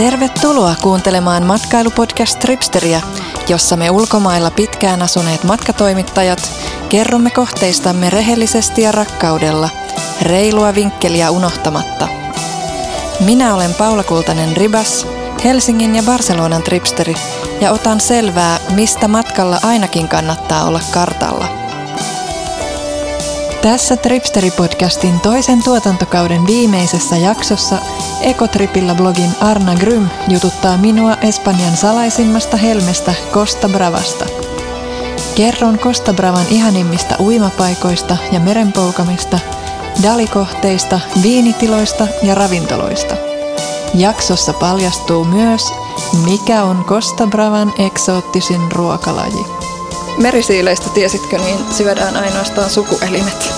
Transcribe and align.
Tervetuloa 0.00 0.74
kuuntelemaan 0.82 1.46
matkailupodcast 1.46 2.38
Tripsteriä, 2.38 3.00
jossa 3.48 3.76
me 3.76 3.90
ulkomailla 3.90 4.50
pitkään 4.50 5.02
asuneet 5.02 5.44
matkatoimittajat 5.44 6.50
kerromme 6.88 7.30
kohteistamme 7.30 8.10
rehellisesti 8.10 8.82
ja 8.82 8.92
rakkaudella, 8.92 9.68
reilua 10.22 10.74
vinkkeliä 10.74 11.30
unohtamatta. 11.30 12.08
Minä 13.24 13.54
olen 13.54 13.74
Paula 13.74 14.04
Kultanen 14.04 14.56
Ribas, 14.56 15.06
Helsingin 15.44 15.96
ja 15.96 16.02
Barcelonan 16.02 16.62
tripsteri, 16.62 17.14
ja 17.60 17.72
otan 17.72 18.00
selvää, 18.00 18.60
mistä 18.74 19.08
matkalla 19.08 19.60
ainakin 19.62 20.08
kannattaa 20.08 20.64
olla 20.64 20.80
kartalla– 20.92 21.48
tässä 23.62 23.96
Tripsteri-podcastin 23.96 25.20
toisen 25.20 25.62
tuotantokauden 25.62 26.46
viimeisessä 26.46 27.16
jaksossa 27.16 27.78
Ekotripillä 28.20 28.94
blogin 28.94 29.30
Arna 29.40 29.74
Grym 29.74 30.08
jututtaa 30.28 30.76
minua 30.76 31.16
Espanjan 31.22 31.76
salaisimmasta 31.76 32.56
helmestä 32.56 33.14
Costa 33.32 33.68
Bravasta. 33.68 34.26
Kerron 35.34 35.78
Costa 35.78 36.12
Bravan 36.12 36.46
ihanimmista 36.50 37.14
uimapaikoista 37.20 38.16
ja 38.32 38.40
merenpoukamista, 38.40 39.38
dalikohteista, 40.02 41.00
viinitiloista 41.22 42.06
ja 42.22 42.34
ravintoloista. 42.34 43.16
Jaksossa 43.94 44.52
paljastuu 44.52 45.24
myös, 45.24 45.62
mikä 46.24 46.64
on 46.64 46.84
Costa 46.84 47.26
Bravan 47.26 47.72
eksoottisin 47.78 48.72
ruokalaji. 48.72 49.59
Merisiileistä 50.20 50.90
tiesitkö, 50.90 51.38
niin 51.38 51.58
syödään 51.72 52.16
ainoastaan 52.16 52.70
sukuelimet. 52.70 53.52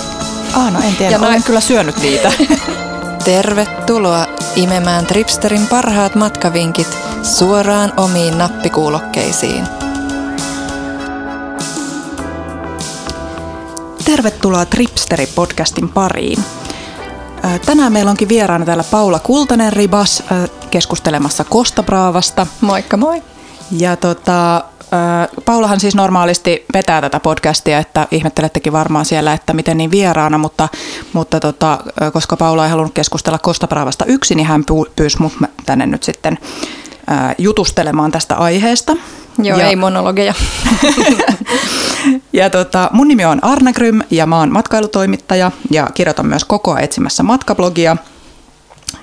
Ah, 0.53 0.73
no 0.73 0.81
en 0.81 0.97
tiedä. 0.97 1.13
Ja 1.13 1.19
Olen 1.19 1.31
noin... 1.31 1.43
kyllä 1.43 1.61
syönyt 1.61 1.97
niitä. 2.03 2.33
Tervetuloa 3.25 4.27
imemään 4.57 5.07
Tripsterin 5.07 5.67
parhaat 5.67 6.15
matkavinkit 6.15 6.99
suoraan 7.23 7.93
omiin 7.97 8.39
nappikuulokkeisiin. 8.39 9.65
Tervetuloa 14.05 14.65
Tripsteri-podcastin 14.65 15.89
pariin. 15.89 16.45
Tänään 17.67 17.93
meillä 17.93 18.11
onkin 18.11 18.29
vieraana 18.29 18.65
täällä 18.65 18.85
Paula 18.85 19.19
Kultanen 19.19 19.73
Ribas 19.73 20.23
keskustelemassa 20.71 21.45
Kosta 21.45 21.83
Braavasta. 21.83 22.47
Moikka 22.61 22.97
moi! 22.97 23.23
Ja 23.71 23.97
tota, 23.97 24.65
Paulahan 25.45 25.81
siis 25.81 25.95
normaalisti 25.95 26.65
vetää 26.75 27.01
tätä 27.01 27.21
podcastia, 27.21 27.79
että 27.79 28.07
ihmettelettekin 28.11 28.73
varmaan 28.73 29.05
siellä, 29.05 29.33
että 29.33 29.53
miten 29.53 29.79
niin 29.79 29.91
vieraana, 29.91 30.39
mutta, 30.39 30.69
mutta 31.13 31.41
tota, 31.41 31.79
koska 32.13 32.37
Paula 32.37 32.65
ei 32.65 32.71
halunnut 32.71 32.95
keskustella 32.95 33.39
Kostapravasta 33.39 34.05
yksin, 34.05 34.37
niin 34.37 34.47
hän 34.47 34.65
pyysi 34.97 35.23
mut 35.23 35.33
tänne 35.67 35.87
nyt 35.87 36.03
sitten 36.03 36.39
jutustelemaan 37.39 38.11
tästä 38.11 38.37
aiheesta. 38.37 38.97
Joo, 39.43 39.59
ja, 39.59 39.67
ei 39.67 39.77
monologeja. 39.77 40.35
ja 42.33 42.51
tota, 42.51 42.91
mun 42.93 43.09
nimi 43.09 43.25
on 43.25 43.45
Arna 43.45 43.73
Grym 43.73 44.01
ja 44.11 44.27
mä 44.27 44.39
oon 44.39 44.53
matkailutoimittaja 44.53 45.51
ja 45.71 45.89
kirjoitan 45.95 46.27
myös 46.27 46.45
kokoa 46.45 46.81
etsimässä 46.81 47.23
matkablogia– 47.23 47.97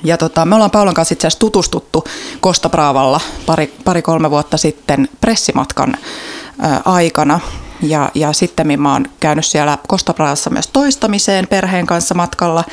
ja 0.03 0.17
tota, 0.17 0.45
me 0.45 0.55
ollaan 0.55 0.71
Paulan 0.71 0.93
kanssa 0.93 1.13
itse 1.13 1.27
asiassa 1.27 1.39
tutustuttu 1.39 2.03
Kosta 2.41 2.69
Braavalla 2.69 3.21
pari, 3.45 3.73
pari-kolme 3.85 4.29
vuotta 4.31 4.57
sitten 4.57 5.09
pressimatkan 5.21 5.95
ää, 6.59 6.81
aikana. 6.85 7.39
Ja, 7.81 8.11
ja 8.15 8.33
sitten 8.33 8.81
mä 8.81 8.93
oon 8.93 9.05
käynyt 9.19 9.45
siellä 9.45 9.77
Kosta 9.87 10.13
Braavassa 10.13 10.49
myös 10.49 10.67
toistamiseen 10.67 11.47
perheen 11.47 11.85
kanssa 11.85 12.15
matkalla. 12.15 12.63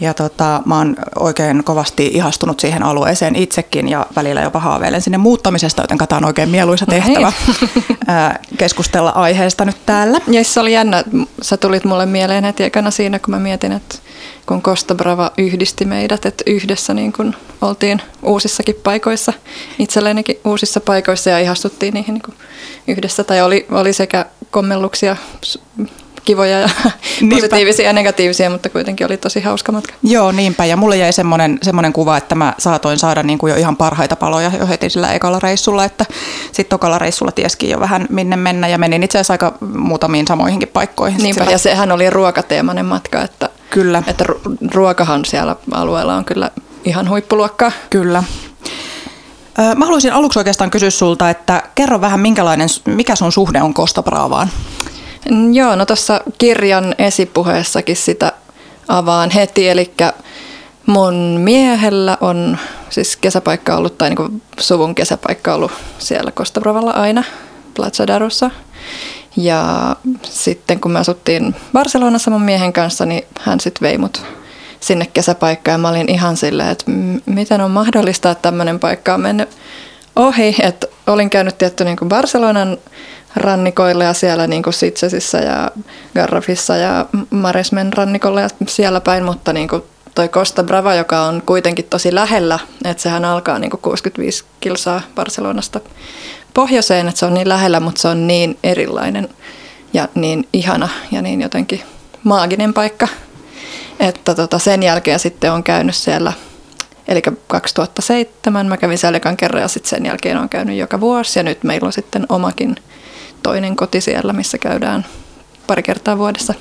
Ja 0.00 0.14
tota, 0.14 0.62
mä 0.64 0.78
oon 0.78 0.96
oikein 1.18 1.64
kovasti 1.64 2.06
ihastunut 2.06 2.60
siihen 2.60 2.82
alueeseen 2.82 3.36
itsekin 3.36 3.88
ja 3.88 4.06
välillä 4.16 4.40
jopa 4.40 4.60
haaveilen 4.60 5.02
sinne 5.02 5.18
muuttamisesta, 5.18 5.82
joten 5.82 5.98
tämä 5.98 6.16
on 6.16 6.24
oikein 6.24 6.48
mieluisa 6.48 6.86
tehtävä 6.86 7.32
ää, 8.06 8.38
keskustella 8.58 9.10
aiheesta 9.10 9.64
nyt 9.64 9.76
täällä. 9.86 10.18
Ja 10.26 10.44
se 10.44 10.60
oli 10.60 10.72
jännä, 10.72 11.04
sä 11.42 11.56
tulit 11.56 11.84
mulle 11.84 12.06
mieleen 12.06 12.44
heti 12.44 12.64
ekana 12.64 12.90
siinä, 12.90 13.18
kun 13.18 13.34
mä 13.34 13.38
mietin, 13.38 13.72
että 13.72 13.94
kun 14.46 14.62
Costa 14.62 14.94
Brava 14.94 15.30
yhdisti 15.38 15.84
meidät, 15.84 16.26
että 16.26 16.44
yhdessä 16.46 16.94
niin 16.94 17.12
kun 17.12 17.34
oltiin 17.62 18.02
uusissakin 18.22 18.74
paikoissa, 18.84 19.32
itsellenikin 19.78 20.36
uusissa 20.44 20.80
paikoissa 20.80 21.30
ja 21.30 21.38
ihastuttiin 21.38 21.94
niihin 21.94 22.14
niin 22.14 22.36
yhdessä. 22.86 23.24
Tai 23.24 23.42
oli, 23.42 23.66
oli 23.70 23.92
sekä 23.92 24.26
kommelluksia 24.50 25.16
kivoja 26.26 26.60
ja 26.60 26.68
niinpä. 27.20 27.36
positiivisia 27.36 27.86
ja 27.86 27.92
negatiivisia, 27.92 28.50
mutta 28.50 28.68
kuitenkin 28.68 29.06
oli 29.06 29.16
tosi 29.16 29.40
hauska 29.40 29.72
matka. 29.72 29.92
Joo, 30.02 30.32
niinpä. 30.32 30.64
Ja 30.64 30.76
mulle 30.76 30.96
jäi 30.96 31.12
semmoinen, 31.12 31.58
semmoinen 31.62 31.92
kuva, 31.92 32.16
että 32.16 32.34
mä 32.34 32.54
saatoin 32.58 32.98
saada 32.98 33.22
niin 33.22 33.38
kuin 33.38 33.50
jo 33.50 33.56
ihan 33.56 33.76
parhaita 33.76 34.16
paloja 34.16 34.50
jo 34.58 34.66
heti 34.66 34.90
sillä 34.90 35.12
ekalla 35.12 35.38
reissulla, 35.38 35.84
että 35.84 36.04
sitten 36.46 36.66
tokalla 36.66 36.98
reissulla 36.98 37.32
tieskin 37.32 37.70
jo 37.70 37.80
vähän 37.80 38.06
minne 38.10 38.36
mennä 38.36 38.68
ja 38.68 38.78
menin 38.78 39.02
itse 39.02 39.18
asiassa 39.18 39.34
aika 39.34 39.54
muutamiin 39.76 40.26
samoihinkin 40.26 40.68
paikkoihin. 40.68 41.22
Niinpä, 41.22 41.40
sillä... 41.40 41.52
ja 41.52 41.58
sehän 41.58 41.92
oli 41.92 42.10
ruokateemainen 42.10 42.86
matka, 42.86 43.22
että, 43.22 43.48
kyllä. 43.70 44.02
että 44.06 44.24
ruokahan 44.74 45.24
siellä 45.24 45.56
alueella 45.72 46.14
on 46.14 46.24
kyllä 46.24 46.50
ihan 46.84 47.08
huippuluokkaa. 47.08 47.72
Kyllä. 47.90 48.24
Mä 49.76 49.84
haluaisin 49.84 50.12
aluksi 50.12 50.38
oikeastaan 50.38 50.70
kysyä 50.70 50.90
sulta, 50.90 51.30
että 51.30 51.62
kerro 51.74 52.00
vähän 52.00 52.20
minkälainen, 52.20 52.68
mikä 52.84 53.16
sun 53.16 53.32
suhde 53.32 53.62
on 53.62 53.74
Kostabraavaan? 53.74 54.50
Joo, 55.52 55.76
no 55.76 55.86
tuossa 55.86 56.20
kirjan 56.38 56.94
esipuheessakin 56.98 57.96
sitä 57.96 58.32
avaan 58.88 59.30
heti, 59.30 59.68
eli 59.68 59.92
mun 60.86 61.14
miehellä 61.40 62.18
on 62.20 62.58
siis 62.90 63.16
kesäpaikka 63.16 63.76
ollut, 63.76 63.98
tai 63.98 64.10
niin 64.10 64.42
suvun 64.60 64.94
kesäpaikka 64.94 65.54
ollut 65.54 65.72
siellä 65.98 66.30
Kostabrovalla 66.30 66.90
aina, 66.90 67.24
Plaza 67.74 68.06
Darussa. 68.06 68.50
Ja 69.36 69.96
sitten 70.22 70.80
kun 70.80 70.90
me 70.90 70.98
asuttiin 70.98 71.54
Barcelonassa 71.72 72.30
mun 72.30 72.42
miehen 72.42 72.72
kanssa, 72.72 73.06
niin 73.06 73.26
hän 73.40 73.60
sitten 73.60 73.88
vei 73.88 73.98
mut 73.98 74.22
sinne 74.80 75.06
kesäpaikkaan 75.06 75.74
ja 75.74 75.78
mä 75.78 75.88
olin 75.88 76.08
ihan 76.08 76.36
silleen, 76.36 76.68
että 76.68 76.84
miten 77.26 77.60
on 77.60 77.70
mahdollista, 77.70 78.30
että 78.30 78.42
tämmöinen 78.42 78.80
paikka 78.80 79.14
on 79.14 79.20
mennyt 79.20 79.48
ohi. 80.16 80.56
Että 80.62 80.86
olin 81.06 81.30
käynyt 81.30 81.58
tietty 81.58 81.84
niin 81.84 81.96
Barcelonan 82.08 82.78
rannikoilla 83.36 84.04
ja 84.04 84.12
siellä 84.12 84.46
niin 84.46 84.62
kuin 84.62 84.74
Sitsesissä 84.74 85.38
ja 85.38 85.70
Garrafissa 86.14 86.76
ja 86.76 87.06
Maresmen 87.30 87.92
rannikolla 87.92 88.40
ja 88.40 88.48
siellä 88.68 89.00
päin, 89.00 89.24
mutta 89.24 89.52
niin 89.52 89.68
kuin 89.68 89.82
toi 90.14 90.28
Costa 90.28 90.64
Brava, 90.64 90.94
joka 90.94 91.20
on 91.20 91.42
kuitenkin 91.46 91.84
tosi 91.84 92.14
lähellä, 92.14 92.58
että 92.84 93.02
sehän 93.02 93.24
alkaa 93.24 93.58
niin 93.58 93.70
kuin 93.70 93.80
65 93.80 94.44
kilsaa 94.60 95.00
Barcelonasta 95.14 95.80
pohjoiseen, 96.54 97.08
että 97.08 97.18
se 97.18 97.26
on 97.26 97.34
niin 97.34 97.48
lähellä, 97.48 97.80
mutta 97.80 98.00
se 98.00 98.08
on 98.08 98.26
niin 98.26 98.58
erilainen 98.62 99.28
ja 99.92 100.08
niin 100.14 100.48
ihana 100.52 100.88
ja 101.12 101.22
niin 101.22 101.42
jotenkin 101.42 101.82
maaginen 102.24 102.74
paikka, 102.74 103.08
että 104.00 104.34
tota 104.34 104.58
sen 104.58 104.82
jälkeen 104.82 105.18
sitten 105.18 105.52
on 105.52 105.62
käynyt 105.62 105.94
siellä– 105.94 106.32
Eli 107.08 107.22
2007 107.46 108.66
mä 108.66 108.76
kävin 108.76 108.98
siellä 108.98 109.20
kerran 109.36 109.62
ja 109.62 109.68
sitten 109.68 109.90
sen 109.90 110.06
jälkeen 110.06 110.36
on 110.36 110.48
käynyt 110.48 110.76
joka 110.76 111.00
vuosi 111.00 111.38
ja 111.38 111.42
nyt 111.42 111.64
meillä 111.64 111.86
on 111.86 111.92
sitten 111.92 112.26
omakin 112.28 112.76
toinen 113.46 113.76
koti 113.76 114.00
siellä, 114.00 114.32
missä 114.32 114.58
käydään 114.58 115.06
pari 115.66 115.82
kertaa 115.82 116.18
vuodessa. 116.18 116.54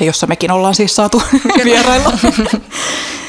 Ja 0.00 0.06
jossa 0.06 0.26
mekin 0.26 0.50
ollaan 0.50 0.74
siis 0.74 0.96
saatu 0.96 1.22
vierailla. 1.64 2.12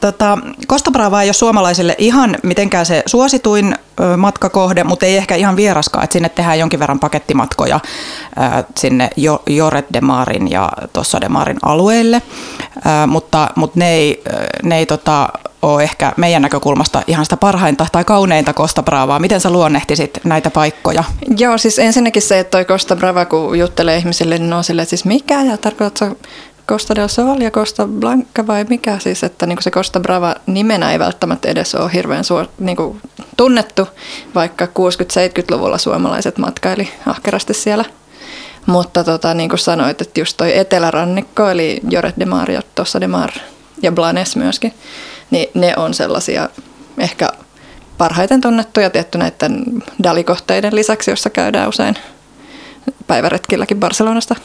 tota, 0.00 0.38
Costa 0.68 0.90
Brava 0.90 1.22
ei 1.22 1.28
ole 1.28 1.32
suomalaisille 1.32 1.94
ihan 1.98 2.36
mitenkään 2.42 2.86
se 2.86 3.02
suosituin 3.06 3.74
matkakohde, 4.16 4.84
mutta 4.84 5.06
ei 5.06 5.16
ehkä 5.16 5.34
ihan 5.34 5.56
vieraskaan, 5.56 6.04
että 6.04 6.12
sinne 6.12 6.28
tehdään 6.28 6.58
jonkin 6.58 6.80
verran 6.80 7.00
pakettimatkoja 7.00 7.80
sinne 8.76 9.10
Joret 9.46 9.86
de 9.92 10.00
Marin 10.00 10.50
ja 10.50 10.72
tuossa 10.92 11.20
de 11.20 11.28
Marin 11.28 11.58
alueille, 11.62 12.22
mutta, 13.06 13.48
mutta 13.56 13.78
ne 13.78 13.90
ei, 13.90 14.22
ne 14.62 14.78
ei 14.78 14.86
tota, 14.86 15.28
ole 15.62 15.82
ehkä 15.82 16.12
meidän 16.16 16.42
näkökulmasta 16.42 17.02
ihan 17.06 17.24
sitä 17.24 17.36
parhainta 17.36 17.86
tai 17.92 18.04
kauneinta 18.04 18.52
Costa 18.52 18.82
Bravaa. 18.82 19.18
Miten 19.18 19.40
sä 19.40 19.50
luonnehtisit 19.50 20.20
näitä 20.24 20.50
paikkoja? 20.50 21.04
Joo, 21.36 21.58
siis 21.58 21.78
ensinnäkin 21.78 22.22
se, 22.22 22.38
että 22.38 22.50
toi 22.50 22.64
Costa 22.64 22.96
Brava, 22.96 23.24
kun 23.24 23.58
juttelee 23.58 23.96
ihmisille, 23.96 24.38
niin 24.38 24.52
on 24.52 24.64
silleen, 24.64 24.86
siis 24.86 25.04
mikä 25.04 25.42
ja 25.42 25.56
tarkoitatko 25.56 26.16
Costa 26.70 26.94
del 26.94 27.08
Sol 27.08 27.40
ja 27.40 27.50
Costa 27.50 27.86
Blanca 27.86 28.46
vai 28.46 28.64
mikä 28.68 28.98
siis, 28.98 29.24
että 29.24 29.46
niin 29.46 29.62
se 29.62 29.70
Costa 29.70 30.00
Brava 30.00 30.34
nimenä 30.46 30.92
ei 30.92 30.98
välttämättä 30.98 31.48
edes 31.48 31.74
ole 31.74 31.90
hirveän 31.92 32.24
suor, 32.24 32.46
niin 32.58 32.76
kuin 32.76 33.00
tunnettu, 33.36 33.88
vaikka 34.34 34.64
60-70-luvulla 34.64 35.78
suomalaiset 35.78 36.38
matkaili 36.38 36.88
ahkerasti 37.06 37.54
siellä. 37.54 37.84
Mutta 38.66 39.04
tota, 39.04 39.34
niin 39.34 39.48
kuin 39.48 39.58
sanoit, 39.58 40.00
että 40.00 40.20
just 40.20 40.36
toi 40.36 40.58
etelärannikko, 40.58 41.48
eli 41.48 41.80
Joret 41.88 42.14
de 42.20 42.26
Mar 42.26 42.50
ja 42.50 42.62
Tossa 42.74 43.00
de 43.00 43.06
Mar 43.06 43.30
ja 43.82 43.92
Blanes 43.92 44.36
myöskin, 44.36 44.74
niin 45.30 45.48
ne 45.54 45.74
on 45.76 45.94
sellaisia 45.94 46.48
ehkä 46.98 47.28
parhaiten 47.98 48.40
tunnettuja 48.40 48.90
tietty 48.90 49.18
näiden 49.18 49.64
dalikohteiden 50.02 50.74
lisäksi, 50.74 51.10
jossa 51.10 51.30
käydään 51.30 51.68
usein 51.68 51.94
päiväretkilläkin 53.06 53.80
Barcelonasta. 53.80 54.36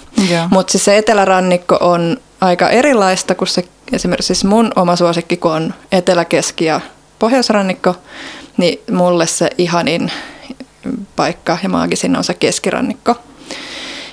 Mutta 0.50 0.72
siis 0.72 0.86
se 0.86 0.98
etelärannikko 0.98 1.78
on 1.82 2.18
aika 2.42 2.70
erilaista 2.70 3.36
kuin 3.36 3.48
se 3.48 3.64
esimerkiksi 3.94 4.28
siis 4.28 4.44
mun 4.44 4.72
oma 4.76 4.96
suosikki, 4.96 5.38
kun 5.38 5.52
on 5.52 5.74
Etelä-Keski 5.92 6.66
ja 6.66 6.82
pohjoisrannikko, 7.20 7.96
niin 8.58 8.80
mulle 8.92 9.28
se 9.28 9.50
ihanin 9.58 10.12
paikka 11.16 11.58
ja 11.64 11.70
maagisin 11.70 12.18
on 12.18 12.24
se 12.24 12.34
keskirannikko. 12.34 13.16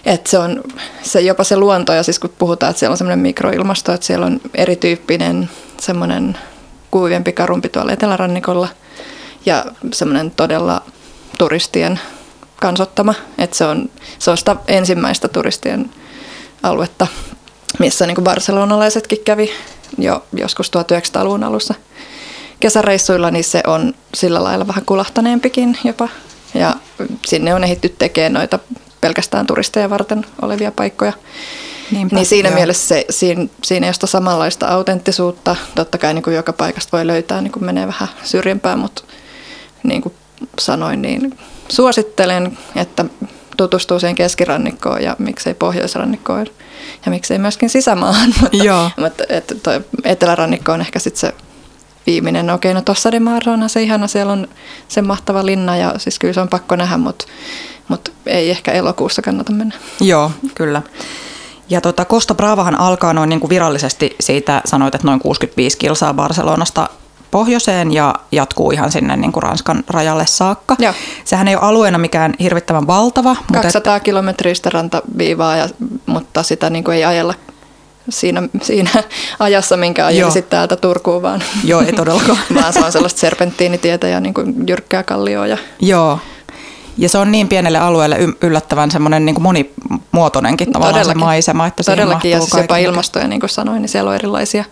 Et 0.04 0.26
se 0.26 0.38
on 0.38 0.62
se, 1.02 1.20
jopa 1.20 1.44
se 1.44 1.56
luonto, 1.56 1.92
ja 1.92 2.02
siis 2.02 2.18
kun 2.18 2.34
puhutaan, 2.38 2.70
että 2.70 2.80
siellä 2.80 2.92
on 2.92 2.98
semmoinen 2.98 3.18
mikroilmasto, 3.18 3.92
että 3.92 4.06
siellä 4.06 4.26
on 4.26 4.40
erityyppinen 4.54 5.50
semmoinen 5.80 6.38
kuivempi, 6.90 7.32
karumpi 7.32 7.68
tuolla 7.68 7.92
etelärannikolla 7.92 8.68
ja 9.46 9.64
semmoinen 9.92 10.30
todella 10.30 10.82
turistien 11.38 12.00
kansottama, 12.62 13.14
että 13.38 13.56
se 13.56 13.64
on, 13.64 13.90
se 14.18 14.30
on 14.30 14.36
sitä 14.36 14.56
ensimmäistä 14.68 15.28
turistien 15.28 15.90
aluetta, 16.62 17.06
missä 17.78 18.06
niin 18.06 18.14
kuin 18.14 18.24
barcelonalaisetkin 18.24 19.18
kävi 19.24 19.50
jo 19.98 20.24
joskus 20.32 20.70
1900-luvun 20.70 21.44
alussa 21.44 21.74
kesäreissuilla, 22.60 23.30
niin 23.30 23.44
se 23.44 23.62
on 23.66 23.94
sillä 24.14 24.44
lailla 24.44 24.66
vähän 24.66 24.84
kulahtaneempikin 24.84 25.78
jopa. 25.84 26.08
Ja 26.54 26.74
sinne 27.26 27.54
on 27.54 27.64
ehitty 27.64 27.88
tekemään 27.88 28.32
noita 28.32 28.58
pelkästään 29.00 29.46
turisteja 29.46 29.90
varten 29.90 30.26
olevia 30.42 30.72
paikkoja. 30.72 31.12
Niinpä, 31.90 32.16
niin 32.16 32.26
siinä 32.26 32.48
joo. 32.48 32.56
mielessä 32.56 32.88
se, 32.88 33.04
siinä, 33.10 33.46
siinä 33.64 33.86
ei 33.86 33.92
ole 34.02 34.08
samanlaista 34.08 34.68
autenttisuutta. 34.68 35.56
Totta 35.74 35.98
kai 35.98 36.14
niin 36.14 36.22
kuin 36.22 36.36
joka 36.36 36.52
paikasta 36.52 36.96
voi 36.96 37.06
löytää, 37.06 37.40
niin 37.40 37.52
kuin 37.52 37.64
menee 37.64 37.86
vähän 37.86 38.08
syrjempään, 38.24 38.78
mutta 38.78 39.02
niin 39.82 40.02
kuin 40.02 40.14
sanoin, 40.58 41.02
niin 41.02 41.38
suosittelen, 41.68 42.58
että 42.76 43.04
tutustuu 43.56 44.00
siihen 44.00 44.14
keskirannikkoon 44.14 45.02
ja 45.02 45.16
miksei 45.18 45.54
pohjoisrannikkoon 45.54 46.46
ja 47.06 47.10
miksei 47.10 47.38
myöskin 47.38 47.70
sisämaahan. 47.70 48.34
Mutta, 48.40 48.56
Joo. 48.56 48.90
mutta 48.96 49.24
että 49.28 49.54
toi 49.54 49.80
etelärannikko 50.04 50.72
on 50.72 50.80
ehkä 50.80 50.98
sitten 50.98 51.20
se 51.20 51.34
viimeinen. 52.06 52.50
Okei, 52.50 52.74
no 52.74 52.82
tuossa 52.82 53.12
de 53.12 53.20
on 53.62 53.68
se 53.68 53.82
ihana, 53.82 54.06
siellä 54.06 54.32
on 54.32 54.48
se 54.88 55.02
mahtava 55.02 55.46
linna 55.46 55.76
ja 55.76 55.94
siis 55.98 56.18
kyllä 56.18 56.34
se 56.34 56.40
on 56.40 56.48
pakko 56.48 56.76
nähdä, 56.76 56.96
mutta, 56.96 57.24
mutta 57.88 58.10
ei 58.26 58.50
ehkä 58.50 58.72
elokuussa 58.72 59.22
kannata 59.22 59.52
mennä. 59.52 59.74
Joo, 60.00 60.30
kyllä. 60.54 60.82
Ja 61.68 61.80
tota, 61.80 62.04
Costa 62.04 62.34
Bravahan 62.34 62.80
alkaa 62.80 63.12
noin 63.12 63.28
niin 63.28 63.40
kuin 63.40 63.50
virallisesti 63.50 64.16
siitä, 64.20 64.62
sanoit, 64.64 64.94
että 64.94 65.06
noin 65.06 65.20
65 65.20 65.78
kilsaa 65.78 66.14
Barcelonasta 66.14 66.88
pohjoiseen 67.32 67.92
ja 67.92 68.14
jatkuu 68.32 68.70
ihan 68.70 68.92
sinne 68.92 69.16
niin 69.16 69.32
kuin 69.32 69.42
Ranskan 69.42 69.84
rajalle 69.88 70.26
saakka. 70.26 70.76
Joo. 70.78 70.94
Sehän 71.24 71.48
ei 71.48 71.56
ole 71.56 71.64
alueena 71.64 71.98
mikään 71.98 72.34
hirvittävän 72.40 72.86
valtava. 72.86 73.36
200 73.52 73.94
mutta 73.94 74.04
kilometristä 74.04 74.70
rantaviivaa, 74.70 75.56
ja, 75.56 75.68
mutta 76.06 76.42
sitä 76.42 76.70
niin 76.70 76.84
kuin 76.84 76.96
ei 76.96 77.04
ajella 77.04 77.34
siinä, 78.08 78.42
siinä 78.62 78.90
ajassa, 79.38 79.76
minkä 79.76 80.06
ajelisit 80.06 80.50
täältä 80.50 80.76
Turkuun 80.76 81.22
vaan. 81.22 81.42
Joo, 81.64 81.80
ei 81.80 81.92
todellakaan. 81.92 82.38
vaan 82.54 82.72
se 82.72 82.84
on 82.84 82.92
sellaista 82.92 83.20
serpenttiinitietä 83.20 84.08
ja 84.08 84.20
niin 84.20 84.34
kuin 84.34 84.54
jyrkkää 84.68 85.02
kallioa. 85.02 85.46
Ja... 85.46 85.58
Joo, 85.80 86.18
ja 86.98 87.08
se 87.08 87.18
on 87.18 87.32
niin 87.32 87.48
pienelle 87.48 87.78
alueelle 87.78 88.16
yllättävän 88.42 88.90
semmoinen 88.90 89.24
niin 89.24 89.42
monimuotoinenkin 89.42 90.72
tavallaan 90.72 90.94
Todellakin. 90.94 91.20
se 91.20 91.24
maisema. 91.24 91.66
Että 91.66 91.82
Todellakin, 91.82 92.30
ja 92.30 92.40
siis 92.40 92.54
jopa 92.54 92.76
ilmastoja, 92.76 93.28
niin 93.28 93.40
kuin 93.40 93.50
sanoin, 93.50 93.82
niin 93.82 93.88
siellä 93.88 94.08
on 94.08 94.14
erilaisia. 94.14 94.64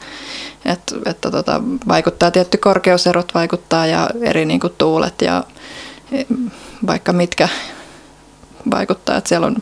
Että, 0.64 0.94
että 1.06 1.30
tota, 1.30 1.60
vaikuttaa 1.88 2.30
tietty 2.30 2.58
korkeuserot 2.58 3.34
vaikuttaa 3.34 3.86
ja 3.86 4.10
eri 4.20 4.44
niin 4.44 4.60
kuin 4.60 4.72
tuulet 4.78 5.22
ja 5.22 5.44
e, 6.12 6.24
vaikka 6.86 7.12
mitkä 7.12 7.48
vaikuttaa, 8.70 9.16
että 9.16 9.28
siellä 9.28 9.46
on 9.46 9.56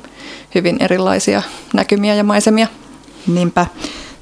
hyvin 0.55 0.77
erilaisia 0.81 1.43
näkymiä 1.75 2.15
ja 2.15 2.25
maisemia. 2.25 2.67
Niinpä. 3.27 3.67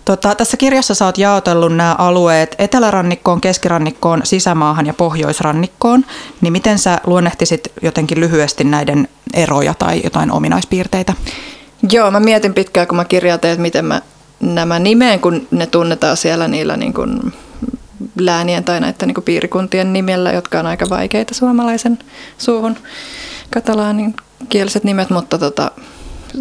Tota, 0.07 0.35
tässä 0.35 0.57
kirjassa 0.57 0.95
sä 0.95 1.05
oot 1.05 1.19
jaotellut 1.19 1.77
nämä 1.77 1.95
alueet 1.99 2.55
etelärannikkoon, 2.59 3.41
keskirannikkoon, 3.41 4.21
sisämaahan 4.25 4.87
ja 4.87 4.95
pohjoisrannikkoon. 4.95 6.05
Niin 6.41 6.53
miten 6.53 6.79
sä 6.79 7.01
luonnehtisit 7.07 7.73
jotenkin 7.83 8.21
lyhyesti 8.21 8.65
näiden 8.65 9.09
eroja 9.35 9.75
tai 9.75 10.01
jotain 10.05 10.33
ominaispiirteitä? 10.33 11.13
Joo, 11.93 12.11
mä 12.11 12.21
mietin 12.21 12.55
pitkään, 12.55 12.87
kun 12.87 12.97
mä 12.97 13.05
kirjoitin, 13.05 13.51
että 13.51 13.63
miten 13.63 13.85
mä 13.85 14.03
nämä 14.41 14.79
nimeen, 14.79 15.21
kun 15.21 15.49
ne 15.51 15.67
tunnetaan 15.67 16.17
siellä 16.17 16.49
niillä 16.49 16.77
niin 16.77 16.95
kuin 16.95 17.33
läänien 18.19 18.65
tai 18.65 18.81
näiden 18.81 19.07
niin 19.07 19.15
kuin 19.15 19.25
piirikuntien 19.25 19.93
nimellä, 19.93 20.33
jotka 20.33 20.61
on 20.61 20.67
aika 20.67 20.87
vaikeita 20.89 21.35
suomalaisen 21.35 21.99
suuhun, 22.39 22.77
katalaanin 23.51 24.15
kieliset 24.49 24.85
nimet, 24.85 25.11
mutta 25.11 25.39
tota, 25.39 25.71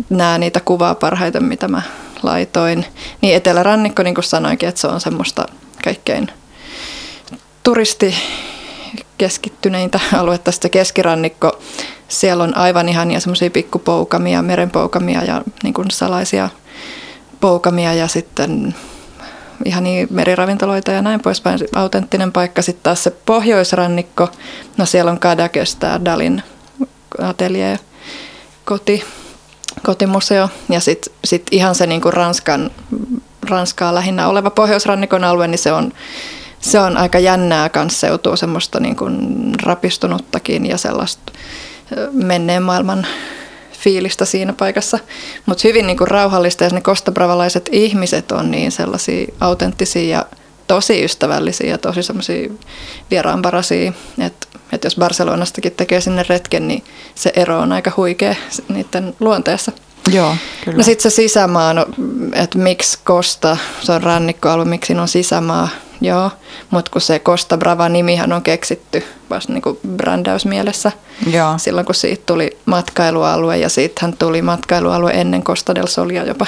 nämä 0.09 0.37
niitä 0.37 0.59
kuvaa 0.59 0.95
parhaiten, 0.95 1.43
mitä 1.43 1.67
mä 1.67 1.81
laitoin. 2.25 2.85
Niin 3.21 3.35
Etelärannikko, 3.35 4.03
niin 4.03 4.15
kuin 4.15 4.23
sanoinkin, 4.25 4.69
että 4.69 4.81
se 4.81 4.87
on 4.87 5.01
semmoista 5.01 5.45
kaikkein 5.83 6.31
turisti 7.63 8.15
keskittyneintä 9.17 9.99
aluetta. 10.19 10.51
Sitten 10.51 10.71
keskirannikko, 10.71 11.59
siellä 12.07 12.43
on 12.43 12.57
aivan 12.57 12.89
ihania 12.89 13.19
semmoisia 13.19 13.49
pikkupoukamia, 13.49 14.41
merenpoukamia 14.41 15.23
ja 15.23 15.41
niin 15.63 15.73
kuin 15.73 15.91
salaisia 15.91 16.49
poukamia 17.41 17.93
ja 17.93 18.07
sitten 18.07 18.75
ihan 19.65 19.83
niin 19.83 20.07
meriravintoloita 20.09 20.91
ja 20.91 21.01
näin 21.01 21.19
poispäin. 21.19 21.59
Autenttinen 21.75 22.31
paikka. 22.31 22.61
Sitten 22.61 22.83
taas 22.83 23.03
se 23.03 23.11
pohjoisrannikko, 23.25 24.29
no 24.77 24.85
siellä 24.85 25.11
on 25.11 25.19
Kadakesta, 25.19 26.05
Dalin 26.05 26.43
atelier, 27.19 27.77
koti, 28.65 29.03
kotimuseo 29.85 30.49
ja 30.69 30.79
sitten 30.79 31.13
sit 31.25 31.43
ihan 31.51 31.75
se 31.75 31.87
niinku 31.87 32.11
Ranskan, 32.11 32.71
Ranskaa 33.49 33.95
lähinnä 33.95 34.27
oleva 34.27 34.49
pohjoisrannikon 34.49 35.23
alue, 35.23 35.47
niin 35.47 35.59
se 35.59 35.71
on, 35.71 35.91
se 36.59 36.79
on 36.79 36.97
aika 36.97 37.19
jännää 37.19 37.69
kanssa 37.69 37.99
seutuu 37.99 38.37
semmoista 38.37 38.79
niinku 38.79 39.05
rapistunuttakin 39.63 40.65
ja 40.65 40.77
sellaista 40.77 41.31
menneen 42.11 42.63
maailman 42.63 43.07
fiilistä 43.79 44.25
siinä 44.25 44.53
paikassa. 44.53 44.99
Mutta 45.45 45.67
hyvin 45.67 45.87
niinku 45.87 46.05
rauhallista 46.05 46.63
ja 46.63 46.69
ne 46.69 46.81
kostabravalaiset 46.81 47.69
ihmiset 47.71 48.31
on 48.31 48.51
niin 48.51 48.71
sellaisia 48.71 49.33
autenttisia 49.39 50.17
ja 50.17 50.25
tosi 50.67 51.03
ystävällisiä 51.03 51.69
ja 51.69 51.77
tosi 51.77 52.03
semmoisia 52.03 52.49
vieraanparaisia, 53.11 53.93
että 54.19 54.47
et 54.71 54.83
jos 54.83 54.95
Barcelonastakin 54.95 55.71
tekee 55.71 56.01
sinne 56.01 56.25
retken, 56.29 56.67
niin 56.67 56.83
se 57.15 57.31
ero 57.35 57.59
on 57.59 57.71
aika 57.71 57.91
huikea 57.97 58.35
niiden 58.69 59.15
luonteessa. 59.19 59.71
Joo, 60.11 60.35
kyllä. 60.65 60.77
No 60.77 60.83
sitten 60.83 61.11
se 61.11 61.15
sisämaa, 61.15 61.73
no, 61.73 61.85
että 62.33 62.57
miksi 62.57 62.99
Kosta, 63.03 63.57
se 63.81 63.91
on 63.91 64.03
rannikkoalue, 64.03 64.65
miksi 64.65 64.87
siinä 64.87 65.01
on 65.01 65.07
sisämaa, 65.07 65.67
joo. 66.01 66.31
Mutta 66.69 66.91
kun 66.91 67.01
se 67.01 67.19
Costa 67.19 67.57
Brava-nimihän 67.57 68.33
on 68.33 68.41
keksitty 68.41 69.03
vasta 69.29 69.53
niinku 69.53 69.79
brändäysmielessä 69.87 70.91
joo. 71.31 71.57
silloin, 71.57 71.85
kun 71.85 71.95
siitä 71.95 72.23
tuli 72.25 72.57
matkailualue 72.65 73.57
ja 73.57 73.69
siitähän 73.69 74.17
tuli 74.17 74.41
matkailualue 74.41 75.11
ennen 75.11 75.43
Costa 75.43 75.75
del 75.75 75.87
Solia 75.87 76.23
jopa. 76.23 76.45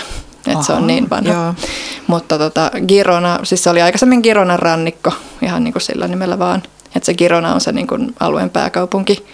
Että 0.51 0.65
se 0.65 0.73
on 0.73 0.87
niin 0.87 1.09
vanha. 1.09 1.33
Joo. 1.33 1.53
Mutta 2.07 2.37
tota, 2.37 2.71
Girona, 2.87 3.39
siis 3.43 3.63
se 3.63 3.69
oli 3.69 3.81
aikaisemmin 3.81 4.19
Gironan 4.19 4.59
rannikko, 4.59 5.13
ihan 5.41 5.63
niin 5.63 5.71
kuin 5.71 5.81
sillä 5.81 6.07
nimellä 6.07 6.39
vaan. 6.39 6.63
Että 6.95 7.05
se 7.05 7.13
Girona 7.13 7.53
on 7.53 7.61
se 7.61 7.71
niin 7.71 7.87
kuin 7.87 8.15
alueen 8.19 8.49
pääkaupunki. 8.49 9.25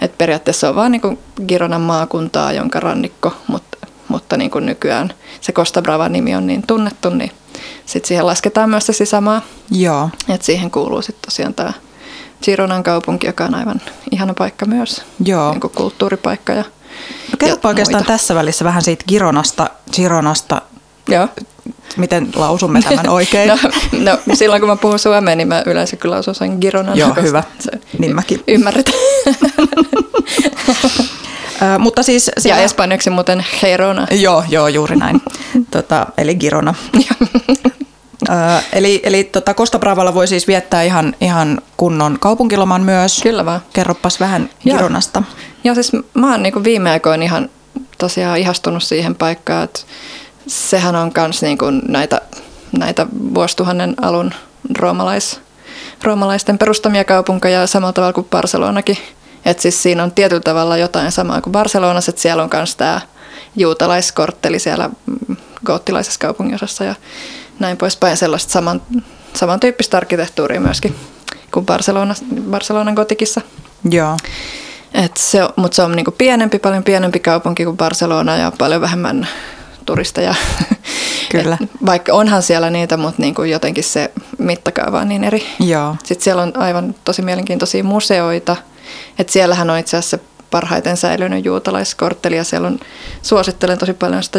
Että 0.00 0.18
periaatteessa 0.18 0.68
on 0.68 0.74
vaan 0.74 0.92
niin 0.92 1.00
kuin 1.00 1.18
Gironan 1.46 1.80
maakuntaa, 1.80 2.52
jonka 2.52 2.80
rannikko, 2.80 3.32
mutta, 3.46 3.78
mutta 4.08 4.36
niin 4.36 4.50
kuin 4.50 4.66
nykyään 4.66 5.14
se 5.40 5.52
Costa 5.52 5.82
Brava-nimi 5.82 6.34
on 6.34 6.46
niin 6.46 6.66
tunnettu, 6.66 7.10
niin 7.10 7.30
sitten 7.86 8.08
siihen 8.08 8.26
lasketaan 8.26 8.70
myös 8.70 8.86
se 8.86 8.92
sisämaa. 8.92 9.42
Joo. 9.70 10.10
Että 10.28 10.46
siihen 10.46 10.70
kuuluu 10.70 11.02
sitten 11.02 11.30
tosiaan 11.30 11.54
tämä 11.54 11.72
Gironan 12.42 12.82
kaupunki, 12.82 13.26
joka 13.26 13.44
on 13.44 13.54
aivan 13.54 13.80
ihana 14.10 14.34
paikka 14.34 14.66
myös. 14.66 15.02
Joo. 15.24 15.50
Niin 15.50 15.60
kuin 15.60 15.72
kulttuuripaikka 15.76 16.52
ja 16.52 16.64
No 17.30 17.36
kerropa 17.38 17.68
oikeastaan 17.68 18.00
muita. 18.02 18.12
tässä 18.12 18.34
välissä 18.34 18.64
vähän 18.64 18.82
siitä 18.82 19.04
Gironasta, 19.08 19.70
Gironasta 19.92 20.62
Joo. 21.08 21.28
Miten 21.96 22.28
lausumme 22.34 22.80
tämän 22.82 23.08
oikein? 23.18 23.48
no, 23.48 23.58
no, 23.92 24.18
silloin 24.34 24.60
kun 24.62 24.68
mä 24.68 24.76
puhun 24.76 24.98
suomea, 24.98 25.36
niin 25.36 25.48
mä 25.48 25.62
yleensä 25.66 25.96
kyllä 25.96 26.14
lausun 26.14 26.34
sen 26.34 26.58
Gironan. 26.60 26.98
Joo, 26.98 27.14
hyvä. 27.22 27.42
Se, 27.58 27.70
niin 27.98 28.14
mäkin. 28.14 28.42
Ymmärretään. 28.48 28.98
Mutta 31.78 32.02
siis 32.02 32.30
siellä... 32.38 32.60
Ja 32.60 32.64
espanjaksi 32.64 33.10
muuten 33.10 33.44
Girona. 33.60 34.06
Joo, 34.10 34.44
joo, 34.48 34.68
juuri 34.68 34.96
näin. 34.96 35.22
tota, 35.70 36.06
eli 36.18 36.34
Girona. 36.34 36.74
Eli 38.72 39.00
eli 39.04 39.24
tota, 39.24 39.54
Costa 39.54 39.78
Bravalla 39.78 40.14
voi 40.14 40.26
siis 40.26 40.46
viettää 40.46 40.82
ihan, 40.82 41.14
ihan 41.20 41.60
kunnon 41.76 42.16
kaupunkiloman 42.20 42.82
myös. 42.82 43.20
Kyllä 43.22 43.44
vaan. 43.44 43.60
Kerropas 43.72 44.20
vähän 44.20 44.50
Gironasta. 44.62 45.22
Joo, 45.64 45.74
siis 45.74 45.92
mä 46.14 46.30
oon 46.30 46.42
niinku 46.42 46.64
viime 46.64 46.90
aikoina 46.90 47.24
ihan 47.24 47.50
tosiaan 47.98 48.38
ihastunut 48.38 48.82
siihen 48.82 49.14
paikkaan, 49.14 49.64
että 49.64 49.80
sehän 50.46 50.96
on 50.96 51.12
myös 51.16 51.42
niinku 51.42 51.64
näitä, 51.88 52.20
näitä 52.78 53.06
vuosituhannen 53.34 53.94
alun 54.02 54.34
roomalais, 54.78 55.40
roomalaisten 56.02 56.58
perustamia 56.58 57.04
kaupunkeja 57.04 57.66
samalla 57.66 57.92
tavalla 57.92 58.12
kuin 58.12 58.26
Barcelonakin– 58.30 58.98
et 59.44 59.58
siis 59.58 59.82
siinä 59.82 60.02
on 60.02 60.12
tietyllä 60.12 60.42
tavalla 60.42 60.76
jotain 60.76 61.12
samaa 61.12 61.40
kuin 61.40 61.52
Barcelonassa, 61.52 62.10
että 62.10 62.22
siellä 62.22 62.42
on 62.42 62.50
myös 62.52 62.76
tämä 62.76 63.00
juutalaiskortteli 63.56 64.58
siellä 64.58 64.90
mm, 65.28 65.36
goottilaisessa 65.66 66.20
kaupunginosassa 66.20 66.84
ja 66.84 66.94
näin 67.58 67.76
poispäin. 67.76 68.16
Sellaista 68.16 68.52
saman, 68.52 68.82
samantyyppistä 69.34 69.96
arkkitehtuuria 69.96 70.60
myöskin 70.60 70.94
kuin 71.52 71.66
Barcelona, 71.66 72.14
Barcelonan 72.50 72.94
kotikissa. 72.94 73.40
Joo. 73.90 74.16
Et 74.94 75.16
se, 75.16 75.38
mutta 75.56 75.76
se 75.76 75.82
on 75.82 75.92
niinku 75.92 76.10
pienempi, 76.10 76.58
paljon 76.58 76.84
pienempi 76.84 77.20
kaupunki 77.20 77.64
kuin 77.64 77.76
Barcelona 77.76 78.36
ja 78.36 78.52
paljon 78.58 78.80
vähemmän 78.80 79.28
turisteja. 79.86 80.34
Kyllä. 81.32 81.58
Et 81.62 81.70
vaikka 81.86 82.12
onhan 82.12 82.42
siellä 82.42 82.70
niitä, 82.70 82.96
mutta 82.96 83.22
niinku 83.22 83.42
jotenkin 83.42 83.84
se 83.84 84.12
mittakaava 84.38 85.00
on 85.00 85.08
niin 85.08 85.24
eri. 85.24 85.46
Joo. 85.60 85.96
Sitten 86.04 86.24
siellä 86.24 86.42
on 86.42 86.52
aivan 86.56 86.94
tosi 87.04 87.22
mielenkiintoisia 87.22 87.84
museoita. 87.84 88.56
Et 89.18 89.28
siellähän 89.28 89.70
on 89.70 89.78
itse 89.78 89.96
asiassa 89.96 90.18
parhaiten 90.50 90.96
säilynyt 90.96 91.44
juutalaiskortteli 91.44 92.36
ja 92.36 92.44
siellä 92.44 92.68
on, 92.68 92.80
suosittelen 93.22 93.78
tosi 93.78 93.92
paljon 93.92 94.22
sitä 94.22 94.38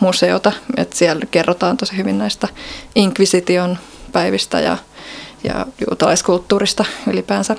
juutalaismuseota. 0.00 0.52
Et 0.76 0.92
siellä 0.92 1.26
kerrotaan 1.30 1.76
tosi 1.76 1.96
hyvin 1.96 2.18
näistä 2.18 2.48
inkvisition 2.94 3.78
päivistä 4.12 4.60
ja, 4.60 4.78
ja 5.44 5.66
juutalaiskulttuurista 5.90 6.84
ylipäänsä. 7.06 7.56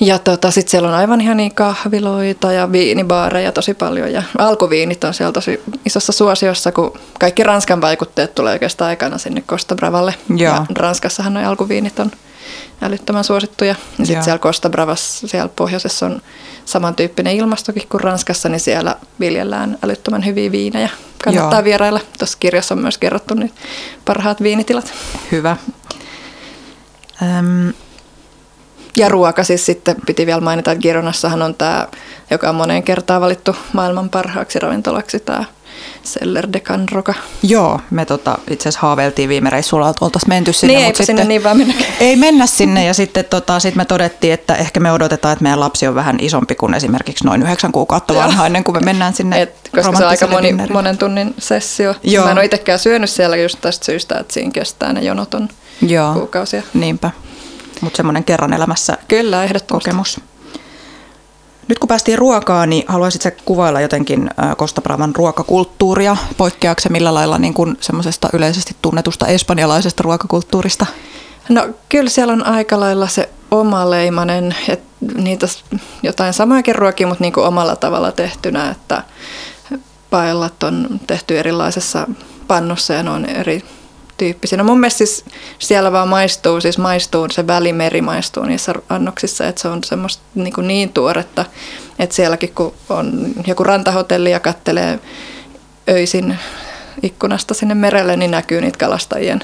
Ja 0.00 0.18
tota, 0.18 0.50
sitten 0.50 0.70
siellä 0.70 0.88
on 0.88 0.94
aivan 0.94 1.20
ihan 1.20 1.36
niin 1.36 1.54
kahviloita 1.54 2.52
ja 2.52 2.72
viinibaareja 2.72 3.52
tosi 3.52 3.74
paljon. 3.74 4.12
Ja 4.12 4.22
alkuviinit 4.38 5.04
on 5.04 5.14
siellä 5.14 5.32
tosi 5.32 5.60
isossa 5.86 6.12
suosiossa, 6.12 6.72
kun 6.72 6.98
kaikki 7.20 7.42
Ranskan 7.42 7.80
vaikutteet 7.80 8.34
tulee 8.34 8.52
oikeastaan 8.52 8.88
aikana 8.88 9.18
sinne 9.18 9.42
Costa 9.48 9.74
Bravalle. 9.74 10.14
Joo. 10.36 10.54
Ja 10.54 10.66
Ranskassahan 10.76 11.34
nuo 11.34 11.48
alkuviinit 11.48 11.98
on 11.98 12.10
älyttömän 12.82 13.24
suosittuja. 13.24 13.74
Ja 13.98 14.06
sitten 14.06 14.24
siellä 14.24 14.38
Costa 14.38 14.70
Bravassa, 14.70 15.28
siellä 15.28 15.48
pohjoisessa 15.56 16.06
on 16.06 16.22
samantyyppinen 16.64 17.36
ilmastokin 17.36 17.88
kuin 17.88 18.00
Ranskassa, 18.00 18.48
niin 18.48 18.60
siellä 18.60 18.96
viljellään 19.20 19.78
älyttömän 19.82 20.26
hyviä 20.26 20.52
viinejä. 20.52 20.90
Kannattaa 21.24 21.58
Joo. 21.58 21.64
vierailla. 21.64 22.00
Tuossa 22.18 22.38
kirjassa 22.40 22.74
on 22.74 22.80
myös 22.80 22.98
kerrottu 22.98 23.34
nyt 23.34 23.52
parhaat 24.04 24.42
viinitilat. 24.42 24.92
Hyvä. 25.32 25.56
Öm, 27.22 27.72
Ja 28.96 29.08
ruoka 29.08 29.44
siis 29.44 29.66
sitten 29.66 29.96
piti 30.06 30.26
vielä 30.26 30.40
mainita, 30.40 30.72
että 30.72 30.82
Gironassahan 30.82 31.42
on 31.42 31.54
tämä, 31.54 31.88
joka 32.30 32.48
on 32.48 32.54
moneen 32.54 32.82
kertaan 32.82 33.20
valittu 33.20 33.56
maailman 33.72 34.08
parhaaksi 34.08 34.58
ravintolaksi, 34.58 35.20
tämä 35.20 35.44
Seller 36.02 36.46
de 36.52 36.60
Can 36.60 36.88
Roca. 36.92 37.14
joo, 37.42 37.80
me 37.90 38.04
tota, 38.04 38.38
itse 38.50 38.68
asiassa 38.68 38.86
haaveiltiin 38.86 39.28
viime 39.28 39.50
reissulla, 39.50 39.88
että 39.88 40.04
oltaisiin 40.04 40.28
menty 40.28 40.52
sinne. 40.52 40.74
Niin, 40.74 40.86
mut 40.86 40.94
eipä 41.00 41.06
sinne 41.06 41.24
niin 41.24 41.44
vaan 41.44 41.56
mennäkään. 41.58 41.92
Ei 42.00 42.16
mennä 42.16 42.46
sinne 42.46 42.84
ja 42.84 42.94
sitten 42.94 43.24
tota, 43.24 43.60
sit 43.60 43.74
me 43.74 43.84
todettiin, 43.84 44.32
että 44.32 44.54
ehkä 44.54 44.80
me 44.80 44.92
odotetaan, 44.92 45.32
että 45.32 45.42
meidän 45.42 45.60
lapsi 45.60 45.86
on 45.86 45.94
vähän 45.94 46.16
isompi 46.20 46.54
kuin 46.54 46.74
esimerkiksi 46.74 47.24
noin 47.24 47.42
yhdeksän 47.42 47.72
kuukautta 47.72 48.14
vanha 48.14 48.46
ennen 48.46 48.64
kuin 48.64 48.76
me 48.76 48.80
mennään 48.80 49.14
sinne 49.18 49.42
Et, 49.42 49.54
koska 49.74 49.96
se 49.96 50.04
on 50.04 50.10
aika 50.10 50.26
moni, 50.26 50.48
dinnerille. 50.48 50.72
monen 50.72 50.98
tunnin 50.98 51.34
sessio. 51.38 51.94
Joo. 52.02 52.24
Mä 52.24 52.30
en 52.30 52.38
ole 52.38 52.44
itsekään 52.44 52.78
syönyt 52.78 53.10
siellä 53.10 53.36
just 53.36 53.58
tästä 53.60 53.84
syystä, 53.84 54.18
että 54.18 54.34
siinä 54.34 54.50
kestää 54.50 54.92
ne 54.92 55.00
jonot 55.00 55.34
on 55.34 55.48
Joo, 55.82 56.12
kuukausia. 56.14 56.62
niinpä. 56.74 57.10
Mutta 57.80 57.96
semmoinen 57.96 58.24
kerran 58.24 58.52
elämässä 58.52 58.98
Kyllä, 59.08 59.44
ehdottomasti. 59.44 59.90
kokemus. 59.90 60.20
Nyt 61.68 61.78
kun 61.78 61.88
päästiin 61.88 62.18
ruokaan, 62.18 62.70
niin 62.70 62.84
haluaisit 62.88 63.22
sä 63.22 63.32
kuvailla 63.44 63.80
jotenkin 63.80 64.30
äh, 64.42 64.56
Costa 64.56 64.80
Bravan 64.80 65.16
ruokakulttuuria? 65.16 66.16
Poikkeaako 66.36 66.80
se 66.80 66.88
millä 66.88 67.14
lailla 67.14 67.38
niin 67.38 67.54
kuin 67.54 67.76
semmoisesta 67.80 68.28
yleisesti 68.32 68.76
tunnetusta 68.82 69.26
espanjalaisesta 69.26 70.02
ruokakulttuurista? 70.02 70.86
No 71.48 71.68
kyllä 71.88 72.10
siellä 72.10 72.32
on 72.32 72.46
aika 72.46 72.80
lailla 72.80 73.08
se 73.08 73.28
omaleimainen, 73.50 74.54
että 74.68 74.86
niitä 75.14 75.46
jotain 76.02 76.32
samakin 76.32 76.74
ruokia, 76.74 77.06
mutta 77.06 77.24
niin 77.24 77.32
kuin 77.32 77.46
omalla 77.46 77.76
tavalla 77.76 78.12
tehtynä, 78.12 78.70
että 78.70 79.02
paellat 80.10 80.62
on 80.62 81.00
tehty 81.06 81.38
erilaisessa 81.38 82.06
pannussa 82.46 82.92
ja 82.94 83.02
ne 83.02 83.10
on 83.10 83.24
eri 83.24 83.62
tyyppisiä. 84.16 84.58
No 84.58 84.64
mun 84.64 84.80
mielestä 84.80 84.98
siis 84.98 85.24
siellä 85.58 85.92
vaan 85.92 86.08
maistuu, 86.08 86.60
siis 86.60 86.78
maistuu, 86.78 87.28
se 87.30 87.46
välimeri 87.46 88.00
maistuu 88.00 88.42
niissä 88.42 88.74
annoksissa, 88.88 89.46
että 89.46 89.62
se 89.62 89.68
on 89.68 89.84
semmoista 89.84 90.22
niin, 90.34 90.52
kuin 90.52 90.66
niin 90.66 90.92
tuoretta, 90.92 91.44
että 91.98 92.16
sielläkin 92.16 92.54
kun 92.54 92.74
on 92.88 93.32
joku 93.46 93.64
rantahotelli 93.64 94.30
ja 94.30 94.40
kattelee 94.40 94.98
öisin 95.88 96.38
ikkunasta 97.02 97.54
sinne 97.54 97.74
merelle, 97.74 98.16
niin 98.16 98.30
näkyy 98.30 98.60
niitä 98.60 98.78
kalastajien 98.78 99.40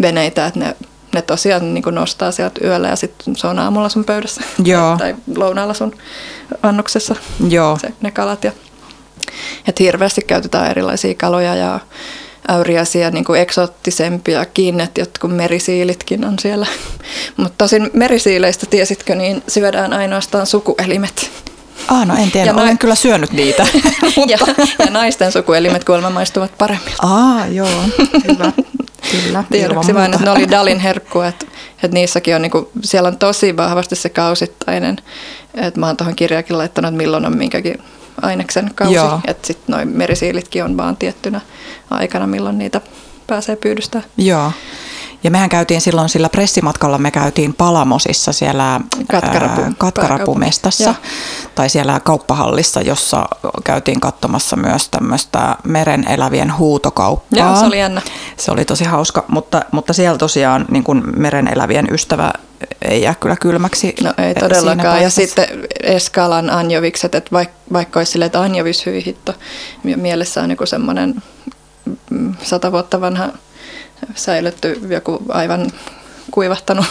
veneitä, 0.00 0.46
että 0.46 0.60
ne, 0.60 0.76
ne 1.14 1.22
tosiaan 1.22 1.74
niin 1.74 1.82
kuin 1.82 1.94
nostaa 1.94 2.30
sieltä 2.30 2.60
yöllä 2.64 2.88
ja 2.88 2.96
sitten 2.96 3.36
se 3.36 3.46
on 3.46 3.58
aamulla 3.58 3.88
sun 3.88 4.04
pöydässä 4.04 4.42
Joo. 4.64 4.96
tai 4.98 5.16
lounaalla 5.36 5.74
sun 5.74 5.96
annoksessa 6.62 7.14
Joo, 7.48 7.78
se, 7.78 7.92
ne 8.00 8.10
kalat. 8.10 8.44
Ja, 8.44 8.52
et 9.68 9.80
hirveästi 9.80 10.20
käytetään 10.20 10.70
erilaisia 10.70 11.14
kaloja 11.14 11.54
ja 11.54 11.80
äyriäisiä, 12.50 13.10
niin 13.10 13.24
kuin 13.24 13.40
eksoottisempiakin, 13.40 14.80
että 14.80 15.00
jotkut 15.00 15.36
merisiilitkin 15.36 16.24
on 16.24 16.38
siellä. 16.38 16.66
Mutta 17.36 17.54
tosin 17.58 17.90
merisiileistä, 17.92 18.66
tiesitkö, 18.66 19.14
niin 19.14 19.42
syödään 19.48 19.92
ainoastaan 19.92 20.46
sukuelimet. 20.46 21.30
ah, 21.88 22.06
no 22.06 22.14
en 22.16 22.30
tiedä, 22.30 22.50
Ja 22.50 22.54
olen 22.54 22.78
kyllä 22.78 22.94
syönyt 22.94 23.32
niitä. 23.32 23.66
ja, 24.28 24.38
ja 24.78 24.90
naisten 24.90 25.32
sukuelimet 25.32 25.84
kuulemma 25.84 26.10
maistuvat 26.10 26.58
paremmin. 26.58 26.94
ah, 27.02 27.52
joo, 27.52 27.68
hyvä. 28.28 28.52
Kyllä, 29.10 29.44
Tiedoksi 29.50 29.94
vain, 29.94 30.14
että 30.14 30.24
ne 30.24 30.30
oli 30.30 30.50
Dalin 30.50 30.78
herkku, 30.78 31.20
että, 31.20 31.46
että 31.82 31.94
niissäkin 31.94 32.34
on, 32.36 32.42
niinku, 32.42 32.70
siellä 32.84 33.06
on 33.06 33.18
tosi 33.18 33.56
vahvasti 33.56 33.96
se 33.96 34.08
kausittainen. 34.08 34.96
Että 35.54 35.80
mä 35.80 35.86
oon 35.86 35.96
tuohon 35.96 36.16
kirjaakin 36.16 36.58
laittanut, 36.58 36.88
että 36.88 36.96
milloin 36.96 37.26
on 37.26 37.36
minkäkin 37.36 37.82
aineksen 38.22 38.70
kausi. 38.74 38.94
Joo. 38.94 39.20
Että 39.26 39.46
sitten 39.46 39.72
noin 39.72 39.88
merisiilitkin 39.88 40.64
on 40.64 40.76
vaan 40.76 40.96
tiettynä 40.96 41.40
aikana, 41.90 42.26
milloin 42.26 42.58
niitä 42.58 42.80
pääsee 43.26 43.56
pyydystämään. 43.56 44.10
Joo. 44.16 44.52
Ja 45.24 45.30
mehän 45.30 45.48
käytiin 45.48 45.80
silloin 45.80 46.08
sillä 46.08 46.28
pressimatkalla, 46.28 46.98
me 46.98 47.10
käytiin 47.10 47.54
Palamosissa 47.54 48.32
siellä 48.32 48.80
Katkarapu- 49.12 49.60
ää, 49.60 49.72
Katkarapumestassa 49.78 50.84
Joo. 50.84 50.94
tai 51.54 51.68
siellä 51.68 52.00
kauppahallissa, 52.00 52.80
jossa 52.80 53.26
käytiin 53.64 54.00
katsomassa 54.00 54.56
myös 54.56 54.88
tämmöistä 54.88 55.56
meren 55.64 56.08
elävien 56.08 56.58
huutokauppaa. 56.58 57.38
Joo, 57.38 57.56
se 57.56 57.64
oli 57.64 57.78
jännä. 57.78 58.02
Se 58.36 58.50
oli 58.50 58.64
tosi 58.64 58.84
hauska, 58.84 59.24
mutta, 59.28 59.62
mutta 59.72 59.92
siellä 59.92 60.18
tosiaan 60.18 60.64
niin 60.70 60.84
kuin 60.84 61.02
meren 61.16 61.48
elävien 61.48 61.88
ystävä 61.90 62.32
ei 62.82 63.02
jää 63.02 63.14
kyllä 63.14 63.36
kylmäksi. 63.36 63.94
No 64.02 64.12
ei 64.18 64.34
todellakaan. 64.34 65.02
Ja 65.02 65.10
sitten 65.10 65.46
Eskalan 65.82 66.50
anjovikset, 66.50 67.14
että 67.14 67.30
vaikka, 67.32 67.54
vaikka 67.72 68.00
olisi 68.00 68.12
silleen, 68.12 68.26
että 68.26 68.40
anjovis 68.40 68.86
hyi 68.86 69.04
hitto, 69.06 69.34
mie- 69.82 69.96
mielessä 69.96 70.42
on 70.42 70.50
joku 70.50 70.66
semmoinen 70.66 71.14
mm, 72.10 72.34
sata 72.42 72.72
vuotta 72.72 73.00
vanha 73.00 73.28
säilytty 74.14 74.80
joku 74.88 75.22
aivan 75.28 75.70
kuivahtanut 76.30 76.86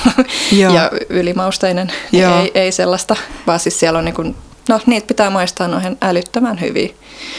Joo. 0.52 0.74
ja 0.74 0.92
ylimausteinen. 1.10 1.92
Joo. 2.12 2.40
Ei, 2.40 2.52
ei 2.56 2.72
sellaista, 2.72 3.16
vaan 3.48 3.60
siis 3.60 3.80
siellä 3.80 4.00
on 4.00 4.06
niin 4.06 4.16
kuin, 4.16 4.36
no 4.70 4.80
niitä 4.86 5.08
pitää 5.08 5.30
maistaa 5.30 5.68
noihin 5.68 5.98
älyttömän 6.02 6.62
hyviä. 6.62 6.90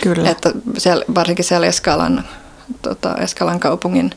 Kyllä. 0.03 0.31
Että 0.31 0.53
siellä, 0.79 1.05
varsinkin 1.15 1.45
siellä 1.45 1.67
Eskalan, 1.67 2.25
tota, 2.83 3.15
Eskalan 3.17 3.61
kaupungin 3.61 4.11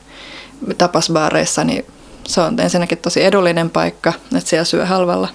tapasbaareissa, 0.77 1.63
niin 1.63 1.85
se 2.27 2.41
on 2.41 2.59
ensinnäkin 2.59 2.97
tosi 2.97 3.23
edullinen 3.23 3.69
paikka, 3.69 4.13
että 4.37 4.49
siellä 4.49 4.65
syö 4.65 4.85
halvalla. 4.85 5.27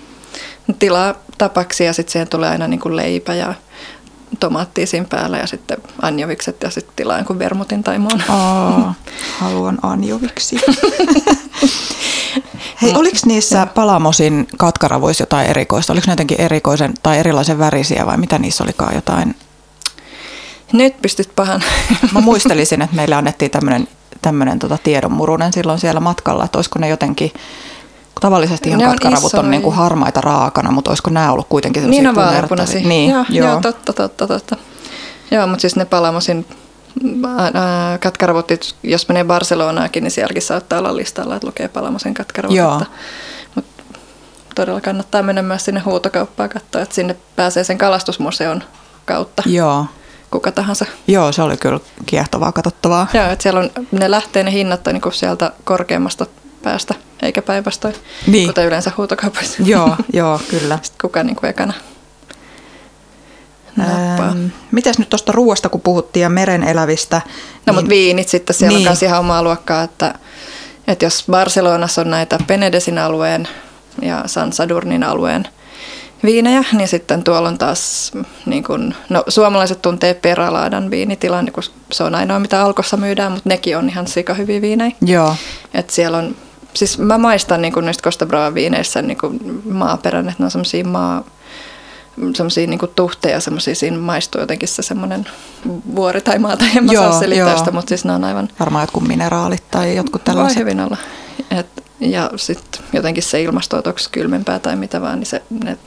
Tilaa 0.79 1.15
tapaksi 1.39 1.85
ja 1.85 1.93
sitten 1.93 2.13
siihen 2.13 2.29
tulee 2.29 2.51
aina 2.51 2.69
niin 2.69 2.81
kuin 2.81 2.97
leipä 2.97 3.35
ja 3.35 3.55
tomaattia 4.41 4.87
siinä 4.87 5.07
päällä 5.11 5.39
ja 5.39 5.47
sitten 5.47 5.79
anjovikset 6.03 6.63
ja 6.63 6.71
sitten 6.71 6.97
tilaa 6.97 7.17
jonkun 7.17 7.39
vermutin 7.39 7.83
tai 7.83 7.99
muun. 7.99 8.23
Aa, 8.29 8.95
haluan 9.39 9.79
anjoviksi. 9.83 10.57
Hei, 12.83 12.93
oliko 12.95 13.17
niissä 13.27 13.67
Palamosin 13.67 14.49
katkaravoissa 14.57 15.23
jotain 15.23 15.51
erikoista? 15.51 15.93
Oliko 15.93 16.05
ne 16.07 16.13
jotenkin 16.13 16.41
erikoisen 16.41 16.95
tai 17.03 17.19
erilaisen 17.19 17.59
värisiä 17.59 18.07
vai 18.07 18.17
mitä 18.17 18.39
niissä 18.39 18.65
olikaan 18.65 18.95
jotain? 18.95 19.37
Nyt 20.73 21.03
pystyt 21.03 21.31
pahan. 21.37 21.63
Mä 22.13 22.21
muistelisin, 22.21 22.83
että 22.83 22.97
meille 22.97 23.15
annettiin 23.15 23.51
tämmöinen 23.51 23.89
tämmöinen 24.23 24.59
tota 24.59 24.79
tiedonmurunen 24.83 25.53
silloin 25.53 25.79
siellä 25.79 26.01
matkalla, 26.01 26.45
että 26.45 26.59
olisiko 26.59 26.79
ne 26.79 26.89
jotenkin, 26.89 27.33
tavallisesti 28.21 28.69
ihan 28.69 28.79
Ne 28.79 28.87
on 28.87 28.91
katkaravut 28.91 29.35
on 29.35 29.51
niin 29.51 29.63
kuin 29.63 29.77
harmaita 29.77 30.21
raakana, 30.21 30.71
mutta 30.71 30.91
olisiko 30.91 31.11
nämä 31.11 31.33
ollut 31.33 31.47
kuitenkin 31.49 31.91
niin 31.91 32.03
sellaisia 32.03 32.09
on 32.09 32.15
punertavia? 32.15 32.33
vaaleanpunaisia. 32.33 32.89
Niin, 32.89 33.11
joo, 33.11 33.25
joo. 33.29 33.49
joo. 33.49 33.61
totta, 33.61 33.93
totta, 33.93 34.27
totta. 34.27 34.57
Joo, 35.31 35.47
mutta 35.47 35.61
siis 35.61 35.77
ne 35.77 35.85
palamosin 35.85 36.47
ää, 37.55 37.99
katkaravutit, 37.99 38.75
jos 38.83 39.09
menee 39.09 39.25
Barcelonaakin, 39.25 40.03
niin 40.03 40.11
sielläkin 40.11 40.43
saattaa 40.43 40.79
olla 40.79 40.97
listalla, 40.97 41.37
että 41.37 41.47
lukee 41.47 41.69
palamosen 41.69 42.15
katkaravut. 42.15 42.57
Joo. 42.57 42.83
Mutta, 43.55 43.83
todella 44.55 44.81
kannattaa 44.81 45.23
mennä 45.23 45.43
myös 45.43 45.65
sinne 45.65 45.81
huutokauppaan 45.81 46.49
katsoa, 46.49 46.83
että 46.83 46.95
sinne 46.95 47.17
pääsee 47.37 47.65
sen 47.65 47.79
kalastusmuseon 47.79 48.63
kautta 49.05 49.43
Joo. 49.47 49.87
kuka 50.31 50.53
tahansa. 50.53 50.85
Joo, 51.07 51.33
se 51.33 51.43
oli 51.43 51.57
kyllä 51.57 51.81
kiehtovaa 52.07 52.53
katsottavaa. 52.53 53.07
Joo, 53.15 53.27
että 53.27 53.43
siellä 53.43 53.61
on, 53.61 53.71
ne 53.93 54.11
lähtee 54.11 54.43
ne 54.43 54.53
hinnat 54.53 54.87
on 54.87 54.95
niin 54.95 55.13
sieltä 55.13 55.53
korkeammasta 55.65 56.27
päästä, 56.63 56.95
eikä 57.23 57.43
päinvastoin, 57.43 57.95
Niin. 58.27 58.47
kuten 58.49 58.67
yleensä 58.67 58.93
huutokaupoissa. 58.97 59.63
Joo, 59.65 59.97
joo, 60.13 60.41
kyllä. 60.51 60.79
Sitten 60.83 61.01
kuka 61.01 61.23
niin 61.23 61.37
kuin 61.37 61.51
ekana 61.51 61.73
nappaa. 63.77 64.29
Ähm, 64.29 64.47
mites 64.73 64.99
nyt 64.99 65.09
tuosta 65.09 65.33
ruoasta, 65.33 65.69
kun 65.69 65.81
puhuttiin 65.81 66.23
ja 66.23 66.29
meren 66.29 66.63
elävistä? 66.63 67.21
No 67.67 67.73
mutta 67.73 67.89
viinit 67.89 68.29
sitten, 68.29 68.55
siellä 68.55 68.69
niin. 68.69 68.79
Niin. 68.79 68.89
on 68.89 68.93
myös 68.93 69.03
ihan 69.03 69.21
omaa 69.21 69.43
luokkaa, 69.43 69.83
että, 69.83 70.15
että 70.89 71.05
jos 71.05 71.25
Barcelonassa 71.31 72.01
on 72.01 72.11
näitä 72.11 72.39
Penedesin 72.47 72.99
alueen 72.99 73.49
ja 74.03 74.23
San 74.27 74.53
Sadurnin 74.53 75.03
alueen 75.05 75.49
viinejä, 76.25 76.65
niin 76.73 76.89
sitten 76.89 77.25
tuolla 77.25 77.49
on 77.49 77.59
taas, 77.59 78.13
niin 78.47 78.65
kun, 78.65 78.95
no 79.09 79.25
suomalaiset 79.29 79.83
tuntee 79.83 80.15
Peralaadan 80.15 80.91
viinitilan, 80.91 81.45
niin 81.45 81.53
kun 81.53 81.63
se 81.93 82.05
on 82.05 82.15
ainoa 82.15 82.39
mitä 82.39 82.63
alkossa 82.63 82.97
myydään, 82.97 83.33
mutta 83.33 83.49
nekin 83.49 83.77
on 83.77 83.89
ihan 83.89 84.07
sika 84.07 84.35
hyviä 84.35 84.61
viinejä. 84.61 84.93
Joo. 85.01 85.37
Et 85.75 85.91
siellä 85.91 86.19
on, 86.19 86.37
siis 86.79 86.99
mä 86.99 87.19
maistan 87.19 87.63
niin 87.63 87.73
niistä 87.85 88.03
Costa 88.03 88.27
Brava 88.27 88.55
viineissä 88.55 89.03
niin 89.03 89.19
maaperän, 89.71 90.29
että 90.29 90.43
ne 90.43 90.45
on 90.45 90.51
semmoisia 90.51 90.85
maa, 90.85 91.25
semmoisia 92.35 92.67
niin 92.67 92.81
tuhteja, 92.97 93.41
semmoisia 93.41 93.75
siinä 93.75 93.99
maistuu 93.99 94.41
jotenkin 94.41 94.69
se 94.69 94.83
semmoinen 94.83 95.27
vuori 95.95 96.21
tai 96.21 96.39
maata, 96.39 96.65
en 96.77 96.85
mä 96.85 96.93
joo, 96.93 97.11
saa 97.11 97.21
selittää 97.21 97.59
sitä, 97.59 97.71
mutta 97.71 97.89
siis 97.89 98.05
ne 98.05 98.13
on 98.13 98.25
aivan... 98.25 98.49
Varmaan 98.61 98.83
jotkut 98.83 99.09
mineraalit 99.09 99.65
tai 99.71 99.97
jotkut 99.97 100.25
tällaiset. 100.25 100.57
Voi 100.57 100.61
hyvin 100.61 100.81
olla. 100.81 100.97
Et, 101.51 101.85
ja 102.01 102.31
sitten 102.37 102.83
jotenkin 102.93 103.23
se 103.23 103.43
ilmasto, 103.43 103.77
onko 103.77 103.93
kylmempää 104.13 104.59
tai 104.59 104.77
mitä 104.77 105.01
vaan, 105.01 105.19
niin 105.19 105.27
se, 105.27 105.43
ne 105.65 105.79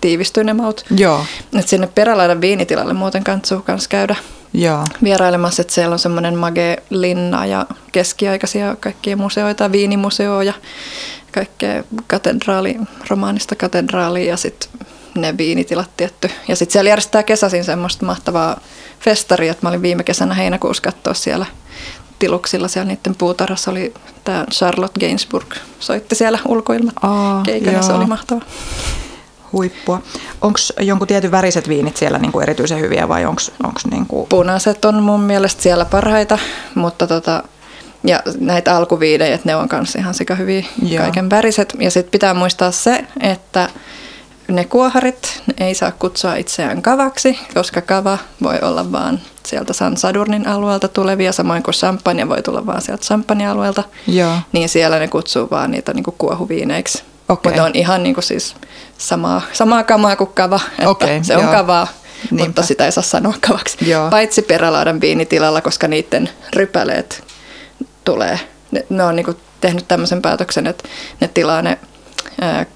tiivistyy 0.00 0.44
ne 0.44 0.52
maut. 0.52 0.84
Joo. 0.96 1.24
Et 1.58 1.68
sinne 1.68 1.86
perälaidan 1.86 2.40
viinitilalle 2.40 2.94
muuten 2.94 3.24
kantsuu 3.24 3.60
kans 3.60 3.88
käydä 3.88 4.16
Joo. 4.52 4.84
vierailemassa, 5.02 5.62
että 5.62 5.74
siellä 5.74 5.92
on 5.92 5.98
semmoinen 5.98 6.34
Mage-linna 6.34 7.46
ja 7.46 7.66
keskiaikaisia 7.92 8.76
kaikkia 8.80 9.16
museoita, 9.16 9.72
viinimuseo 9.72 10.42
ja 10.42 10.52
kaikkea 11.32 11.84
katedraali, 12.06 12.76
romaanista 13.08 13.56
katedraalia 13.56 14.24
ja 14.24 14.36
sitten 14.36 14.70
ne 15.14 15.36
viinitilat 15.36 15.90
tietty. 15.96 16.30
Ja 16.48 16.56
sitten 16.56 16.72
siellä 16.72 16.88
järjestää 16.88 17.22
kesäsin 17.22 17.64
semmoista 17.64 18.06
mahtavaa 18.06 18.60
festaria, 19.00 19.52
että 19.52 19.66
mä 19.66 19.68
olin 19.68 19.82
viime 19.82 20.04
kesänä 20.04 20.34
heinäkuussa 20.34 20.82
katsoa 20.82 21.14
siellä 21.14 21.46
tiluksilla 22.18 22.68
siellä 22.68 22.88
niiden 22.88 23.14
puutarhassa 23.14 23.70
oli 23.70 23.94
tämä 24.24 24.44
Charlotte 24.52 25.00
Gainsbourg 25.00 25.54
soitti 25.80 26.14
siellä 26.14 26.38
ulkoilmat 26.48 26.94
keikana, 27.44 27.82
se 27.82 27.92
oli 27.92 28.06
mahtava. 28.06 28.40
Huippua. 29.52 30.02
Onko 30.40 30.58
jonkun 30.80 31.08
tietyn 31.08 31.30
väriset 31.30 31.68
viinit 31.68 31.96
siellä 31.96 32.18
niinku 32.18 32.40
erityisen 32.40 32.80
hyviä 32.80 33.08
vai 33.08 33.24
onko 33.24 33.42
niinku... 33.90 34.26
Punaiset 34.28 34.84
on 34.84 35.02
mun 35.02 35.20
mielestä 35.20 35.62
siellä 35.62 35.84
parhaita, 35.84 36.38
mutta 36.74 37.06
tota, 37.06 37.42
ja 38.04 38.22
näitä 38.40 38.76
alkuviidejä, 38.76 39.34
että 39.34 39.48
ne 39.48 39.56
on 39.56 39.68
kanssa 39.68 39.98
ihan 39.98 40.14
sika 40.14 40.34
hyviä 40.34 40.64
Joo. 40.82 41.02
kaiken 41.02 41.30
väriset. 41.30 41.74
Ja 41.78 41.90
sitten 41.90 42.10
pitää 42.10 42.34
muistaa 42.34 42.70
se, 42.70 43.04
että 43.20 43.68
ne 44.48 44.64
kuoharit 44.64 45.42
ne 45.46 45.66
ei 45.66 45.74
saa 45.74 45.92
kutsua 45.92 46.34
itseään 46.34 46.82
kavaksi, 46.82 47.38
koska 47.54 47.80
kava 47.80 48.18
voi 48.42 48.58
olla 48.62 48.92
vaan 48.92 49.20
sieltä 49.46 49.72
San 49.72 49.96
Sadurnin 49.96 50.48
alueelta 50.48 50.88
tulevia, 50.88 51.32
samoin 51.32 51.62
kuin 51.62 51.74
champagne 51.74 52.28
voi 52.28 52.42
tulla 52.42 52.66
vaan 52.66 52.82
sieltä 52.82 53.04
champagne-alueelta. 53.04 53.82
Joo. 54.06 54.36
Niin 54.52 54.68
siellä 54.68 54.98
ne 54.98 55.08
kutsuu 55.08 55.48
vaan 55.50 55.70
niitä 55.70 55.94
niinku 55.94 56.14
kuohuviineiksi. 56.18 57.02
Okay. 57.28 57.52
Mutta 57.52 57.64
on 57.64 57.70
ihan 57.74 58.02
niinku 58.02 58.22
siis 58.22 58.54
samaa, 58.98 59.42
samaa 59.52 59.84
kamaa 59.84 60.16
kuin 60.16 60.30
kava, 60.34 60.60
että 60.78 60.88
okay, 60.88 61.18
se 61.22 61.36
on 61.36 61.42
joo. 61.42 61.52
kavaa, 61.52 61.88
Niinpä. 62.30 62.46
mutta 62.46 62.62
sitä 62.62 62.84
ei 62.84 62.92
saa 62.92 63.02
sanoa 63.02 63.34
kavaksi. 63.48 63.90
Joo. 63.90 64.10
Paitsi 64.10 64.42
perälaadan 64.42 65.00
viinitilalla, 65.00 65.60
koska 65.60 65.88
niiden 65.88 66.30
rypäleet 66.56 67.24
tulee. 68.04 68.40
Ne, 68.70 68.86
ne 68.88 69.04
on 69.04 69.16
niinku 69.16 69.34
tehnyt 69.60 69.88
tämmöisen 69.88 70.22
päätöksen, 70.22 70.66
että 70.66 70.88
ne 71.20 71.28
tilaa 71.28 71.62
ne 71.62 71.78
ää, 72.40 72.66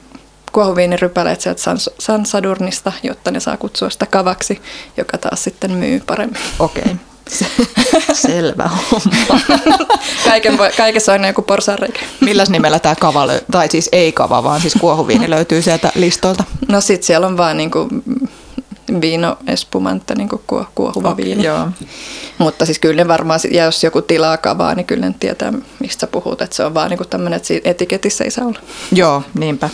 kuohuviinirypäleet 0.53 1.41
sieltä 1.41 1.63
San, 1.63 1.79
San 1.99 2.27
Sadurnista, 2.27 2.93
jotta 3.03 3.31
ne 3.31 3.41
saa 3.41 3.57
kutsua 3.57 3.91
sitä 3.91 4.07
kavaksi, 4.07 4.63
joka 4.97 5.19
taas 5.19 5.45
sitten 5.45 5.71
myy 5.71 6.01
paremmin. 6.07 6.41
Okei. 6.59 6.83
Okay. 6.83 6.97
Selvä 8.13 8.71
homma. 8.91 9.41
Kaiken 10.29 10.59
voi, 10.59 10.71
kaikessa 10.77 11.13
on 11.13 11.25
joku 11.25 11.43
porsareikä. 11.43 12.01
Milläs 12.21 12.51
nimellä 12.51 12.79
tämä 12.79 12.95
kava, 12.95 13.27
tai 13.51 13.69
siis 13.69 13.89
ei 13.93 14.13
kava, 14.13 14.43
vaan 14.43 14.61
siis 14.61 14.75
kuohuviini 14.81 15.31
löytyy 15.37 15.63
sieltä 15.63 15.93
listolta? 15.95 16.45
No 16.69 16.81
sit 16.81 17.03
siellä 17.03 17.27
on 17.27 17.37
vaan 17.37 17.57
niinku 17.57 17.89
viino 19.01 19.37
espumante, 19.47 20.15
niinku 20.15 20.43
kuohuva 20.75 21.11
okay, 21.11 21.25
viini. 21.25 21.45
Joo. 21.45 21.69
Mutta 22.39 22.67
siis 22.67 22.79
kyllä 22.79 22.97
ne 23.03 23.09
varmaan, 23.09 23.41
ja 23.51 23.65
jos 23.65 23.85
joku 23.85 24.03
tilaa 24.03 24.37
kavaa, 24.37 24.75
niin 24.75 24.87
kyllä 24.87 25.07
ne 25.07 25.15
tietää, 25.21 25.53
mistä 25.81 26.07
puhut. 26.07 26.43
Että 26.43 26.57
se 26.57 26.65
on 26.65 26.75
vaan 26.75 26.91
niinku 26.91 27.05
tämmöinen, 27.05 27.37
että 27.37 27.71
etiketissä 27.71 28.25
ei 28.25 28.31
saa 28.31 28.47
olla. 28.47 28.61
Joo, 28.93 29.23
niinpä. 29.39 29.71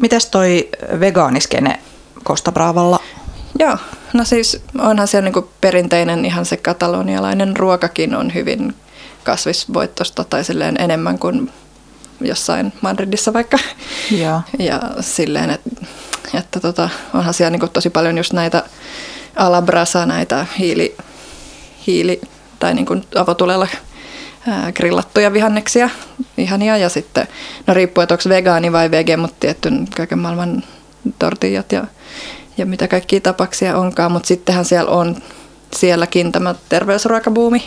Mites 0.00 0.26
toi 0.26 0.68
vegaaniskene 1.00 1.78
Costa 2.24 2.52
Bravalla? 2.52 3.00
Joo, 3.58 3.78
no 4.12 4.24
siis 4.24 4.62
onhan 4.78 5.08
se 5.08 5.22
niin 5.22 5.34
perinteinen 5.60 6.24
ihan 6.24 6.46
se 6.46 6.56
katalonialainen 6.56 7.56
ruokakin 7.56 8.14
on 8.14 8.34
hyvin 8.34 8.74
kasvisvoittosta 9.24 10.24
tai 10.24 10.44
silleen 10.44 10.80
enemmän 10.80 11.18
kuin 11.18 11.52
jossain 12.20 12.72
Madridissa 12.80 13.32
vaikka. 13.32 13.58
Ja, 14.10 14.40
ja 14.58 14.80
silleen, 15.00 15.50
että, 15.50 15.70
että 16.34 16.60
tota, 16.60 16.88
onhan 17.14 17.34
siellä 17.34 17.50
niin 17.50 17.70
tosi 17.72 17.90
paljon 17.90 18.16
just 18.16 18.32
näitä 18.32 18.62
alabrasa, 19.36 20.06
näitä 20.06 20.46
hiili, 20.58 20.96
hiili 21.86 22.20
tai 22.58 22.74
niin 22.74 23.04
avotulella 23.16 23.68
ää, 24.48 24.72
grillattuja 24.72 25.32
vihanneksia, 25.32 25.90
ihania. 26.38 26.76
Ja 26.76 26.88
sitten, 26.88 27.28
no 27.66 27.74
riippuu, 27.74 28.02
että 28.02 28.14
onko 28.14 28.28
vegaani 28.28 28.72
vai 28.72 28.90
vege, 28.90 29.16
mutta 29.16 29.36
tietty 29.40 29.70
kaiken 29.96 30.18
maailman 30.18 30.64
tortillat 31.18 31.72
ja, 31.72 31.84
ja 32.56 32.66
mitä 32.66 32.88
kaikkia 32.88 33.20
tapaksia 33.20 33.76
onkaan. 33.76 34.12
Mutta 34.12 34.26
sittenhän 34.26 34.64
siellä 34.64 34.90
on 34.90 35.16
sielläkin 35.76 36.32
tämä 36.32 36.54
terveysruokabuumi 36.68 37.64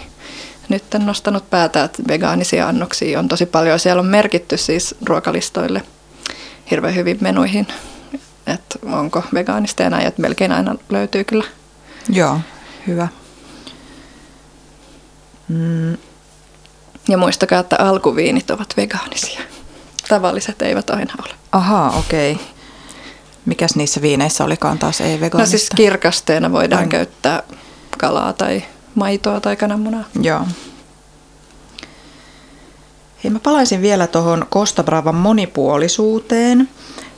nyt 0.69 0.83
nostanut 1.05 1.49
päätä, 1.49 1.83
että 1.83 2.03
vegaanisia 2.07 2.67
annoksia 2.67 3.19
on 3.19 3.27
tosi 3.27 3.45
paljon. 3.45 3.79
Siellä 3.79 3.99
on 3.99 4.05
merkitty 4.05 4.57
siis 4.57 4.95
ruokalistoille 5.05 5.83
hirveän 6.71 6.95
hyvin 6.95 7.17
menuihin, 7.21 7.67
että 8.47 8.79
onko 8.85 9.23
vegaanista 9.33 9.83
enää, 9.83 10.01
että 10.01 10.21
melkein 10.21 10.51
aina 10.51 10.75
löytyy 10.89 11.23
kyllä. 11.23 11.45
Joo, 12.09 12.39
hyvä. 12.87 13.07
Mm. 15.47 15.97
Ja 17.07 17.17
muistakaa, 17.17 17.59
että 17.59 17.75
alkuviinit 17.79 18.49
ovat 18.51 18.73
vegaanisia. 18.77 19.41
Tavalliset 20.09 20.61
eivät 20.61 20.89
aina 20.89 21.13
ole. 21.25 21.33
Ahaa, 21.51 21.89
okei. 21.91 22.31
Okay. 22.31 22.45
Mikäs 23.45 23.75
niissä 23.75 24.01
viineissä 24.01 24.43
olikaan 24.43 24.79
taas 24.79 25.01
ei 25.01 25.19
vegaanista? 25.19 25.37
No 25.37 25.45
siis 25.45 25.69
kirkasteena 25.75 26.51
voidaan 26.51 26.79
Ain. 26.79 26.89
käyttää 26.89 27.43
kalaa 27.97 28.33
tai 28.33 28.63
maitoa 28.95 29.39
tai 29.39 29.55
kananmunaa. 29.55 30.03
Joo. 30.21 30.41
Hei, 33.23 33.31
mä 33.31 33.39
palaisin 33.39 33.81
vielä 33.81 34.07
tuohon 34.07 34.45
Costa 34.51 34.83
Bravan 34.83 35.15
monipuolisuuteen. 35.15 36.69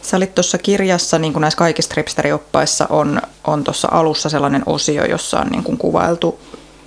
Sä 0.01 0.17
olit 0.17 0.35
tuossa 0.35 0.57
kirjassa, 0.57 1.19
niin 1.19 1.33
kuin 1.33 1.41
näissä 1.41 1.57
kaikissa 1.57 1.91
tripsterioppaissa 1.91 2.87
on, 2.89 3.21
on 3.47 3.63
tuossa 3.63 3.87
alussa 3.91 4.29
sellainen 4.29 4.63
osio, 4.65 5.05
jossa 5.05 5.39
on 5.39 5.47
niin 5.47 5.63
kuin 5.63 5.77
kuvailtu 5.77 6.39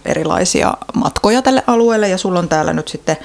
erilaisia 0.05 0.75
matkoja 0.95 1.43
tälle 1.43 1.63
alueelle 1.67 2.09
ja 2.09 2.19
sulla 2.19 2.39
on 2.39 2.49
täällä 2.49 2.73
nyt 2.73 2.89
sitten 2.89 3.17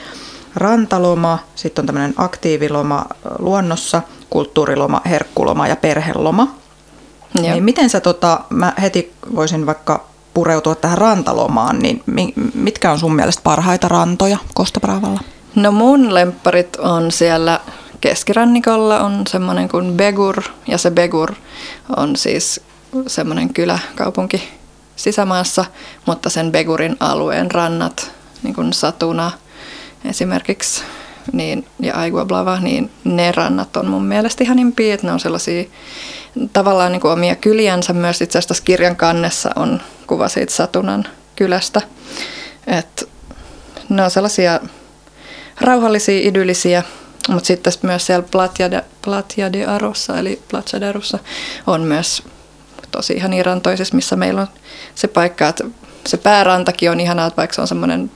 rantaloma, 0.55 1.39
sitten 1.55 1.83
on 1.83 1.85
tämmöinen 1.85 2.13
aktiiviloma 2.17 3.05
luonnossa, 3.39 4.01
kulttuuriloma, 4.29 5.01
herkkuloma 5.05 5.67
ja 5.67 5.75
perheloma. 5.75 6.55
Niin 7.41 7.63
miten 7.63 7.89
sä 7.89 7.99
tota, 7.99 8.39
mä 8.49 8.73
heti 8.81 9.13
voisin 9.35 9.65
vaikka 9.65 10.05
pureutua 10.33 10.75
tähän 10.75 10.97
rantalomaan, 10.97 11.79
niin 11.79 12.03
mitkä 12.53 12.91
on 12.91 12.99
sun 12.99 13.15
mielestä 13.15 13.41
parhaita 13.43 13.87
rantoja 13.87 14.37
Kostabraavalla? 14.53 15.19
No 15.55 15.71
mun 15.71 16.13
lempparit 16.13 16.75
on 16.75 17.11
siellä 17.11 17.59
keskirannikolla 18.01 18.99
on 18.99 19.23
semmoinen 19.27 19.69
kuin 19.69 19.97
Begur 19.97 20.43
ja 20.67 20.77
se 20.77 20.91
Begur 20.91 21.33
on 21.97 22.15
siis 22.15 22.61
semmoinen 23.07 23.53
kylä, 23.53 23.79
kaupunki 23.95 24.49
sisämaassa, 24.95 25.65
mutta 26.05 26.29
sen 26.29 26.51
Begurin 26.51 26.97
alueen 26.99 27.51
rannat, 27.51 28.11
niin 28.43 28.55
kuin 28.55 28.73
Satuna 28.73 29.31
esimerkiksi 30.05 30.83
niin, 31.33 31.65
ja 31.79 31.93
Aiguablava, 31.93 32.59
niin 32.59 32.91
ne 33.03 33.31
rannat 33.31 33.77
on 33.77 33.87
mun 33.87 34.05
mielestä 34.05 34.43
ihanimpia, 34.43 34.93
että 34.93 35.07
ne 35.07 35.13
on 35.13 35.19
sellaisia 35.19 35.63
tavallaan 36.53 36.91
niin 36.91 37.01
kuin 37.01 37.11
omia 37.11 37.35
kyliänsä 37.35 37.93
myös 37.93 38.21
itse 38.21 38.39
asiassa 38.39 38.63
kirjan 38.63 38.95
kannessa 38.95 39.49
on 39.55 39.81
kuva 40.07 40.29
siitä 40.29 40.53
Satunan 40.53 41.05
kylästä. 41.35 41.81
Et 42.67 43.09
ne 43.89 44.03
on 44.03 44.11
sellaisia 44.11 44.59
rauhallisia, 45.61 46.27
idyllisiä, 46.27 46.83
mutta 47.29 47.47
sitten 47.47 47.73
myös 47.81 48.05
siellä 48.05 48.27
Platja 49.01 49.51
de, 49.53 49.65
Arossa, 49.65 50.19
eli 50.19 50.41
Platja 50.51 50.81
de 50.81 50.87
Arossa, 50.87 51.19
on 51.67 51.81
myös 51.81 52.23
tosi 52.91 53.13
ihan 53.13 53.33
irantoisessa, 53.33 53.95
missä 53.95 54.15
meillä 54.15 54.41
on 54.41 54.47
se 54.95 55.07
paikka, 55.07 55.47
että 55.47 55.63
se 56.07 56.17
päärantakin 56.17 56.91
on 56.91 56.99
ihanaa, 56.99 57.31
vaikka 57.37 57.53
se 57.55 57.61
on 57.61 57.67
semmoinen 57.67 58.11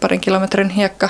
parin 0.00 0.20
kilometrin 0.20 0.70
hiekka 0.70 1.08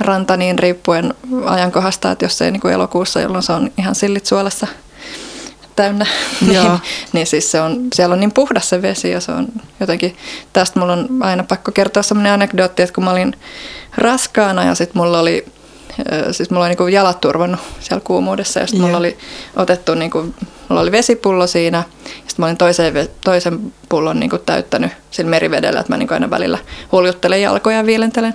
ranta, 0.00 0.36
niin 0.36 0.58
riippuen 0.58 1.14
ajankohdasta, 1.44 2.10
että 2.10 2.24
jos 2.24 2.38
se 2.38 2.44
ei 2.44 2.50
niin 2.50 2.60
kuin 2.60 2.74
elokuussa, 2.74 3.20
jolloin 3.20 3.42
se 3.42 3.52
on 3.52 3.70
ihan 3.78 3.94
sillit 3.94 4.26
suolassa 4.26 4.66
täynnä, 5.76 6.06
Joo. 6.52 6.64
niin, 6.64 6.80
niin 7.12 7.26
siis 7.26 7.50
se 7.50 7.60
on, 7.60 7.80
siellä 7.94 8.12
on 8.12 8.20
niin 8.20 8.32
puhdas 8.32 8.68
se 8.68 8.82
vesi 8.82 9.10
ja 9.10 9.20
se 9.20 9.32
on 9.32 9.46
jotenkin, 9.80 10.16
tästä 10.52 10.80
mulla 10.80 10.92
on 10.92 11.08
aina 11.20 11.44
pakko 11.44 11.72
kertoa 11.72 12.02
semmoinen 12.02 12.32
anekdootti, 12.32 12.82
että 12.82 12.94
kun 12.94 13.04
mä 13.04 13.10
olin 13.10 13.36
raskaana 13.96 14.64
ja 14.64 14.74
sitten 14.74 15.02
mulla 15.02 15.18
oli 15.18 15.44
Siis 16.32 16.50
mulla 16.50 16.64
oli 16.64 16.68
niinku 16.68 16.86
jalat 16.86 17.20
turvannut 17.20 17.60
siellä 17.80 18.02
kuumuudessa 18.04 18.60
ja 18.60 18.66
sitten 18.66 18.84
mulla 18.84 18.98
oli 18.98 19.18
otettu, 19.56 19.94
niinku, 19.94 20.34
mulla 20.68 20.80
oli 20.80 20.92
vesipullo 20.92 21.46
siinä 21.46 21.78
ja 21.78 21.84
sitten 22.04 22.34
mä 22.36 22.46
olin 22.46 22.56
toisen, 22.56 22.94
ve- 22.94 23.10
toisen 23.24 23.72
pullon 23.88 24.20
niinku 24.20 24.38
täyttänyt 24.38 24.92
sillä 25.10 25.30
merivedellä, 25.30 25.80
että 25.80 25.92
mä 25.92 25.96
niinku 25.96 26.14
aina 26.14 26.30
välillä 26.30 26.58
huljuttelen 26.92 27.42
jalkoja 27.42 27.76
ja 27.76 27.86
viilentelen 27.86 28.34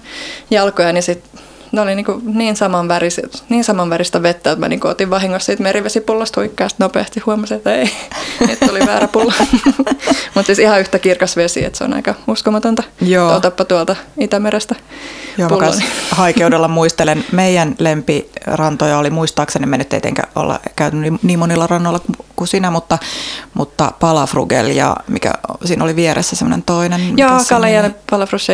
jalkoja, 0.52 0.94
niin 0.94 1.04
sitten 1.04 1.42
ne 1.72 1.82
oli 1.82 1.96
niinku 1.96 2.22
niin, 2.26 2.56
samanväristä, 2.56 3.22
niin 3.50 3.64
samanväristä 3.64 4.24
vettä, 4.24 4.52
että 4.52 4.60
mä 4.60 4.70
niinku 4.70 4.88
otin 4.88 5.10
vahingossa 5.10 5.46
siitä 5.46 5.64
merivesipullosta 5.64 6.42
huikkaa 6.42 6.68
nopeasti 6.78 7.20
huomasin, 7.20 7.58
että 7.58 7.76
ei, 7.76 7.92
että 8.50 8.66
oli 8.72 8.80
väärä 8.86 9.08
pullo. 9.08 9.34
Mutta 10.36 10.46
siis 10.46 10.60
ihan 10.60 10.80
yhtä 10.80 11.00
kirkas 11.00 11.36
vesi, 11.36 11.66
että 11.66 11.78
se 11.78 11.84
on 11.84 11.94
aika 11.94 12.16
uskomatonta. 12.28 12.84
Joo. 13.02 13.36
Otappa 13.36 13.66
tuolta 13.66 13.96
Itämerestä 14.20 14.76
Joo, 15.38 15.50
mä 15.50 15.72
haikeudella 16.12 16.68
muistelen. 16.68 17.26
Meidän 17.32 17.76
lempirantoja 17.80 18.98
oli 18.98 19.10
muistaakseni, 19.10 19.66
me 19.66 19.78
nyt 19.78 19.94
ei 19.94 20.02
tietenkään 20.02 20.32
olla 20.36 20.60
käyty 20.76 20.98
niin- 20.98 21.20
niin 21.24 21.40
monilla 21.40 21.68
rannoilla 21.68 22.00
kuin 22.40 22.48
sinä, 22.48 22.72
mutta, 22.72 22.98
mutta 23.54 23.92
Palafrugel 24.00 24.68
ja 24.68 24.96
mikä 25.08 25.34
siinä 25.66 25.84
oli 25.84 25.96
vieressä 25.96 26.36
semmoinen 26.36 26.64
toinen. 26.64 27.18
Joo, 27.18 27.30
mikäs 27.30 27.48
se 27.48 27.50
Kalle 27.50 27.72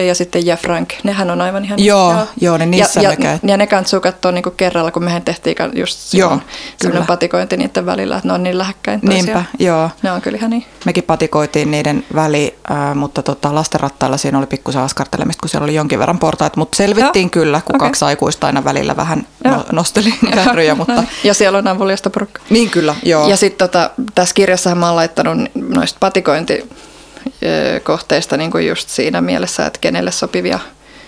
ja 0.08 0.15
sitten 0.15 0.45
Ja 0.45 0.58
Frank, 0.58 0.89
nehän 1.04 1.32
on 1.32 1.41
aivan 1.41 1.65
ihan... 1.65 1.80
Joo, 1.84 2.15
joo, 2.41 2.58
niin 2.58 2.71
niissä 2.71 3.02
ja, 3.02 3.10
me 3.10 3.15
ja, 3.19 3.39
ja 3.43 3.58
ne 3.58 3.67
kanssuu 3.67 4.02
katsoa 4.02 4.32
niinku 4.32 4.52
kerralla, 4.52 4.91
kun 4.91 5.04
mehän 5.04 5.21
tehtiin 5.21 5.56
just 5.74 6.13
Joo, 6.13 6.30
silloin 6.30 6.41
sellainen 6.41 6.91
kyllä. 6.91 7.06
patikointi 7.06 7.58
niiden 7.58 7.86
välillä, 7.86 8.15
että 8.15 8.28
ne 8.28 8.34
on 8.34 8.43
niin 8.43 8.58
lähekkäin 8.58 9.02
toisiaan. 9.02 9.26
Niinpä, 9.26 9.63
joo. 9.63 9.89
Ne 10.04 10.12
on 10.12 10.21
kyllä 10.21 10.38
ihan 10.38 10.50
niin. 10.50 10.65
Mekin 10.86 11.04
patikoitiin 11.04 11.71
niiden 11.71 12.06
väli, 12.15 12.56
äh, 12.71 12.95
mutta 12.95 13.24
tota, 13.24 13.56
lastenrattailla 13.56 14.17
siinä 14.17 14.38
oli 14.38 14.48
pikkusen 14.48 14.82
askartelemista, 14.82 15.41
kun 15.41 15.50
siellä 15.50 15.63
oli 15.63 15.76
jonkin 15.76 16.00
verran 16.00 16.19
portaita, 16.19 16.60
mutta 16.60 16.76
selvittiin 16.76 17.26
Joo, 17.26 17.30
kyllä, 17.43 17.62
kun 17.65 17.76
okei. 17.76 17.88
kaksi 17.88 18.06
aikuista 18.06 18.48
aina 18.48 18.63
välillä 18.63 18.95
vähän 18.95 19.28
Joo. 19.45 19.56
no, 19.56 19.65
nosteli 19.71 20.13
kärryjä, 20.36 20.76
mutta 20.76 21.04
Ja 21.24 21.34
siellä 21.34 21.58
on 21.58 21.67
avuliasta 21.67 22.10
porukka. 22.10 22.41
niin 22.50 22.69
kyllä, 22.69 22.95
joo. 23.04 23.30
Ja 23.30 23.38
sitten 23.38 23.65
tota, 23.75 23.89
tässä 24.15 24.35
kirjassahan 24.35 24.77
mä 24.77 24.88
oon 24.88 24.95
laittanut 24.95 25.38
noista 25.55 25.97
patikointikohteista 25.99 28.38
niin 28.38 28.51
kuin 28.51 28.67
just 28.67 28.89
siinä 28.89 29.21
mielessä, 29.21 29.65
että 29.65 29.79
kenelle 29.79 30.11
sopivia. 30.11 30.59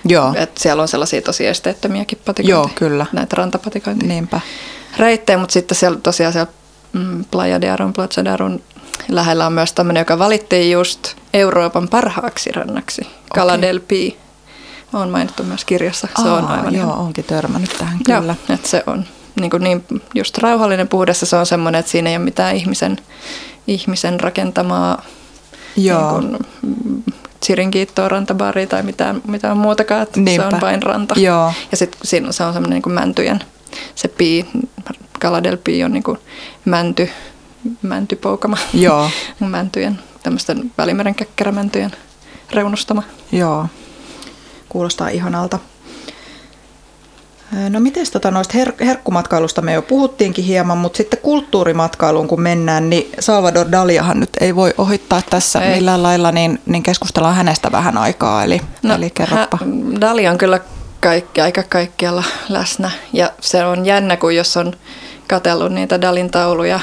joo, 0.05 0.33
Että 0.37 0.61
siellä 0.61 0.81
on 0.81 0.87
sellaisia 0.87 1.21
tosi 1.21 1.47
esteettömiäkin 1.47 2.19
patikointi. 2.25 2.51
Joo, 2.51 2.69
kyllä. 2.75 3.05
Näitä 3.11 3.35
rantapatikointia. 3.35 4.07
niinpä. 4.07 4.41
reittejä, 4.97 5.37
mutta 5.37 5.53
sitten 5.53 5.77
siellä 5.77 5.99
tosiaan 6.03 6.33
siellä 6.33 6.51
mm, 6.93 7.25
Playa 7.31 7.61
de 7.61 7.69
Aron, 7.69 7.93
Plaza 7.93 8.25
de 8.25 8.29
Aron 8.29 8.61
lähellä 9.09 9.45
on 9.45 9.53
myös 9.53 9.73
tämmöinen, 9.73 10.01
joka 10.01 10.19
valittiin 10.19 10.71
just 10.71 11.15
Euroopan 11.33 11.87
parhaaksi 11.87 12.51
rannaksi. 12.51 13.01
Cala 13.35 13.53
Okei. 13.53 13.61
del 13.61 13.79
Pi 13.79 14.17
on 14.93 15.09
mainittu 15.09 15.43
myös 15.43 15.65
kirjassa. 15.65 16.07
Se 16.21 16.29
on 16.29 16.45
Aa, 16.45 16.53
aivan 16.53 16.75
joo, 16.75 16.85
ihan, 16.85 16.97
onkin 16.97 17.25
törmännyt 17.25 17.75
tähän 17.77 17.97
joo, 18.07 18.19
kyllä. 18.19 18.35
että 18.49 18.67
se 18.67 18.83
on 18.87 19.05
niin, 19.39 19.49
kuin 19.51 19.63
niin 19.63 19.85
just 20.15 20.37
rauhallinen 20.37 20.87
puhdas 20.87 21.21
ja 21.21 21.27
se 21.27 21.35
on 21.35 21.45
semmoinen, 21.45 21.79
että 21.79 21.91
siinä 21.91 22.09
ei 22.09 22.15
ole 22.15 22.25
mitään 22.25 22.55
ihmisen, 22.55 22.97
ihmisen 23.67 24.19
rakentamaa 24.19 25.01
Joo. 25.77 26.19
niin 26.21 26.29
kuin, 26.31 26.45
mm, 26.61 27.03
chirinkiittoa, 27.45 28.09
rantabaaria 28.09 28.67
tai 28.67 28.83
mitään, 28.83 29.21
mitään 29.27 29.57
muutakaan, 29.57 30.01
että 30.03 30.15
se 30.15 30.21
Niinpä. 30.21 30.47
on 30.47 30.61
vain 30.61 30.83
ranta. 30.83 31.15
Joo. 31.19 31.53
Ja 31.71 31.77
sitten 31.77 31.99
siinä 32.03 32.31
se 32.31 32.43
on 32.43 32.53
semmoinen 32.53 32.75
niin 32.75 32.83
kuin 32.83 32.93
mäntyjen, 32.93 33.39
se 33.95 34.07
pii, 34.07 34.45
Cala 35.21 35.43
del 35.43 35.57
Pi 35.57 35.83
on 35.83 35.91
niin 35.93 36.03
kuin 36.03 36.17
mänty, 36.65 37.09
mäntypoukama, 37.81 38.57
Joo, 38.73 39.09
mäntyjen, 39.39 39.99
tämmöisten 40.23 40.71
välimeren 40.77 41.15
käkkärämäntyjen 41.15 41.91
reunustama. 42.53 43.03
joo. 43.31 43.65
Kuulostaa 44.69 45.09
ihanalta. 45.09 45.59
No 47.69 47.79
miten 47.79 48.05
tota 48.11 48.31
noista 48.31 48.57
her- 48.57 48.85
herkkumatkailusta 48.85 49.61
me 49.61 49.73
jo 49.73 49.81
puhuttiinkin 49.81 50.45
hieman, 50.45 50.77
mutta 50.77 50.97
sitten 50.97 51.19
kulttuurimatkailuun 51.21 52.27
kun 52.27 52.41
mennään, 52.41 52.89
niin 52.89 53.11
Salvador 53.19 53.71
Daliahan 53.71 54.19
nyt 54.19 54.29
ei 54.41 54.55
voi 54.55 54.73
ohittaa 54.77 55.21
tässä 55.29 55.61
Ei. 55.61 55.75
millään 55.75 56.03
lailla, 56.03 56.31
niin, 56.31 56.61
niin 56.65 56.83
keskustellaan 56.83 57.35
hänestä 57.35 57.71
vähän 57.71 57.97
aikaa, 57.97 58.43
eli, 58.43 58.61
no, 58.83 58.95
eli 58.95 59.09
kerropa. 59.09 59.57
hä- 59.61 60.01
Dali 60.01 60.27
on 60.27 60.37
kyllä 60.37 60.59
kaikki, 60.99 61.41
aika 61.41 61.63
kaikkialla 61.63 62.23
läsnä 62.49 62.91
ja 63.13 63.31
se 63.41 63.65
on 63.65 63.85
jännä, 63.85 64.17
kun 64.17 64.35
jos 64.35 64.57
on 64.57 64.73
katsellut 65.27 65.71
niitä 65.73 66.01
Dalin 66.01 66.31
tauluja, 66.31 66.79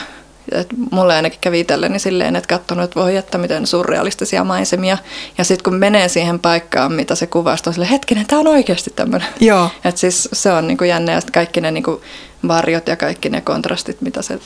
et 0.52 0.68
mulle 0.90 1.14
ainakin 1.14 1.38
kävi 1.40 1.60
itselleni 1.60 1.98
silleen, 1.98 2.36
että 2.36 2.48
katsonut, 2.48 2.84
että 2.84 3.00
voi 3.00 3.16
että 3.16 3.38
miten 3.38 3.66
surrealistisia 3.66 4.44
maisemia. 4.44 4.98
Ja 5.38 5.44
sitten 5.44 5.64
kun 5.64 5.74
menee 5.74 6.08
siihen 6.08 6.38
paikkaan, 6.38 6.92
mitä 6.92 7.14
se 7.14 7.26
kuvastaa, 7.26 7.70
on 7.70 7.74
silleen, 7.74 7.90
hetkinen, 7.90 8.26
tämä 8.26 8.40
on 8.40 8.46
oikeasti 8.46 8.90
tämmöinen. 8.96 9.28
Joo, 9.40 9.70
Et 9.84 9.96
siis 9.96 10.28
se 10.32 10.52
on 10.52 10.66
niinku 10.66 10.84
jännä 10.84 11.12
ja 11.12 11.20
kaikki 11.32 11.60
ne 11.60 11.70
niinku 11.70 12.02
varjot 12.48 12.88
ja 12.88 12.96
kaikki 12.96 13.28
ne 13.28 13.40
kontrastit, 13.40 14.00
mitä 14.00 14.22
se 14.22 14.38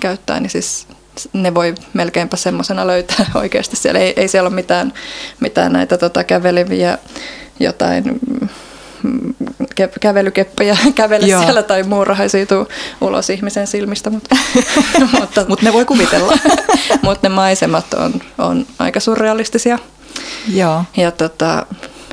käyttää, 0.00 0.40
niin 0.40 0.50
siis 0.50 0.86
ne 1.32 1.54
voi 1.54 1.74
melkeinpä 1.92 2.36
semmoisena 2.36 2.86
löytää 2.86 3.26
oikeasti 3.34 3.76
siellä. 3.76 4.00
Ei, 4.00 4.12
ei 4.16 4.28
siellä 4.28 4.48
ole 4.48 4.54
mitään, 4.54 4.92
mitään 5.40 5.72
näitä 5.72 5.98
tota, 5.98 6.24
käveleviä 6.24 6.98
jotain 7.60 8.20
kävelykeppejä 10.00 10.76
kävele 10.94 11.26
Joo. 11.26 11.42
siellä 11.42 11.62
tai 11.62 11.82
muurahaisia 11.82 12.46
tuu 12.46 12.68
ulos 13.00 13.30
ihmisen 13.30 13.66
silmistä, 13.66 14.10
mutta, 14.14 14.36
mutta, 15.20 15.44
mutta 15.48 15.64
ne 15.64 15.72
voi 15.72 15.84
kuvitella. 15.84 16.38
mutta 17.02 17.28
ne 17.28 17.34
maisemat 17.34 17.94
on, 17.94 18.12
on 18.38 18.66
aika 18.78 19.00
surrealistisia. 19.00 19.78
joo, 20.54 20.82
Ja 20.96 21.10
tota, 21.10 21.66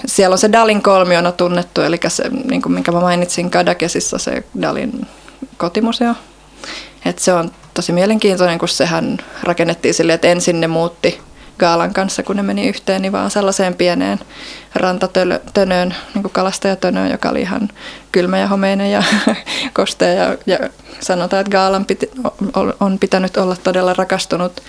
siellä 0.06 0.34
on 0.34 0.38
se 0.40 0.52
Dalin 0.52 0.82
kolmiona 0.82 1.32
tunnettu, 1.32 1.82
eli 1.82 2.00
se, 2.08 2.24
niin 2.50 2.62
kuin 2.62 2.74
minkä 2.74 2.92
mä 2.92 3.00
mainitsin 3.02 3.52
Kadakesissa, 3.52 4.18
se 4.18 4.44
Dalin 4.62 5.08
kotimuseo. 5.58 6.14
Et 7.06 7.20
se 7.20 7.34
on 7.34 7.52
tosi 7.74 7.92
mielenkiintoinen, 7.92 8.60
kun 8.60 8.70
sehän 8.70 9.18
rakennettiin 9.44 9.94
silleen, 9.94 10.16
että 10.16 10.28
ensin 10.28 10.62
ne 10.62 10.68
muutti 10.68 11.22
Gaalan 11.60 11.94
kanssa, 11.94 12.24
kun 12.24 12.36
ne 12.36 12.44
meni 12.44 12.68
yhteen, 12.68 13.02
niin 13.02 13.12
vaan 13.12 13.32
sellaiseen 13.32 13.74
pieneen 13.76 14.20
rantatönöön, 14.76 15.96
niin 16.14 16.24
kuin 16.24 16.32
kalastajatönöön, 16.34 17.12
joka 17.12 17.30
oli 17.30 17.42
ihan 17.42 17.70
kylmä 18.12 18.38
ja 18.38 18.48
homeinen 18.48 18.92
ja 18.92 19.04
kostea. 19.74 20.08
Ja, 20.14 20.38
ja 20.46 20.60
sanotaan, 21.00 21.42
että 21.42 21.52
Gaalan 21.52 21.86
piti, 21.86 22.12
on- 22.80 23.00
pitänyt 23.00 23.38
olla 23.38 23.56
todella 23.64 23.94
rakastunut 23.94 24.62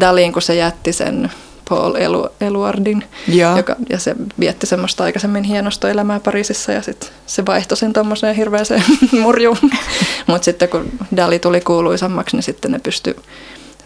Daliin, 0.00 0.32
kun 0.32 0.42
se 0.42 0.54
jätti 0.54 0.92
sen 0.92 1.30
Paul 1.68 1.94
Elu, 1.94 2.28
Eluardin, 2.40 3.04
Joo. 3.28 3.56
joka, 3.56 3.76
ja 3.90 3.98
se 3.98 4.14
vietti 4.40 4.66
semmoista 4.66 5.04
aikaisemmin 5.04 5.44
hienosta 5.44 5.90
elämää 5.90 6.20
Pariisissa 6.20 6.72
ja 6.72 6.82
sitten 6.82 7.08
se 7.26 7.46
vaihtoi 7.46 7.76
sen 7.76 7.92
tommoseen 7.92 8.36
hirveäseen 8.36 8.84
murjuun. 9.22 9.58
Mutta 10.26 10.44
sitten 10.44 10.68
kun 10.68 10.90
Dali 11.16 11.38
tuli 11.38 11.60
kuuluisammaksi, 11.60 12.36
niin 12.36 12.42
sitten 12.42 12.70
ne 12.70 12.78
pystyi 12.78 13.16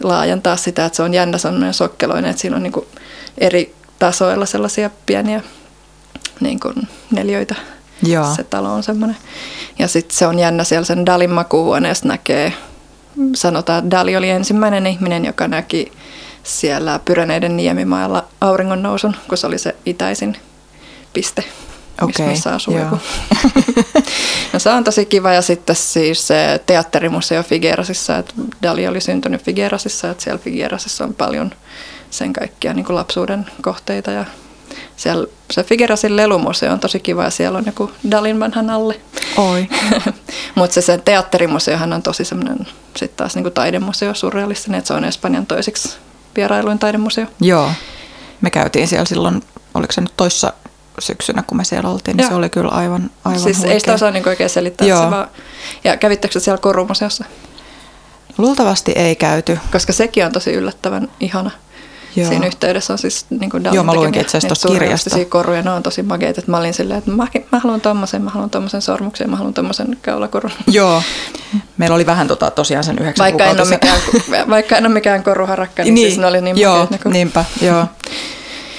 laajentaa 0.03 0.57
sitä, 0.57 0.85
että 0.85 0.95
se 0.95 1.03
on 1.03 1.13
jännä 1.13 1.37
semmoinen 1.37 1.73
sokkeloinen, 1.73 2.31
että 2.31 2.41
siinä 2.41 2.55
on 2.55 2.63
niinku 2.63 2.87
eri 3.37 3.75
tasoilla 3.99 4.45
sellaisia 4.45 4.89
pieniä 5.05 5.41
niin 6.39 6.59
kuin 6.59 6.75
neljöitä. 7.11 7.55
Joo. 8.03 8.35
Se 8.35 8.43
talo 8.43 8.73
on 8.73 8.83
semmoinen. 8.83 9.17
Ja 9.79 9.87
sitten 9.87 10.17
se 10.17 10.27
on 10.27 10.39
jännä 10.39 10.63
siellä 10.63 10.85
sen 10.85 11.05
Dalin 11.05 11.29
makuuhuoneessa 11.29 12.07
näkee, 12.07 12.53
sanotaan, 13.35 13.79
että 13.79 13.91
Dali 13.91 14.17
oli 14.17 14.29
ensimmäinen 14.29 14.87
ihminen, 14.87 15.25
joka 15.25 15.47
näki 15.47 15.91
siellä 16.43 16.99
Pyreneiden 17.05 17.57
niemimaalla 17.57 18.25
auringon 18.41 18.83
nousun, 18.83 19.15
kun 19.29 19.37
se 19.37 19.47
oli 19.47 19.57
se 19.57 19.75
itäisin 19.85 20.37
piste, 21.13 21.43
missä, 22.05 22.23
Okei, 22.23 22.33
missä 22.33 22.55
asuu 22.55 22.73
joo. 22.73 22.83
joku. 22.83 22.99
no 24.53 24.59
se 24.59 24.69
on 24.69 24.83
tosi 24.83 25.05
kiva 25.05 25.33
ja 25.33 25.41
sitten 25.41 25.75
siis 25.75 26.27
se 26.27 26.61
teatterimuseo 26.65 27.43
Figuerasissa, 27.43 28.17
että 28.17 28.33
Dali 28.63 28.87
oli 28.87 29.01
syntynyt 29.01 29.43
Figuerasissa, 29.43 30.09
että 30.09 30.23
siellä 30.23 30.39
Figuerasissa 30.39 31.03
on 31.03 31.13
paljon 31.13 31.51
sen 32.09 32.33
kaikkia 32.33 32.73
niin 32.73 32.85
kuin 32.85 32.95
lapsuuden 32.95 33.45
kohteita 33.61 34.11
ja 34.11 34.25
siellä 34.97 35.27
se 35.51 35.63
Figuerasin 35.63 36.15
lelumuseo 36.15 36.73
on 36.73 36.79
tosi 36.79 36.99
kiva 36.99 37.23
ja 37.23 37.29
siellä 37.29 37.57
on 37.57 37.65
joku 37.65 37.91
Dalin 38.11 38.39
vanhan 38.39 38.69
alle. 38.69 39.01
Oi. 39.37 39.67
Mutta 40.55 40.73
se, 40.73 40.81
se 40.81 40.97
teatterimuseohan 40.97 41.93
on 41.93 42.03
tosi 42.03 42.25
semmoinen 42.25 42.67
sitten 42.95 43.17
taas 43.17 43.35
niinku 43.35 43.49
taidemuseo, 43.49 44.13
surrealistinen, 44.13 44.77
että 44.77 44.87
se 44.87 44.93
on 44.93 45.05
Espanjan 45.05 45.45
toiseksi 45.45 45.97
vierailuin 46.35 46.79
taidemuseo. 46.79 47.25
Joo. 47.41 47.71
Me 48.41 48.49
käytiin 48.49 48.87
siellä 48.87 49.05
silloin, 49.05 49.43
oliko 49.73 49.93
se 49.93 50.01
nyt 50.01 50.13
toissa 50.17 50.53
syksynä, 50.99 51.43
kun 51.47 51.57
me 51.57 51.63
siellä 51.63 51.89
oltiin, 51.89 52.17
niin 52.17 52.23
Joo. 52.23 52.29
se 52.29 52.35
oli 52.35 52.49
kyllä 52.49 52.69
aivan, 52.69 53.11
aivan 53.25 53.39
siis 53.39 53.57
ei 53.57 53.61
sitä 53.61 53.71
huikea. 53.73 53.93
osaa 53.93 54.11
niinku 54.11 54.29
oikein 54.29 54.49
selittää. 54.49 54.87
Joo. 54.87 55.03
Se 55.03 55.11
vaan, 55.11 55.27
ja 55.83 55.97
kävittekö 55.97 56.33
te 56.33 56.39
siellä 56.39 56.61
korumuseossa? 56.61 57.25
Luultavasti 58.37 58.91
ei 58.91 59.15
käyty. 59.15 59.59
Koska 59.71 59.93
sekin 59.93 60.25
on 60.25 60.31
tosi 60.31 60.53
yllättävän 60.53 61.07
ihana. 61.19 61.51
Joo. 62.15 62.29
Siinä 62.29 62.47
yhteydessä 62.47 62.93
on 62.93 62.99
siis 62.99 63.25
niin 63.29 63.49
kuin 63.49 63.63
Joo, 63.71 63.83
mä 63.83 63.93
luinkin 63.93 64.21
itse 64.21 64.37
asiassa 64.37 64.67
kirjasta. 64.67 65.25
koruja, 65.29 65.61
ne 65.61 65.71
on 65.71 65.83
tosi 65.83 66.03
makeita, 66.03 66.41
mä 66.47 66.57
olin 66.57 66.73
silleen, 66.73 66.97
että 66.97 67.11
mä, 67.11 67.27
mä 67.51 67.59
haluan 67.59 67.81
tommosen, 67.81 68.21
mä 68.21 68.29
haluan 68.29 68.49
tommosen 68.49 68.81
sormuksen, 68.81 69.29
mä 69.29 69.35
haluan 69.35 69.53
tommosen 69.53 69.97
kaulakorun. 70.05 70.51
Joo, 70.67 71.01
meillä 71.77 71.95
oli 71.95 72.05
vähän 72.05 72.27
tota, 72.27 72.51
tosiaan 72.51 72.83
sen 72.83 72.99
yhdeksän 72.99 73.23
vaikka 73.23 73.45
en, 73.45 73.61
ole 73.61 73.69
mikään, 73.69 73.99
vaikka 74.49 74.77
en 74.77 74.85
ole 74.85 74.93
mikään 74.93 75.23
koruharakka, 75.23 75.83
niin, 75.83 75.95
niin 75.95 76.07
siis 76.07 76.19
ne 76.19 76.27
oli 76.27 76.41
niin 76.41 76.57
joo, 76.57 76.79
makeita. 76.79 77.03
Kun... 77.03 77.11
niinpä, 77.11 77.45
joo. 77.61 77.85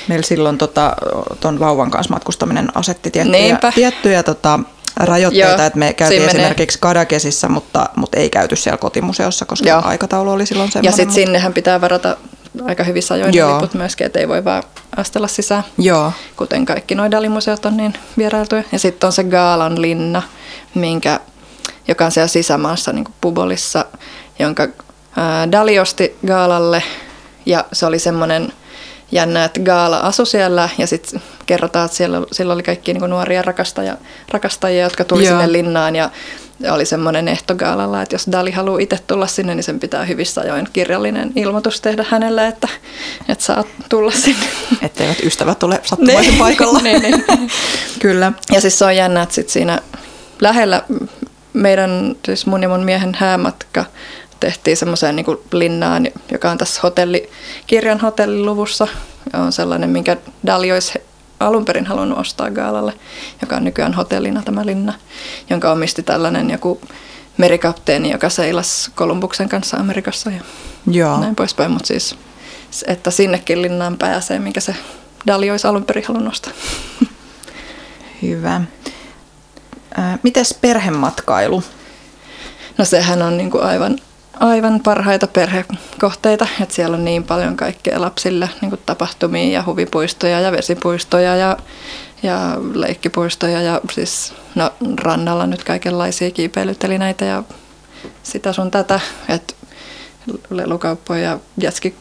Meillä 0.09 0.27
silloin 0.27 0.59
tota, 0.59 0.97
ton 1.41 1.61
vauvan 1.61 1.91
kanssa 1.91 2.15
matkustaminen 2.15 2.69
asetti 2.75 3.11
tiettyjä, 3.11 3.59
tiettyjä 3.75 4.23
tota, 4.23 4.61
rajoitteita, 4.97 5.49
Joo, 5.49 5.67
että 5.67 5.79
me 5.79 5.93
käytiin 5.93 6.29
esimerkiksi 6.29 6.79
Kadakesissa, 6.81 7.49
mutta, 7.49 7.89
mutta 7.97 8.19
ei 8.19 8.31
käyty 8.31 8.57
siellä 8.57 8.79
kotimuseossa, 8.79 9.45
koska 9.45 9.69
Joo. 9.69 9.83
aikataulu 9.85 10.31
oli 10.31 10.47
silloin 10.47 10.73
semmoinen. 10.73 10.89
Ja 10.89 10.93
sitten 10.93 11.09
mutta... 11.09 11.21
sinnehän 11.21 11.53
pitää 11.53 11.81
varata 11.81 12.17
aika 12.65 12.85
hyvissä 12.85 13.15
ajoin 13.15 13.35
liput 13.35 13.75
myöskin, 13.75 14.07
että 14.07 14.19
ei 14.19 14.29
voi 14.29 14.45
vaan 14.45 14.63
astella 14.97 15.29
sisään. 15.29 15.65
Joo. 15.79 16.13
Kuten 16.37 16.67
kaikki 16.67 16.95
noin 16.95 17.11
dalimuseot 17.11 17.67
on 17.67 17.77
niin 17.77 17.95
vierailtuja. 18.19 18.63
Ja 18.73 18.79
sitten 18.79 19.07
on 19.07 19.13
se 19.13 19.25
Gaalan 19.25 19.83
linna, 19.83 20.23
minkä, 20.75 21.21
joka 21.89 22.05
on 22.05 22.13
siellä 22.13 22.29
sisämaassa 22.29 22.93
niin 22.93 23.05
Pubolissa, 23.21 23.85
jonka 24.39 24.69
ää, 25.17 25.53
Dali 25.53 25.79
osti 25.79 26.17
Gaalalle. 26.27 26.83
Ja 27.47 27.65
se 27.73 27.87
oli 27.87 27.99
semmoinen 27.99 28.53
jännä, 29.13 29.45
että 29.45 29.61
Gaala 29.61 29.99
asui 29.99 30.27
siellä 30.27 30.69
ja 30.79 30.87
sitten 30.87 31.23
kerrotaan, 31.47 31.85
että 31.85 31.97
siellä, 31.97 32.23
siellä 32.33 32.55
oli 32.55 32.63
kaikki 32.63 32.95
niin 32.95 33.11
nuoria 33.11 33.43
rakastajia, 33.43 33.97
rakastajia, 34.31 34.83
jotka 34.83 35.05
tuli 35.05 35.25
Joo. 35.25 35.33
sinne 35.33 35.53
linnaan 35.53 35.97
ja 35.97 36.11
oli 36.71 36.85
semmoinen 36.85 37.29
ehto 37.29 37.55
Gaalalla, 37.55 38.03
että 38.03 38.15
jos 38.15 38.27
Dali 38.33 38.51
haluaa 38.51 38.81
itse 38.81 38.99
tulla 39.07 39.27
sinne, 39.27 39.55
niin 39.55 39.65
sen 39.65 39.81
pitää 39.81 40.05
hyvissä 40.05 40.41
ajoin 40.41 40.69
kirjallinen 40.73 41.33
ilmoitus 41.37 41.81
tehdä 41.81 42.05
hänelle, 42.09 42.47
että, 42.47 42.69
että 43.29 43.45
saa 43.45 43.65
tulla 43.89 44.11
sinne. 44.11 44.47
Etteivät 44.83 45.21
ystävät 45.25 45.63
ole 45.63 45.81
sattumaisen 45.83 46.25
niin. 46.25 46.39
paikalla. 46.39 46.79
niin, 46.89 47.03
niin. 47.03 47.25
Kyllä. 47.99 48.33
Ja 48.53 48.61
siis 48.61 48.79
se 48.79 48.85
on 48.85 48.97
jännä, 48.97 49.23
että 49.23 49.35
sit 49.35 49.49
siinä 49.49 49.83
lähellä 50.41 50.83
meidän, 51.53 52.17
siis 52.25 52.47
mun 52.47 52.63
ja 52.63 52.69
mun 52.69 52.85
miehen 52.85 53.17
häämatka 53.19 53.85
tehtiin 54.41 54.77
semmoiseen 54.77 55.17
niin 55.17 55.27
linnaan, 55.53 56.09
joka 56.33 56.51
on 56.51 56.59
tässä 56.59 56.81
hotelli, 56.83 57.31
kirjan 57.67 58.01
hotelliluvussa. 58.01 58.89
On 59.35 59.53
sellainen, 59.53 59.91
minkä 59.91 60.17
Dali 60.47 60.73
olisi 60.73 60.99
alun 61.41 61.65
perin 61.65 61.87
halunnut 61.87 62.19
ostaa 62.19 62.51
Gaalalle, 62.51 62.93
joka 63.41 63.57
on 63.57 63.65
nykyään 63.65 63.95
hotellina 63.95 64.43
tämä 64.43 64.67
linna, 64.67 64.95
jonka 65.51 65.73
omisti 65.73 66.03
tällainen 66.03 66.51
joku 66.51 66.81
merikapteeni, 67.37 68.11
joka 68.11 68.29
seilasi 68.29 68.91
Kolumbuksen 68.95 69.49
kanssa 69.49 69.77
Amerikassa 69.77 70.31
ja 70.31 70.41
Joo. 70.91 71.21
näin 71.21 71.37
poispäin. 71.37 71.71
Mutta 71.71 71.87
siis, 71.87 72.17
että 72.87 73.11
sinnekin 73.11 73.63
linnaan 73.63 73.99
pääsee, 73.99 74.39
minkä 74.39 74.61
se 74.61 74.75
Dali 75.27 75.51
olisi 75.51 75.67
alun 75.67 75.85
perin 75.85 76.05
halunnut 76.09 76.33
ostaa. 76.33 76.53
Hyvä. 78.23 78.61
Mites 80.23 80.55
perhematkailu? 80.61 81.63
No 82.79 82.85
sehän 82.85 83.23
on 83.23 83.37
niin 83.37 83.51
kuin 83.51 83.65
aivan 83.65 83.99
aivan 84.41 84.81
parhaita 84.81 85.27
perhekohteita, 85.27 86.47
että 86.61 86.75
siellä 86.75 86.97
on 86.97 87.05
niin 87.05 87.25
paljon 87.25 87.57
kaikkea 87.57 88.01
lapsille 88.01 88.51
niin 88.61 88.71
kuin 88.71 88.81
tapahtumia 88.87 89.53
ja 89.53 89.65
huvipuistoja 89.67 90.41
ja 90.41 90.53
vesipuistoja 90.53 91.37
ja, 91.37 91.57
ja 92.23 92.57
leikkipuistoja 92.75 93.63
ja 93.63 93.81
siis 93.93 94.35
no, 94.55 94.71
rannalla 95.01 95.47
nyt 95.47 95.65
kaikenlaisia 95.65 96.31
kiipeilytelineitä 96.31 97.25
ja 97.25 97.43
sitä 98.23 98.53
sun 98.53 98.71
tätä, 98.71 99.01
että 99.29 99.55
lelukauppoja 100.51 101.23
ja 101.23 101.39
jätski 101.61 101.95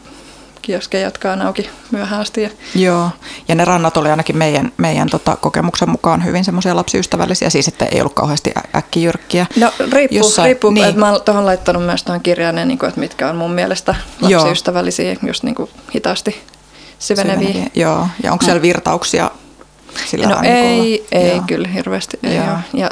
kioskeja, 0.68 1.04
jotka 1.04 1.32
on 1.32 1.42
auki 1.42 1.70
myöhään 1.92 2.22
asti. 2.22 2.42
Ja... 2.42 2.50
Joo, 2.76 3.10
ja 3.48 3.56
ne 3.56 3.66
rannat 3.66 3.98
oli 3.98 4.10
ainakin 4.10 4.38
meidän, 4.38 4.72
meidän 4.78 5.10
tota, 5.10 5.36
kokemuksen 5.36 5.90
mukaan 5.90 6.26
hyvin 6.26 6.46
semmoisia 6.46 6.76
lapsiystävällisiä, 6.76 7.50
siis 7.50 7.68
että 7.68 7.86
ei 7.86 8.00
ollut 8.02 8.14
kauheasti 8.14 8.52
äkkijyrkkiä. 8.76 9.46
No 9.60 9.72
riippuu, 9.92 10.18
Jossain, 10.18 10.46
riippuu 10.46 10.72
niin. 10.72 10.86
että 10.86 11.00
mä 11.00 11.12
oon 11.12 11.22
tuohon 11.22 11.46
laittanut 11.46 11.86
myös 11.86 12.04
tuohon 12.04 12.22
kirjaan, 12.22 12.56
niin 12.56 12.80
kuin, 12.80 12.88
että 12.88 13.00
mitkä 13.00 13.30
on 13.30 13.36
mun 13.36 13.52
mielestä 13.52 13.96
lapsiystävällisiä, 14.22 15.12
Joo. 15.12 15.20
just 15.28 15.44
niin 15.44 15.56
kuin 15.56 15.70
hitaasti 15.96 16.42
syveneviä. 17.00 17.48
syveneviä. 17.48 17.72
Joo, 17.76 18.08
ja 18.24 18.32
onko 18.32 18.46
siellä 18.46 18.62
virtauksia 18.62 19.32
sillä 20.06 20.28
No 20.28 20.38
ei, 20.44 21.08
ei 21.12 21.36
Joo. 21.36 21.44
kyllä 21.48 21.68
hirveästi. 21.68 22.20
Ei 22.24 22.36
Joo. 22.36 22.58
Ja, 22.74 22.92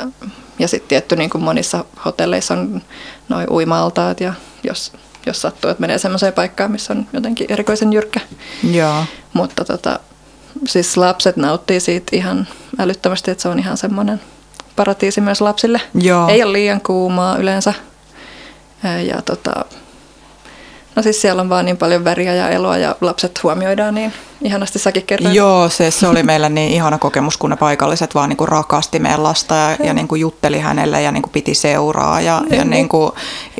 ja 0.59 0.67
sitten 0.67 0.89
tietty 0.89 1.15
niin 1.15 1.29
kuin 1.29 1.43
monissa 1.43 1.85
hotelleissa 2.05 2.53
on 2.53 2.81
noin 3.29 3.49
uimaltaat 3.49 4.19
ja 4.19 4.33
jos 4.63 4.91
jos 5.25 5.41
sattuu, 5.41 5.71
että 5.71 5.81
menee 5.81 5.97
semmoiseen 5.97 6.33
paikkaan, 6.33 6.71
missä 6.71 6.93
on 6.93 7.07
jotenkin 7.13 7.47
erikoisen 7.49 7.93
jyrkkä. 7.93 8.19
Joo. 8.71 9.03
Mutta 9.33 9.65
tota, 9.65 9.99
siis 10.67 10.97
lapset 10.97 11.37
nauttii 11.37 11.79
siitä 11.79 12.15
ihan 12.15 12.47
älyttömästi, 12.79 13.31
että 13.31 13.41
se 13.41 13.49
on 13.49 13.59
ihan 13.59 13.77
semmoinen 13.77 14.21
paratiisi 14.75 15.21
myös 15.21 15.41
lapsille. 15.41 15.81
Joo. 15.93 16.27
Ei 16.27 16.43
ole 16.43 16.53
liian 16.53 16.81
kuumaa 16.81 17.37
yleensä. 17.37 17.73
Ja 19.05 19.21
tota, 19.21 19.65
No 20.95 21.01
siis 21.01 21.21
siellä 21.21 21.41
on 21.41 21.49
vaan 21.49 21.65
niin 21.65 21.77
paljon 21.77 22.03
väriä 22.03 22.35
ja 22.35 22.49
eloa 22.49 22.77
ja 22.77 22.95
lapset 23.01 23.43
huomioidaan 23.43 23.95
niin 23.95 24.13
ihanasti 24.41 24.79
säkin 24.79 25.03
kerroin. 25.03 25.35
Joo, 25.35 25.69
se, 25.69 25.91
se 25.91 26.07
oli 26.07 26.23
meillä 26.23 26.49
niin 26.49 26.71
ihana 26.71 26.97
kokemus, 26.97 27.37
kun 27.37 27.49
ne 27.49 27.55
paikalliset 27.55 28.15
vaan 28.15 28.29
niin 28.29 28.37
kuin 28.37 28.47
rakasti 28.47 28.99
meidän 28.99 29.23
lasta 29.23 29.55
ja, 29.55 29.77
ja 29.83 29.93
niin 29.93 30.07
kuin 30.07 30.21
jutteli 30.21 30.59
hänelle 30.59 31.01
ja 31.01 31.11
niin 31.11 31.21
kuin 31.21 31.31
piti 31.31 31.53
seuraa. 31.53 32.21
Ja, 32.21 32.41
ja, 32.49 32.57
niin, 32.57 32.69
niin 32.69 32.89
kuin 32.89 33.11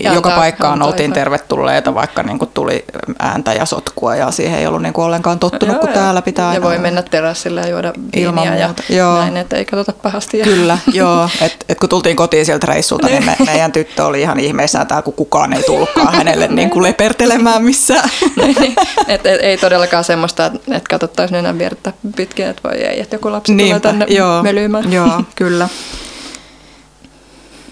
ja 0.04 0.14
joka 0.14 0.30
antaa, 0.30 0.40
paikkaan 0.40 0.74
antaa 0.74 0.88
oltiin 0.88 1.06
ihan. 1.06 1.14
tervetulleita, 1.14 1.94
vaikka 1.94 2.24
niin 2.24 2.40
kuin 2.40 2.52
tuli 2.54 2.86
ääntä 3.20 3.54
ja 3.54 3.66
sotkua 3.66 4.16
ja 4.16 4.32
siihen 4.32 4.60
ei 4.60 4.68
ollut 4.68 4.82
niin 4.82 4.94
kuin 4.94 5.06
ollenkaan 5.06 5.40
tottunut, 5.40 5.74
joo, 5.74 5.80
kun 5.80 5.90
joo. 5.90 6.00
täällä 6.00 6.22
pitää 6.22 6.54
Ja 6.54 6.62
voi 6.62 6.78
mennä 6.78 7.02
terassille 7.02 7.62
ja 7.62 7.68
juoda 7.68 7.94
viiniä 8.16 8.56
ja 8.56 8.74
joo. 8.90 9.18
näin, 9.18 9.38
että 9.38 9.56
ei 9.56 9.66
katsota 9.66 10.00
pahasti. 10.04 10.38
Kyllä, 10.44 10.78
joo. 10.94 11.30
Et, 11.42 11.66
et 11.70 11.80
kun 11.80 11.90
tultiin 11.90 12.16
kotiin 12.16 12.46
sieltä 12.46 12.68
reissulta, 12.68 13.08
niin 13.08 13.26
me, 13.26 13.36
meidän 13.46 13.72
tyttö 13.72 14.06
oli 14.06 14.22
ihan 14.22 14.40
ihmeissään 14.40 14.88
täällä, 14.88 15.02
kun 15.02 15.14
kukaan 15.14 15.54
ei 15.54 15.64
tullutkaan 15.64 16.14
hänelle 16.14 16.48
niin 16.56 16.70
kuin 16.70 16.84
lepertelemään 16.84 17.64
missään. 17.64 18.10
Niin, 18.36 18.76
et, 19.08 19.26
et, 19.26 19.42
ei 19.42 19.58
todellakaan 19.58 20.04
semmoista, 20.04 20.46
että 20.46 20.60
että 20.74 20.90
katsottaisiin 20.90 21.38
enää 21.38 21.58
viertä 21.58 21.94
pitkin, 22.16 22.46
että 22.46 22.70
voi 22.70 22.78
ei, 22.78 23.02
että 23.02 23.16
joku 23.16 23.32
lapsi 23.32 23.54
Niinpä, 23.54 23.80
tulee 23.80 23.94
tänne 23.94 24.16
joo, 24.16 24.44
mölyymään. 24.44 24.94
Joo, 24.94 25.24
kyllä. 25.36 25.70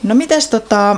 No 0.03 0.15
mites 0.15 0.47
tota, 0.47 0.95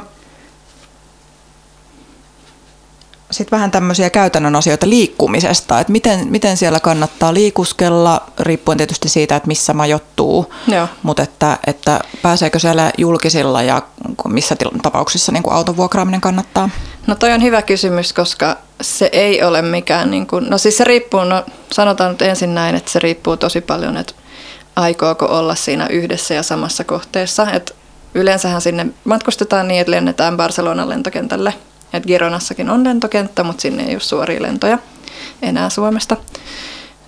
sitten 3.35 3.57
vähän 3.57 3.71
tämmöisiä 3.71 4.09
käytännön 4.09 4.55
asioita 4.55 4.89
liikkumisesta, 4.89 5.79
että 5.79 5.91
miten, 5.91 6.27
miten 6.27 6.57
siellä 6.57 6.79
kannattaa 6.79 7.33
liikuskella, 7.33 8.21
riippuen 8.39 8.77
tietysti 8.77 9.09
siitä, 9.09 9.35
että 9.35 9.47
missä 9.47 9.73
majoittuu, 9.73 10.53
Joo. 10.67 10.87
mutta 11.03 11.23
että, 11.23 11.57
että 11.67 11.99
pääseekö 12.21 12.59
siellä 12.59 12.91
julkisilla 12.97 13.61
ja 13.61 13.81
missä 14.27 14.55
tapauksissa 14.81 15.31
niin 15.31 15.43
auton 15.49 15.77
vuokraaminen 15.77 16.21
kannattaa? 16.21 16.69
No 17.07 17.15
toi 17.15 17.33
on 17.33 17.41
hyvä 17.41 17.61
kysymys, 17.61 18.13
koska 18.13 18.57
se 18.81 19.09
ei 19.11 19.43
ole 19.43 19.61
mikään, 19.61 20.11
niin 20.11 20.27
kuin, 20.27 20.49
no 20.49 20.57
siis 20.57 20.77
se 20.77 20.83
riippuu, 20.83 21.23
no 21.23 21.43
sanotaan 21.71 22.11
nyt 22.11 22.21
ensin 22.21 22.55
näin, 22.55 22.75
että 22.75 22.91
se 22.91 22.99
riippuu 22.99 23.37
tosi 23.37 23.61
paljon, 23.61 23.97
että 23.97 24.13
aikooko 24.75 25.25
olla 25.25 25.55
siinä 25.55 25.87
yhdessä 25.87 26.33
ja 26.33 26.43
samassa 26.43 26.83
kohteessa, 26.83 27.51
että 27.51 27.73
yleensähän 28.13 28.61
sinne 28.61 28.87
matkustetaan 29.03 29.67
niin, 29.67 29.81
että 29.81 29.91
lennetään 29.91 30.37
Barcelonan 30.37 30.89
lentokentälle– 30.89 31.53
et 31.97 32.05
Gironassakin 32.05 32.69
on 32.69 32.83
lentokenttä, 32.83 33.43
mutta 33.43 33.61
sinne 33.61 33.83
ei 33.83 33.95
ole 33.95 33.99
suoria 33.99 34.41
lentoja 34.41 34.77
enää 35.41 35.69
Suomesta. 35.69 36.17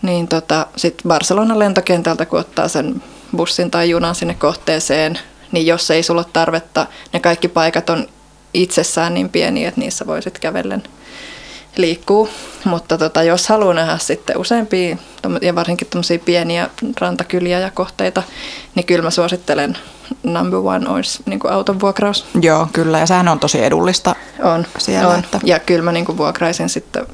Niin 0.02 0.28
tota, 0.28 0.67
sitten 0.76 1.10
Barcelonan 1.10 1.60
lentokentältä, 1.60 2.26
kun 2.26 2.39
ottaa 2.39 2.67
sen 2.67 3.04
bussin 3.38 3.71
tai 3.71 3.89
junan 3.89 4.15
sinne 4.15 4.34
kohteeseen, 4.34 5.19
niin 5.52 5.67
jos 5.67 5.91
ei 5.91 6.04
sulla 6.04 6.21
ole 6.21 6.30
tarvetta, 6.34 6.88
ne 7.13 7.19
kaikki 7.19 7.47
paikat 7.47 7.89
on 7.89 8.08
itsessään 8.54 9.13
niin 9.13 9.30
pieniä, 9.30 9.67
että 9.67 9.82
niissä 9.82 10.08
voi 10.08 10.21
sitten 10.21 10.41
kävellen 10.41 10.84
liikkuu. 11.78 12.30
Mutta 12.65 12.97
tota, 12.97 13.23
jos 13.23 13.47
haluaa 13.47 13.73
nähdä 13.73 13.97
sitten 13.97 14.38
useampia 14.38 14.97
ja 15.41 15.56
varsinkin 15.56 15.88
pieniä 16.26 16.69
rantakyliä 17.02 17.60
ja 17.60 17.71
kohteita, 17.71 18.23
niin 18.76 18.86
kyllä 18.86 19.04
mä 19.04 19.12
suosittelen 19.12 19.78
number 20.23 20.59
one 20.59 20.89
olisi 20.89 21.23
niin 21.25 21.39
kuin 21.39 21.53
auton 21.53 21.79
vuokraus. 21.79 22.25
Joo, 22.41 22.67
kyllä. 22.73 22.99
Ja 22.99 23.05
sehän 23.05 23.27
on 23.27 23.39
tosi 23.39 23.63
edullista 23.63 24.15
on, 24.43 24.65
siellä. 24.77 25.13
On. 25.13 25.19
Että... 25.19 25.39
Ja 25.43 25.59
kyllä 25.59 25.83
mä 25.83 25.91
niin 25.91 26.05
kuin 26.05 26.17
vuokraisin 26.17 26.69
sitten 26.69 27.05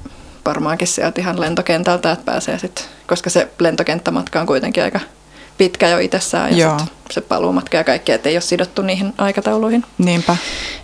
varmaankin 0.45 0.87
sieltä 0.87 1.21
ihan 1.21 1.41
lentokentältä, 1.41 2.11
että 2.11 2.25
pääsee 2.25 2.59
sitten, 2.59 2.85
koska 3.07 3.29
se 3.29 3.49
lentokenttämatka 3.59 4.41
on 4.41 4.47
kuitenkin 4.47 4.83
aika 4.83 4.99
pitkä 5.57 5.87
jo 5.89 5.97
itsessään 5.97 6.57
ja 6.57 6.79
sit 6.79 6.89
se 7.11 7.21
paluumatka 7.21 7.77
ja 7.77 7.83
kaikki, 7.83 8.11
että 8.11 8.29
ei 8.29 8.35
ole 8.35 8.41
sidottu 8.41 8.81
niihin 8.81 9.13
aikatauluihin. 9.17 9.85
Niinpä. 9.97 10.37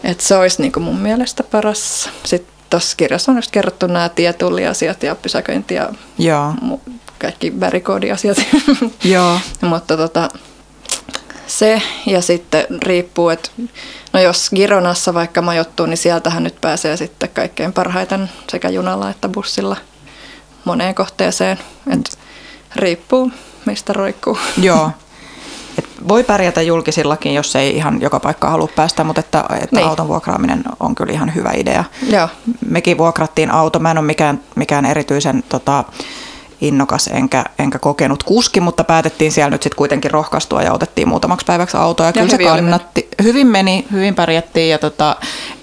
Et 0.03 0.19
se 0.21 0.35
olisi 0.35 0.61
niin 0.61 0.71
kuin 0.71 0.83
mun 0.83 0.99
mielestä 0.99 1.43
paras. 1.43 2.09
Sitten 2.23 2.53
tuossa 2.69 2.97
kirjassa 2.97 3.31
on 3.31 3.37
just 3.37 3.51
kerrottu 3.51 3.87
nämä 3.87 4.09
tietulliasiat 4.09 5.03
ja 5.03 5.15
pysäköinti 5.15 5.73
ja 5.73 5.89
Joo. 6.17 6.53
kaikki 7.19 7.59
värikoodiasiat. 7.59 8.37
Joo. 9.03 9.39
Mutta 9.69 9.97
tota, 9.97 10.29
se 11.49 11.81
ja 12.05 12.21
sitten 12.21 12.65
riippuu, 12.81 13.29
että 13.29 13.49
no 14.13 14.19
jos 14.19 14.49
Gironassa 14.55 15.13
vaikka 15.13 15.41
majoittuu, 15.41 15.85
niin 15.85 15.97
sieltähän 15.97 16.43
nyt 16.43 16.62
pääsee 16.62 16.97
sitten 16.97 17.29
kaikkein 17.29 17.73
parhaiten 17.73 18.29
sekä 18.51 18.69
junalla 18.69 19.09
että 19.09 19.29
bussilla 19.29 19.77
moneen 20.65 20.95
kohteeseen. 20.95 21.59
Et 21.89 22.19
riippuu, 22.75 23.31
mistä 23.65 23.93
roikkuu. 23.93 24.38
Joo. 24.62 24.91
Et 25.77 25.85
voi 26.07 26.23
pärjätä 26.23 26.62
julkisillakin, 26.62 27.33
jos 27.33 27.55
ei 27.55 27.75
ihan 27.75 28.01
joka 28.01 28.19
paikka 28.19 28.49
halua 28.49 28.69
päästä, 28.75 29.03
mutta 29.03 29.19
että, 29.19 29.43
että 29.62 29.75
niin. 29.75 29.88
auton 29.88 30.07
vuokraaminen 30.07 30.63
on 30.79 30.95
kyllä 30.95 31.13
ihan 31.13 31.35
hyvä 31.35 31.51
idea. 31.55 31.83
Joo. 32.09 32.27
Mekin 32.65 32.97
vuokrattiin 32.97 33.51
auto. 33.51 33.79
Mä 33.79 33.91
en 33.91 33.97
ole 33.97 34.05
mikään, 34.05 34.39
mikään 34.55 34.85
erityisen 34.85 35.43
tota, 35.49 35.83
innokas 36.61 37.09
enkä, 37.13 37.45
enkä 37.59 37.79
kokenut 37.79 38.23
kuski, 38.23 38.61
mutta 38.61 38.83
päätettiin 38.83 39.31
siellä 39.31 39.49
nyt 39.49 39.63
sitten 39.63 39.77
kuitenkin 39.77 40.11
rohkaistua 40.11 40.63
ja 40.63 40.73
otettiin 40.73 41.07
muutamaksi 41.07 41.45
päiväksi 41.45 41.77
autoa. 41.77 42.05
Ja, 42.05 42.09
ja 42.09 42.13
kyllä 42.13 42.29
se 42.29 42.43
kannatti. 42.43 43.01
Meni. 43.01 43.29
Hyvin 43.29 43.47
meni, 43.47 43.85
hyvin 43.91 44.15
pärjättiin 44.15 44.69
ja 44.69 44.77
tota, 44.77 45.15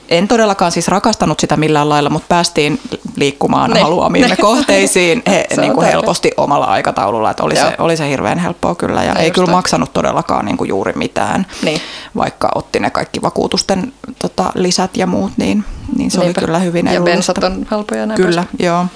en 0.09 0.29
todellakaan 0.29 0.73
siis 0.73 0.89
rakastanut 0.89 1.41
sitä 1.41 1.57
millään 1.57 1.89
lailla, 1.89 2.11
mutta 2.11 2.27
päästiin 2.29 2.81
liikkumaan 3.17 3.71
ne. 3.71 3.81
haluamiimme 3.81 4.37
kohteisiin 4.37 5.23
he, 5.27 5.47
niin 5.61 5.73
kuin 5.73 5.87
helposti 5.87 6.33
omalla 6.37 6.67
aikataululla. 6.67 7.31
Että 7.31 7.43
oli, 7.43 7.57
se, 7.57 7.75
oli 7.79 7.97
se 7.97 8.09
hirveän 8.09 8.39
helppoa 8.39 8.75
kyllä 8.75 9.05
ja 9.05 9.15
no 9.15 9.21
ei 9.21 9.31
kyllä 9.31 9.53
maksanut 9.53 9.93
todellakaan 9.93 10.45
niin 10.45 10.57
kuin 10.57 10.69
juuri 10.69 10.93
mitään. 10.97 11.47
Niin. 11.63 11.81
Vaikka 12.17 12.49
otti 12.55 12.81
ne 12.81 12.91
kaikki 12.91 13.23
vakuutusten 13.23 13.93
tota, 14.19 14.53
lisät 14.55 14.97
ja 14.97 15.07
muut, 15.07 15.33
niin, 15.37 15.65
niin 15.97 16.11
se 16.11 16.19
Niinpä. 16.19 16.41
oli 16.41 16.47
kyllä 16.47 16.59
hyvin 16.59 16.87
Ja 16.87 17.01
bensat 17.01 17.39
on 17.39 17.67
halpoja 17.71 18.07
Kyllä, 18.17 18.45
joo. 18.59 18.87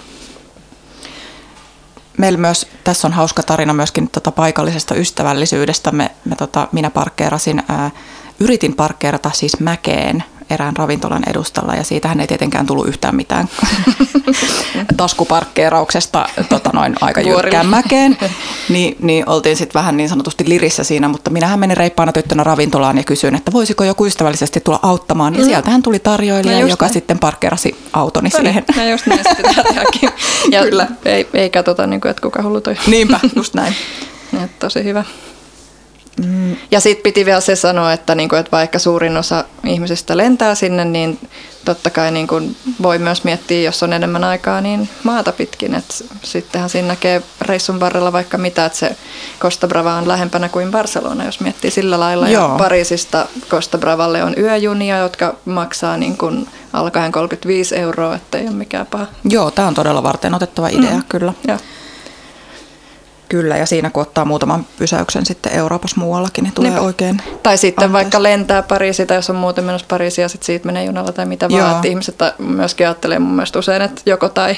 Meillä 2.20 2.38
myös, 2.38 2.66
tässä 2.85 3.09
on 3.09 3.12
hauska 3.12 3.42
tarina 3.42 3.72
myöskin 3.72 4.09
tota 4.09 4.30
paikallisesta 4.30 4.94
ystävällisyydestä. 4.94 5.90
Me, 5.90 6.11
me 6.24 6.37
tota, 6.37 6.68
minä 6.72 6.90
parkkeerasin, 6.90 7.62
ää, 7.68 7.90
yritin 8.40 8.74
parkkeerata 8.74 9.30
siis 9.35 9.61
mäkeen 9.61 10.24
erään 10.50 10.76
ravintolan 10.76 11.22
edustalla 11.30 11.74
ja 11.74 11.84
siitähän 11.84 12.20
ei 12.20 12.26
tietenkään 12.26 12.66
tullut 12.66 12.88
yhtään 12.88 13.16
mitään 13.16 13.48
taskuparkkeerauksesta 14.96 16.28
tota 16.48 16.70
noin 16.72 16.94
aika 17.00 17.20
jyrkkään 17.20 17.66
mäkeen. 17.66 18.18
Niin, 18.68 18.96
niin 19.00 19.28
oltiin 19.28 19.56
sitten 19.56 19.80
vähän 19.80 19.96
niin 19.96 20.08
sanotusti 20.08 20.44
lirissä 20.48 20.84
siinä, 20.84 21.08
mutta 21.08 21.30
minähän 21.30 21.60
menin 21.60 21.76
reippaana 21.76 22.12
tyttönä 22.12 22.44
ravintolaan 22.44 22.96
ja 22.96 23.02
kysyin, 23.04 23.34
että 23.34 23.52
voisiko 23.52 23.84
joku 23.84 24.06
ystävällisesti 24.06 24.60
tulla 24.60 24.80
auttamaan. 24.82 25.34
Ja 25.34 25.40
mm. 25.40 25.46
sieltähän 25.46 25.82
tuli 25.82 25.98
tarjoilija, 25.98 26.60
no 26.60 26.66
joka 26.66 26.84
näin. 26.84 26.92
sitten 26.92 27.18
parkkeerasi 27.18 27.76
autoni 27.92 28.28
no 28.28 28.40
siihen. 28.40 28.64
No 28.76 28.84
just 28.84 29.06
näin 29.06 29.20
tehdäkin. 29.64 30.10
Ja 30.50 30.62
Kyllä. 30.62 30.88
Ei, 31.04 31.28
ei 31.34 31.50
katsota, 31.50 31.86
niin 31.86 32.00
kuin, 32.00 32.10
että 32.10 32.22
kuka 32.22 32.42
hullu 32.42 32.60
toi. 32.60 32.76
Niinpä, 32.86 33.20
just 33.36 33.54
näin. 33.54 33.74
Ja, 34.32 34.48
tosi 34.58 34.84
hyvä. 34.84 35.04
Mm. 36.27 36.57
Ja 36.70 36.81
sitten 36.81 37.03
piti 37.03 37.27
vielä 37.27 37.40
se 37.40 37.57
sanoa, 37.57 37.92
että, 37.92 38.14
niinku, 38.14 38.37
että 38.37 38.51
vaikka 38.51 38.79
suurin 38.79 39.16
osa 39.16 39.44
ihmisistä 39.64 40.16
lentää 40.16 40.55
sinne, 40.55 40.85
niin 40.85 41.18
totta 41.64 41.90
kai 41.90 42.11
niin 42.11 42.27
kuin 42.27 42.57
voi 42.83 42.99
myös 42.99 43.25
miettiä, 43.25 43.61
jos 43.61 43.83
on 43.83 43.92
enemmän 43.92 44.25
aikaa, 44.25 44.61
niin 44.61 44.88
maata 45.03 45.33
pitkin. 45.33 45.75
Et 45.75 46.05
sittenhän 46.23 46.70
siinä 46.70 46.88
näkee 46.88 47.23
reissun 47.40 47.81
varrella 47.81 48.12
vaikka 48.12 48.38
mitä, 48.38 48.64
että 48.64 48.79
se 48.79 48.96
Costa 49.40 49.68
Brava 49.68 49.94
on 49.94 50.09
lähempänä 50.09 50.49
kuin 50.49 50.70
Barcelona, 50.70 51.25
jos 51.25 51.40
miettii 51.40 51.70
sillä 51.70 52.01
lailla. 52.01 52.29
Joo. 52.29 52.49
Ja 52.53 52.59
Pariisista 52.59 53.27
Costa 53.49 53.79
Bravalle 53.79 54.25
on 54.25 54.35
yöjunia, 54.38 54.99
jotka 54.99 55.35
maksaa 55.44 55.96
niin 55.96 56.18
kuin 56.18 56.49
alkaen 56.73 57.12
35 57.12 57.77
euroa, 57.77 58.14
ettei 58.14 58.42
ole 58.42 58.51
mikään 58.51 58.87
paha. 58.87 59.07
Joo, 59.25 59.51
tämä 59.51 59.68
on 59.68 59.75
todella 59.75 60.03
varten 60.03 60.35
otettava 60.35 60.68
idea, 60.68 60.96
mm. 60.96 61.03
kyllä. 61.09 61.33
Joo. 61.49 61.59
Kyllä, 63.31 63.57
ja 63.57 63.66
siinä 63.66 63.90
kun 63.90 64.03
ottaa 64.03 64.25
muutaman 64.25 64.66
pysäyksen 64.79 65.27
sitten 65.27 65.53
Euroopassa 65.53 66.01
muuallakin, 66.01 66.45
niin 66.45 66.55
tulee 66.55 66.71
Niinpä. 66.71 66.87
oikein 66.87 67.23
Tai 67.43 67.59
sitten 67.59 67.85
anteeksi. 67.85 67.93
vaikka 68.05 68.23
lentää 68.23 68.62
Pariisiin, 68.62 69.09
tai 69.09 69.16
jos 69.16 69.31
on 69.31 69.37
muuten 69.37 69.64
menossa 69.64 69.87
Pariisiin 69.90 70.23
ja 70.23 70.29
sitten 70.29 70.47
siitä 70.47 70.66
menee 70.66 70.85
junalla 70.85 71.12
tai 71.12 71.27
mitä 71.27 71.47
Joo. 71.51 71.61
vaan. 71.61 71.77
Että 71.77 71.88
ihmiset 71.88 72.16
myöskin 72.38 72.87
ajattelee 72.87 73.19
mun 73.19 73.33
mielestä 73.33 73.59
usein, 73.59 73.83
että 73.83 74.03
joko 74.07 74.29
tai, 74.29 74.57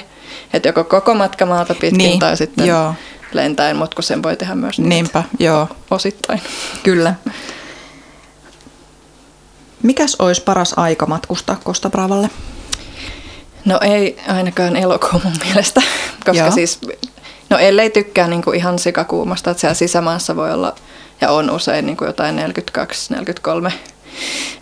että 0.53 0.69
joko 0.69 0.85
koko 0.85 1.15
matka 1.15 1.47
maalta 1.47 1.75
pitkin 1.75 1.99
niin. 1.99 2.19
tai 2.19 2.37
sitten 2.37 2.67
Joo. 2.67 2.95
lentäen, 3.33 3.77
mutta 3.77 3.95
kun 3.95 4.03
sen 4.03 4.23
voi 4.23 4.37
tehdä 4.37 4.55
myös 4.55 4.79
niin, 4.79 4.89
Niinpä, 4.89 5.23
joo. 5.39 5.69
osittain. 5.91 6.43
Kyllä. 6.83 7.15
Mikäs 9.83 10.17
olisi 10.19 10.43
paras 10.43 10.75
aika 10.77 11.07
matkustaa 11.07 11.57
Costa 11.65 11.91
Bravalle? 11.91 12.31
No 13.65 13.79
ei 13.83 14.19
ainakaan 14.29 14.77
elokuun 14.77 15.21
mun 15.25 15.33
mielestä, 15.45 15.83
koska 16.27 16.43
Joo. 16.43 16.51
siis 16.51 16.81
No 17.53 17.59
ellei 17.59 17.91
tykkää 17.91 18.29
niin 18.29 18.43
kuin 18.43 18.57
ihan 18.57 18.79
sikakuumasta, 18.79 19.51
että 19.51 19.61
siellä 19.61 19.75
sisämaassa 19.75 20.37
voi 20.37 20.53
olla 20.53 20.75
ja 21.21 21.31
on 21.31 21.51
usein 21.51 21.87
niin 21.87 21.97
kuin 21.97 22.07
jotain 22.07 22.39
42-43. 23.69 23.73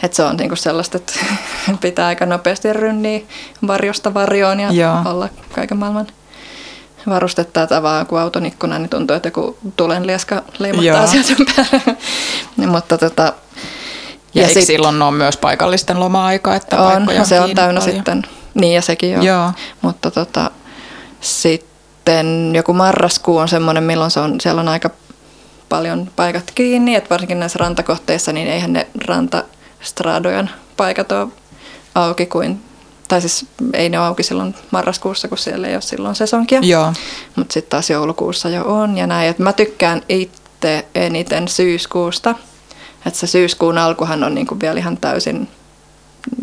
Että 0.02 0.16
se 0.16 0.22
on 0.22 0.36
niin 0.36 0.48
kuin 0.48 0.58
sellaista, 0.58 0.96
että 0.96 1.12
pitää 1.80 2.06
aika 2.06 2.26
nopeasti 2.26 2.72
rynniä 2.72 3.20
varjosta 3.66 4.14
varjoon 4.14 4.60
ja 4.60 4.72
Joo. 4.72 4.96
olla 5.04 5.28
kaiken 5.52 5.78
maailman 5.78 6.06
varustetta 7.08 7.66
tavaa 7.66 8.04
kuin 8.04 8.22
auton 8.22 8.46
ikkuna, 8.46 8.78
niin 8.78 8.88
tuntuu, 8.88 9.16
että 9.16 9.26
joku 9.26 9.58
tulenlieska 9.76 10.42
leimahtaa 10.58 11.06
sieltä 11.06 11.34
päälle. 11.56 11.98
Mutta 12.72 12.98
tota, 12.98 13.32
ja, 14.34 14.42
ja 14.42 14.48
sit, 14.48 14.66
silloin 14.66 15.02
on 15.02 15.14
myös 15.14 15.36
paikallisten 15.36 16.00
loma-aika, 16.00 16.54
että 16.54 16.82
on, 16.82 17.08
on 17.18 17.26
se 17.26 17.40
on 17.40 17.54
täynnä 17.54 17.80
paljon. 17.80 17.96
sitten. 17.96 18.22
Niin 18.54 18.74
ja 18.74 18.82
sekin 18.82 19.18
on. 19.18 19.24
Joo. 19.24 19.52
Mutta 19.82 20.10
tota, 20.10 20.50
sitten 21.20 21.69
sitten 22.10 22.54
joku 22.54 22.72
marraskuu 22.72 23.36
on 23.36 23.48
semmoinen, 23.48 23.84
milloin 23.84 24.10
se 24.10 24.20
on, 24.20 24.40
siellä 24.40 24.60
on 24.60 24.68
aika 24.68 24.90
paljon 25.68 26.10
paikat 26.16 26.50
kiinni, 26.54 26.94
että 26.94 27.10
varsinkin 27.10 27.40
näissä 27.40 27.58
rantakohteissa, 27.58 28.32
niin 28.32 28.48
eihän 28.48 28.72
ne 28.72 28.86
rantastradojen 29.06 30.50
paikat 30.76 31.12
ole 31.12 31.28
auki 31.94 32.26
kuin, 32.26 32.60
tai 33.08 33.20
siis 33.20 33.46
ei 33.72 33.88
ne 33.88 33.98
ole 33.98 34.06
auki 34.06 34.22
silloin 34.22 34.54
marraskuussa, 34.70 35.28
kun 35.28 35.38
siellä 35.38 35.68
ei 35.68 35.74
ole 35.74 35.82
silloin 35.82 36.14
sesonkia. 36.14 36.60
Joo. 36.62 36.92
Mutta 37.36 37.52
sitten 37.52 37.70
taas 37.70 37.90
joulukuussa 37.90 38.48
jo 38.48 38.64
on 38.64 38.98
ja 38.98 39.06
näin. 39.06 39.30
Et 39.30 39.38
mä 39.38 39.52
tykkään 39.52 40.02
itse 40.08 40.86
eniten 40.94 41.48
syyskuusta. 41.48 42.34
Että 43.06 43.20
se 43.20 43.26
syyskuun 43.26 43.78
alkuhan 43.78 44.24
on 44.24 44.34
niinku 44.34 44.56
vielä 44.60 44.78
ihan 44.78 44.96
täysin 44.96 45.48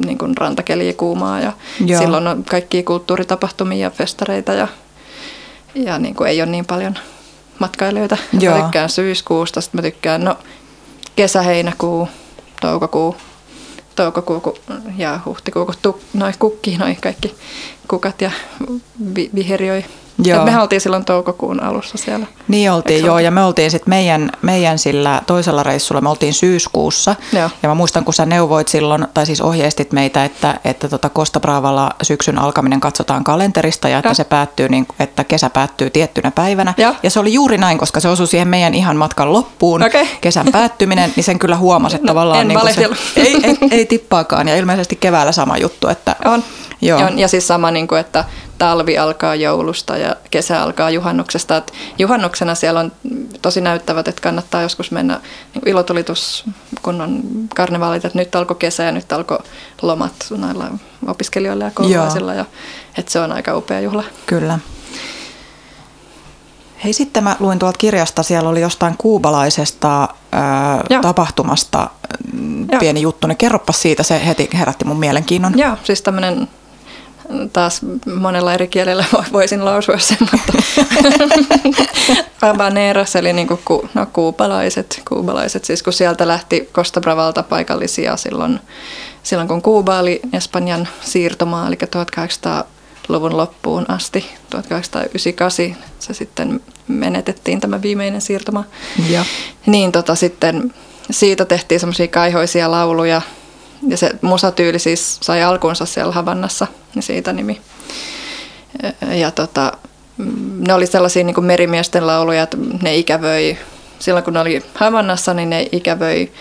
niinku 0.06 0.28
rantakeli 0.38 0.94
kuumaa 0.94 1.40
ja 1.40 1.54
Joo. 1.86 2.02
silloin 2.02 2.28
on 2.28 2.44
kaikkia 2.44 2.84
kulttuuritapahtumia 2.84 3.84
ja 3.84 3.90
festareita 3.90 4.54
ja 4.54 4.68
ja 5.76 6.00
niin 6.00 6.16
kuin 6.16 6.30
ei 6.30 6.42
ole 6.42 6.52
niin 6.52 6.66
paljon 6.66 6.98
matkailijoita. 7.60 8.18
Joo. 8.40 8.58
Mä 8.58 8.64
tykkään 8.64 8.90
syyskuusta, 8.90 9.62
sitten 9.62 9.78
mä 9.78 9.82
tykkään 9.82 10.24
no, 10.24 10.38
kesä, 11.16 11.42
heinäkuu, 11.42 12.10
toukokuu, 12.62 13.16
toukokuu 13.96 14.58
ja 14.98 15.20
huhtikuu, 15.26 15.66
kun 15.66 15.76
tu, 15.82 16.02
noi 16.14 16.32
kukkii 16.40 16.78
noi 16.78 16.96
kaikki 16.96 17.36
kukat 17.88 18.22
ja 18.22 18.32
vi, 19.16 19.30
viherioi 19.36 19.86
Joo. 20.24 20.46
me 20.46 20.60
oltiin 20.62 20.82
silloin 20.82 21.06
toukokuun 21.06 21.64
alussa 21.64 21.98
siellä. 21.98 22.26
Niin 22.48 22.72
oltiin, 22.72 23.06
joo, 23.06 23.20
ja 23.20 23.32
me 23.32 23.44
oltiin 23.44 23.72
sitten 23.72 23.90
meidän, 23.90 24.32
meidän 24.42 24.80
sillä 24.80 25.22
toisella 25.28 25.64
reissulla, 25.64 26.02
me 26.02 26.10
oltiin 26.10 26.34
syyskuussa. 26.34 27.16
Joo. 27.34 27.50
Ja 27.64 27.70
mä 27.70 27.76
muistan, 27.76 28.06
kun 28.06 28.14
sä 28.14 28.26
neuvoit 28.26 28.68
silloin, 28.68 29.08
tai 29.14 29.26
siis 29.26 29.42
ohjeistit 29.42 29.92
meitä, 29.92 30.26
että, 30.26 30.60
että 30.66 30.90
tota 30.90 31.10
Costa 31.10 31.40
Bravalla 31.40 31.92
syksyn 32.02 32.40
alkaminen 32.40 32.80
katsotaan 32.80 33.24
kalenterista 33.24 33.90
ja 33.90 33.98
että 33.98 34.10
ja. 34.10 34.14
se 34.14 34.24
päättyy, 34.24 34.70
niin, 34.70 34.88
että 35.00 35.24
kesä 35.24 35.50
päättyy 35.50 35.90
tiettynä 35.90 36.32
päivänä. 36.32 36.74
Ja. 36.78 36.96
ja 37.04 37.10
se 37.10 37.20
oli 37.20 37.34
juuri 37.34 37.58
näin, 37.58 37.78
koska 37.78 38.00
se 38.00 38.10
osui 38.10 38.28
siihen 38.28 38.48
meidän 38.48 38.74
ihan 38.74 38.98
matkan 38.98 39.34
loppuun, 39.34 39.84
okay. 39.84 40.06
kesän 40.22 40.48
päättyminen, 40.52 41.14
niin 41.16 41.24
sen 41.24 41.40
kyllä 41.40 41.58
huomasi, 41.58 41.96
että 41.96 42.06
no, 42.06 42.10
tavallaan 42.10 42.42
en 42.42 42.48
niin 42.48 42.74
se, 42.74 42.90
ei, 43.22 43.38
ei, 43.44 43.58
ei 43.72 43.86
tippaakaan. 43.86 44.48
Ja 44.48 44.56
ilmeisesti 44.56 44.96
keväällä 44.96 45.32
sama 45.32 45.58
juttu. 45.58 45.88
Että, 45.88 46.16
on. 46.26 46.44
Joo. 46.82 47.00
On, 47.00 47.20
ja 47.20 47.28
siis 47.28 47.48
sama, 47.48 47.72
niin 47.72 47.88
kuin, 47.88 48.02
että 48.02 48.26
talvi 48.58 48.98
alkaa 48.98 49.36
joulusta 49.36 49.98
ja 49.98 50.16
kesä 50.32 50.62
alkaa 50.62 50.90
juhannuksesta. 50.90 51.58
Et 51.58 51.74
juhannuksena 52.00 52.56
siellä 52.56 52.80
on 52.80 52.92
tosi 53.42 53.62
näyttävät, 53.62 54.08
että 54.08 54.22
kannattaa 54.22 54.62
joskus 54.62 54.92
mennä 54.92 55.20
niin 55.54 55.70
ilotulitus, 55.70 56.46
kun 56.82 57.02
on 57.02 57.22
karnevaalit, 57.56 58.06
että 58.06 58.18
nyt 58.18 58.36
alkoi 58.36 58.56
kesä 58.56 58.84
ja 58.84 58.92
nyt 58.92 59.12
alkoi 59.12 59.40
lomat 59.82 60.14
näillä 60.38 60.72
opiskelijoilla 61.08 61.64
ja 61.64 61.72
koululaisilla. 61.72 62.34
Ja, 62.34 62.46
että 62.98 63.12
se 63.12 63.20
on 63.20 63.32
aika 63.32 63.58
upea 63.58 63.80
juhla. 63.80 64.04
Kyllä. 64.26 64.60
Hei 66.84 66.94
sitten 66.94 67.24
mä 67.24 67.36
luin 67.40 67.60
tuolta 67.60 67.78
kirjasta, 67.78 68.24
siellä 68.24 68.50
oli 68.50 68.62
jostain 68.62 68.96
kuubalaisesta 68.98 70.10
ää, 70.32 70.84
tapahtumasta 71.02 71.90
Joo. 72.72 72.80
pieni 72.80 73.02
juttu, 73.02 73.28
niin 73.28 73.38
kerropa 73.38 73.74
siitä, 73.74 74.04
se 74.04 74.26
heti 74.26 74.50
herätti 74.54 74.86
mun 74.86 75.00
mielenkiinnon. 75.00 75.60
Joo, 75.60 75.78
siis 75.84 76.02
tämmöinen 76.02 76.48
taas 77.54 77.82
monella 78.20 78.54
eri 78.54 78.68
kielellä 78.68 79.06
voisin 79.34 79.66
lausua 79.66 79.98
sen, 79.98 80.18
mutta 80.32 80.54
Habaneros, 82.42 83.16
eli 83.16 83.34
niin 83.34 83.48
kuin 83.48 83.60
ku, 83.66 83.90
no, 83.94 84.06
kuubalaiset, 84.14 85.02
kuubalaiset, 85.08 85.66
siis 85.66 85.84
kun 85.84 85.94
sieltä 85.94 86.28
lähti 86.28 86.70
Costa 86.74 87.02
Bravalta 87.02 87.44
paikallisia 87.44 88.18
silloin, 88.18 88.60
silloin 89.24 89.48
kun 89.48 89.62
Kuuba 89.62 90.00
oli 90.00 90.22
Espanjan 90.34 90.88
siirtomaa, 91.02 91.68
eli 91.68 91.76
1800-luvun 91.76 93.38
loppuun 93.38 93.86
asti, 93.88 94.26
1898 94.50 95.88
se 96.00 96.14
sitten 96.14 96.62
menetettiin 96.88 97.60
tämä 97.60 97.82
viimeinen 97.82 98.22
siirtoma. 98.22 98.64
Ja. 99.10 99.26
Niin 99.66 99.92
tota 99.92 100.16
sitten 100.16 100.74
siitä 101.12 101.46
tehtiin 101.46 101.80
semmoisia 101.80 102.08
kaihoisia 102.08 102.72
lauluja, 102.72 103.22
ja 103.88 103.98
se 103.98 104.12
musatyyli 104.22 104.80
siis 104.80 105.18
sai 105.22 105.44
alkunsa 105.44 105.86
siellä 105.86 106.14
Havannassa, 106.14 106.68
niin 106.96 107.04
siitä 107.04 107.34
nimi. 107.34 107.62
Ja 109.12 109.32
tota, 109.32 109.72
mm, 110.18 110.64
ne 110.68 110.74
oli 110.74 110.88
sellaisia 110.88 111.24
niin 111.24 111.34
kuin 111.34 111.46
merimiesten 111.46 112.08
lauluja, 112.08 112.44
että 112.44 112.58
ne 112.82 112.96
ikävöi, 112.96 113.58
silloin 114.00 114.24
kun 114.24 114.34
ne 114.34 114.40
oli 114.40 114.64
Havannassa, 114.74 115.34
niin 115.34 115.50
ne 115.50 115.68
ikävöi 115.72 116.32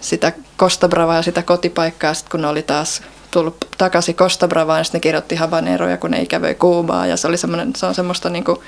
sitä 0.00 0.32
Costa 0.58 0.88
Bravaa 0.88 1.16
ja 1.16 1.22
sitä 1.22 1.42
kotipaikkaa, 1.42 2.14
sitten 2.14 2.30
kun 2.30 2.40
ne 2.40 2.48
oli 2.48 2.62
taas 2.62 3.02
tullut 3.30 3.56
takaisin 3.78 4.14
Costa 4.14 4.48
Bravaan, 4.48 4.82
niin 4.82 4.90
ne 4.92 5.00
kirjoitti 5.00 5.36
Havaneroja, 5.36 5.96
kun 5.96 6.10
ne 6.10 6.22
ikävöi 6.22 6.54
Kuubaa, 6.54 7.06
ja 7.06 7.16
se, 7.16 7.28
oli 7.28 7.36
se 7.76 7.86
on 7.86 7.94
semmoista 7.94 8.30
niin 8.30 8.44
kuin 8.44 8.58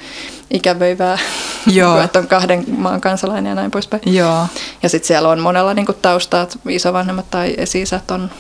ikävöivää, 0.51 1.19
Joo. 1.67 2.01
että 2.01 2.19
on 2.19 2.27
kahden 2.27 2.65
maan 2.77 3.01
kansalainen 3.01 3.51
ja 3.51 3.55
näin 3.55 3.71
poispäin. 3.71 4.03
Joo. 4.07 4.47
Ja 4.83 4.89
sitten 4.89 5.07
siellä 5.07 5.29
on 5.29 5.41
monella 5.41 5.75
niin 5.75 5.87
kuin 5.87 5.99
taustaa, 6.03 6.43
että 6.43 6.59
isovanhemmat 6.69 7.31
tai 7.31 7.55
esi 7.57 7.85
on 8.11 8.31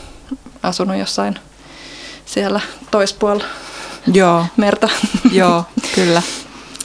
asunut 0.62 0.96
jossain 0.96 1.38
siellä 2.26 2.60
toispuolella 2.90 3.44
Joo. 4.12 4.46
merta. 4.56 4.88
Joo, 5.32 5.64
kyllä. 5.94 6.22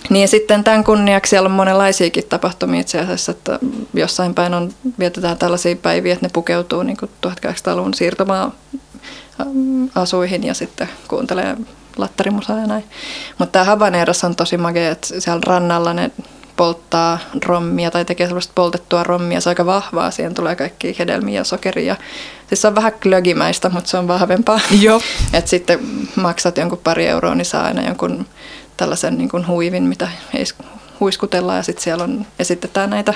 Niin 0.09 0.27
sitten 0.27 0.63
tämän 0.63 0.83
kunniaksi 0.83 1.29
siellä 1.29 1.47
on 1.47 1.51
monenlaisiakin 1.51 2.23
tapahtumia 2.29 2.81
itse 2.81 2.99
asiassa, 2.99 3.31
että 3.31 3.59
jossain 3.93 4.33
päin 4.33 4.53
on, 4.53 4.73
vietetään 4.99 5.37
tällaisia 5.37 5.75
päiviä, 5.75 6.13
että 6.13 6.25
ne 6.25 6.29
pukeutuu 6.33 6.83
niin 6.83 6.97
1800-luvun 7.01 7.93
siirtomaa 7.93 8.51
asuihin 9.95 10.43
ja 10.43 10.53
sitten 10.53 10.89
kuuntelee 11.07 11.57
lattarimusaa 11.97 12.59
ja 12.59 12.67
näin. 12.67 12.83
Mutta 13.39 13.51
tämä 13.51 13.65
Habaneros 13.65 14.23
on 14.23 14.35
tosi 14.35 14.57
makea, 14.57 14.91
että 14.91 15.19
siellä 15.19 15.41
rannalla 15.45 15.93
ne 15.93 16.11
polttaa 16.55 17.19
rommia 17.45 17.91
tai 17.91 18.05
tekee 18.05 18.27
sellaista 18.27 18.53
poltettua 18.55 19.03
rommia. 19.03 19.41
Se 19.41 19.49
on 19.49 19.51
aika 19.51 19.65
vahvaa, 19.65 20.11
siihen 20.11 20.33
tulee 20.33 20.55
kaikki 20.55 20.95
hedelmiä 20.99 21.39
ja 21.39 21.43
sokeria. 21.43 21.95
Siis 22.47 22.61
se 22.61 22.67
on 22.67 22.75
vähän 22.75 22.93
klögimäistä, 23.03 23.69
mutta 23.69 23.89
se 23.89 23.97
on 23.97 24.07
vahvempaa. 24.07 24.59
Joo. 24.81 25.01
Et 25.33 25.47
sitten 25.47 25.79
maksat 26.15 26.57
jonkun 26.57 26.81
pari 26.83 27.07
euroa, 27.07 27.35
niin 27.35 27.45
saa 27.45 27.63
aina 27.63 27.87
jonkun 27.87 28.25
tällaisen 28.77 29.17
niin 29.17 29.29
kuin 29.29 29.47
huivin, 29.47 29.83
mitä 29.83 30.07
ei 30.33 30.45
huiskutellaan 31.03 31.57
ja 31.57 31.63
sitten 31.63 31.83
siellä 31.83 32.03
on, 32.03 32.25
esitetään 32.39 32.89
näitä 32.89 33.13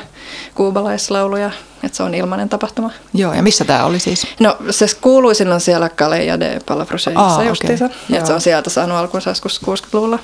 kuubalaislauluja, 0.55 1.51
että 1.83 1.97
se 1.97 2.03
on 2.03 2.15
ilmainen 2.15 2.49
tapahtuma. 2.49 2.91
Joo, 3.13 3.33
ja 3.33 3.43
missä 3.43 3.65
tämä 3.65 3.85
oli 3.85 3.99
siis? 3.99 4.27
No 4.39 4.57
se 4.69 4.85
kuuluisin 5.01 5.51
on 5.51 5.61
siellä 5.61 5.89
Kaleja 5.89 6.39
de 6.39 6.59
Palafruseissa 6.65 7.43
justiinsa, 7.43 7.85
okay. 7.85 7.97
että 8.17 8.27
se 8.27 8.33
on 8.33 8.41
sieltä 8.41 8.69
saanut 8.69 8.97
alkunsa 8.97 9.29
joskus 9.29 9.61
60-luvulla, 9.61 10.19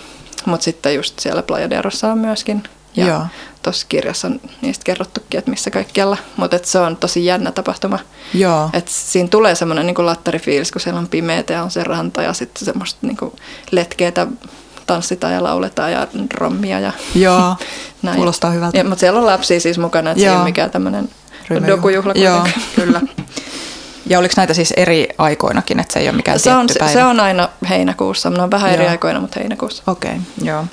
mutta 0.45 0.63
sitten 0.63 0.95
just 0.95 1.19
siellä 1.19 1.43
Playa 1.43 1.69
de 1.69 1.81
Rossa 1.81 2.11
on 2.11 2.17
myöskin. 2.17 2.63
Ja 2.95 3.27
tuossa 3.61 3.85
kirjassa 3.89 4.27
on 4.27 4.41
niistä 4.61 4.83
kerrottukin, 4.83 5.37
että 5.37 5.51
missä 5.51 5.71
kaikkialla, 5.71 6.17
mutta 6.37 6.59
se 6.63 6.79
on 6.79 6.97
tosi 6.97 7.25
jännä 7.25 7.51
tapahtuma. 7.51 7.99
Joo. 8.33 8.69
Et 8.73 8.87
siinä 8.87 9.29
tulee 9.29 9.55
semmoinen 9.55 9.85
niin 9.85 10.05
lattarifiilis, 10.05 10.71
kun 10.71 10.81
siellä 10.81 10.99
on 10.99 11.07
pimeätä 11.07 11.53
ja 11.53 11.63
on 11.63 11.71
se 11.71 11.83
ranta 11.83 12.21
ja 12.21 12.33
sitten 12.33 12.65
semmoista 12.65 13.07
niin 13.07 13.17
letkeätä 13.71 14.27
tanssitaan 14.87 15.33
ja 15.33 15.43
lauletaan 15.43 15.91
ja 15.91 16.07
rommia 16.33 16.79
ja 16.79 16.91
Joo, 17.15 17.55
näin. 18.01 18.15
kuulostaa 18.15 18.51
hyvältä. 18.51 18.77
Ja, 18.77 18.83
mutta 18.83 18.99
siellä 18.99 19.19
on 19.19 19.25
lapsia 19.25 19.59
siis 19.59 19.77
mukana, 19.77 20.11
että 20.11 20.23
Joo. 20.23 20.33
se 20.33 20.39
ei 20.39 20.43
mikään 20.43 20.71
tämmöinen 20.71 21.09
dokujuhla 21.67 22.13
Joo, 22.15 22.47
kyllä. 22.75 23.01
Ja 24.07 24.19
oliko 24.19 24.33
näitä 24.37 24.53
siis 24.53 24.71
eri 24.77 25.07
aikoinakin, 25.17 25.79
että 25.79 25.93
se 25.93 25.99
ei 25.99 26.09
ole 26.09 26.15
mikään 26.15 26.39
se 26.39 26.53
on, 26.53 26.67
päivä? 26.79 26.93
Se 26.93 27.03
on 27.03 27.19
aina 27.19 27.49
heinäkuussa. 27.69 28.29
Ne 28.29 28.41
on 28.41 28.51
vähän 28.51 28.71
joo. 28.71 28.79
eri 28.79 28.87
aikoina, 28.87 29.19
mutta 29.19 29.39
heinäkuussa. 29.39 29.83
Okei, 29.87 30.11
okay, 30.11 30.21
joo. 30.47 30.65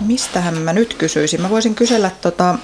Mistähän 0.00 0.58
mä 0.58 0.72
nyt 0.72 0.94
kysyisin? 0.94 1.42
Mä 1.42 1.50
voisin 1.50 1.74
kysellä 1.74 2.10
tota, 2.20 2.58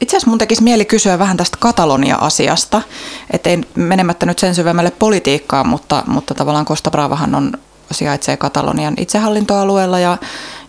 itse 0.00 0.16
asiassa 0.16 0.30
mun 0.30 0.38
tekisi 0.38 0.62
mieli 0.62 0.84
kysyä 0.84 1.18
vähän 1.18 1.36
tästä 1.36 1.56
Katalonia-asiasta, 1.60 2.82
ettei 3.30 3.60
menemättä 3.74 4.26
nyt 4.26 4.38
sen 4.38 4.54
syvemmälle 4.54 4.90
politiikkaan, 4.90 5.68
mutta, 5.68 6.02
mutta 6.06 6.34
tavallaan 6.34 6.66
Costa 6.66 6.90
Bravahan 6.90 7.34
on, 7.34 7.52
sijaitsee 7.90 8.36
Katalonian 8.36 8.94
itsehallintoalueella 8.96 9.98
ja, 9.98 10.16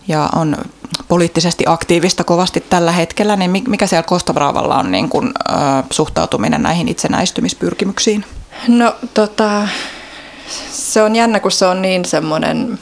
ja 0.08 0.28
on 0.36 0.56
poliittisesti 1.08 1.64
aktiivista 1.66 2.24
kovasti 2.24 2.64
tällä 2.70 2.92
hetkellä, 2.92 3.36
niin 3.36 3.64
mikä 3.68 3.86
siellä 3.86 4.02
Costa 4.02 4.34
Bravalla 4.34 4.78
on 4.78 4.90
niin 4.90 5.08
kuin, 5.08 5.32
äh, 5.50 5.84
suhtautuminen 5.90 6.62
näihin 6.62 6.88
itsenäistymispyrkimyksiin? 6.88 8.24
No 8.68 8.94
tota, 9.14 9.68
se 10.72 11.02
on 11.02 11.16
jännä, 11.16 11.40
kun 11.40 11.52
se 11.52 11.66
on 11.66 11.82
niin 11.82 12.04
semmoinen 12.04 12.78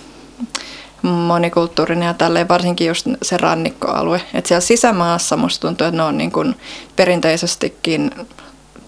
monikulttuurinen 1.02 2.06
ja 2.06 2.14
tälleen, 2.14 2.48
varsinkin 2.48 2.86
just 2.86 3.06
se 3.22 3.36
rannikkoalue. 3.36 4.22
Et 4.34 4.46
siellä 4.46 4.60
sisämaassa 4.60 5.36
musta 5.36 5.68
tuntuu, 5.68 5.86
että 5.86 5.96
ne 5.96 6.02
on 6.02 6.18
niin 6.18 6.32
kuin 6.32 6.56
perinteisestikin 6.96 8.10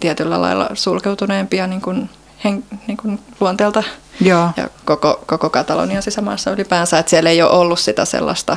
tietyllä 0.00 0.40
lailla 0.40 0.68
sulkeutuneempia 0.74 1.66
niin 1.66 1.80
kuin 1.80 2.10
hen, 2.44 2.64
niin 2.86 2.96
kuin 2.96 3.18
luonteelta 3.40 3.82
Joo. 4.20 4.50
ja 4.56 4.68
koko, 4.84 5.20
koko 5.26 5.50
Katalonian 5.50 6.02
sisämaassa 6.02 6.50
ylipäänsä, 6.50 6.98
että 6.98 7.10
siellä 7.10 7.30
ei 7.30 7.42
ole 7.42 7.50
ollut 7.50 7.78
sitä 7.78 8.04
sellaista 8.04 8.56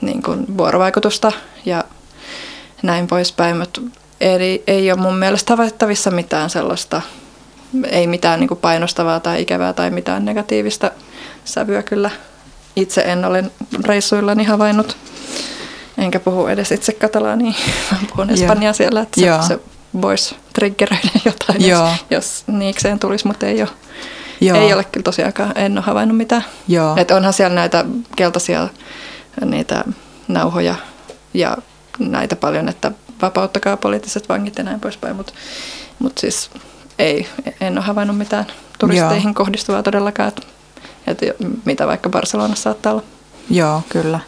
niin 0.00 0.22
kuin 0.22 0.58
vuorovaikutusta 0.58 1.32
ja 1.64 1.84
näin 2.82 3.06
poispäin, 3.06 3.56
mutta 3.56 3.80
ei, 4.20 4.62
ei 4.66 4.92
ole 4.92 5.00
mun 5.00 5.16
mielestä 5.16 5.52
havaittavissa 5.52 6.10
mitään 6.10 6.50
sellaista, 6.50 7.02
ei 7.90 8.06
mitään 8.06 8.40
niin 8.40 8.48
kuin 8.48 8.60
painostavaa 8.60 9.20
tai 9.20 9.42
ikävää 9.42 9.72
tai 9.72 9.90
mitään 9.90 10.24
negatiivista 10.24 10.90
sävyä 11.44 11.82
kyllä 11.82 12.10
itse 12.76 13.00
en 13.00 13.24
ole 13.24 13.44
reissuillani 13.84 14.44
havainnut, 14.44 14.96
enkä 15.98 16.20
puhu 16.20 16.46
edes 16.46 16.72
itse 16.72 16.92
katalaania, 16.92 17.52
vaan 17.90 18.06
puhun 18.06 18.30
espanjaa 18.30 18.72
siellä, 18.72 19.00
että 19.00 19.20
se, 19.20 19.48
se 19.48 19.58
voisi 20.02 20.36
triggeröidä 20.52 21.08
jotain, 21.24 21.68
Joo. 21.68 21.88
jos, 21.88 22.04
jos 22.10 22.44
niikseen 22.46 22.98
tulisi, 22.98 23.26
mutta 23.26 23.46
ei 23.46 23.62
ole. 23.62 23.70
Joo. 24.40 24.58
Ei 24.58 24.72
ole 24.72 24.84
kyllä 24.84 25.04
tosiaankaan, 25.04 25.52
en 25.54 25.72
ole 25.78 25.84
havainnut 25.86 26.16
mitään. 26.16 26.44
Joo. 26.68 26.96
Et 26.96 27.10
onhan 27.10 27.32
siellä 27.32 27.54
näitä 27.54 27.84
keltaisia 28.16 28.68
niitä 29.44 29.84
nauhoja 30.28 30.74
ja 31.34 31.56
näitä 31.98 32.36
paljon, 32.36 32.68
että 32.68 32.92
vapauttakaa 33.22 33.76
poliittiset 33.76 34.28
vangit 34.28 34.58
ja 34.58 34.64
näin 34.64 34.80
poispäin, 34.80 35.16
mutta 35.16 35.32
mut 35.98 36.18
siis 36.18 36.50
ei, 36.98 37.28
en 37.60 37.78
ole 37.78 37.84
havainnut 37.84 38.18
mitään 38.18 38.46
turisteihin 38.78 39.28
Joo. 39.28 39.34
kohdistuvaa 39.34 39.82
todellakaan. 39.82 40.28
Että 40.28 40.42
että 41.06 41.26
mitä 41.64 41.86
vaikka 41.86 42.08
Barcelonassa 42.08 42.62
saattaa 42.62 42.92
olla. 42.92 43.02
Joo, 43.50 43.82
kyllä. 43.88 44.20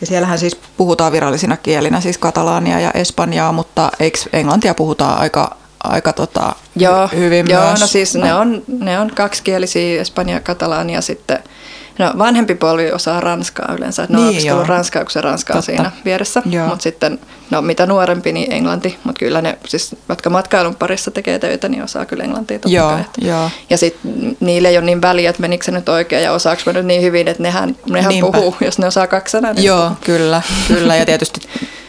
Ja 0.00 0.06
siellähän 0.06 0.38
siis 0.38 0.56
puhutaan 0.76 1.12
virallisina 1.12 1.56
kielinä 1.56 2.00
siis 2.00 2.18
katalaania 2.18 2.80
ja 2.80 2.90
espanjaa, 2.90 3.52
mutta 3.52 3.90
eikö 4.00 4.18
englantia 4.32 4.74
puhutaan 4.74 5.18
aika, 5.18 5.56
aika 5.84 6.12
tota, 6.12 6.54
joo, 6.76 7.08
hyvin 7.08 7.46
joo, 7.48 7.66
myös? 7.66 7.80
no 7.80 7.86
siis 7.86 8.14
ne 8.14 8.34
on, 8.34 8.62
ne 8.66 9.00
on 9.00 9.10
kaksikielisiä, 9.14 10.00
espanja 10.00 10.34
ja 10.34 10.40
katalaania 10.40 11.00
sitten– 11.00 11.38
No 11.98 12.12
vanhempi 12.18 12.54
puoli 12.54 12.92
osaa 12.92 13.20
ranskaa 13.20 13.74
yleensä, 13.78 14.02
että 14.02 14.12
ne 14.12 14.18
niin, 14.18 14.28
on 14.28 14.34
opiskellut 14.34 14.68
ranskaa, 14.68 15.04
kun 15.04 15.10
se 15.10 15.20
ranska 15.20 15.54
on 15.54 15.62
siinä 15.62 15.90
vieressä. 16.04 16.42
Mutta 16.68 16.82
sitten, 16.82 17.18
no 17.50 17.62
mitä 17.62 17.86
nuorempi, 17.86 18.32
niin 18.32 18.52
englanti. 18.52 18.98
Mutta 19.04 19.18
kyllä 19.18 19.42
ne, 19.42 19.58
siis, 19.66 19.96
jotka 20.08 20.30
matkailun 20.30 20.74
parissa 20.74 21.10
tekee 21.10 21.38
töitä, 21.38 21.68
niin 21.68 21.82
osaa 21.82 22.06
kyllä 22.06 22.24
englantia 22.24 22.58
totta 22.58 22.76
joo, 22.76 22.90
kai. 22.90 23.04
Joo. 23.18 23.50
Ja 23.70 23.78
sitten 23.78 24.36
niille 24.40 24.68
ei 24.68 24.78
ole 24.78 24.86
niin 24.86 25.02
väliä, 25.02 25.30
että 25.30 25.42
menikö 25.42 25.64
se 25.64 25.72
nyt 25.72 25.88
oikein 25.88 26.22
ja 26.22 26.32
osaako 26.32 26.62
mä 26.66 26.72
nyt 26.72 26.86
niin 26.86 27.02
hyvin, 27.02 27.28
että 27.28 27.42
nehän, 27.42 27.76
nehän 27.90 28.14
puhuu, 28.20 28.56
jos 28.60 28.78
ne 28.78 28.86
osaa 28.86 29.06
kaksi 29.06 29.32
sanaa. 29.32 29.52
Niin 29.52 29.64
joo, 29.64 29.90
kyllä, 30.04 30.42
kyllä. 30.68 30.96
Ja 30.96 31.06
tietysti 31.06 31.40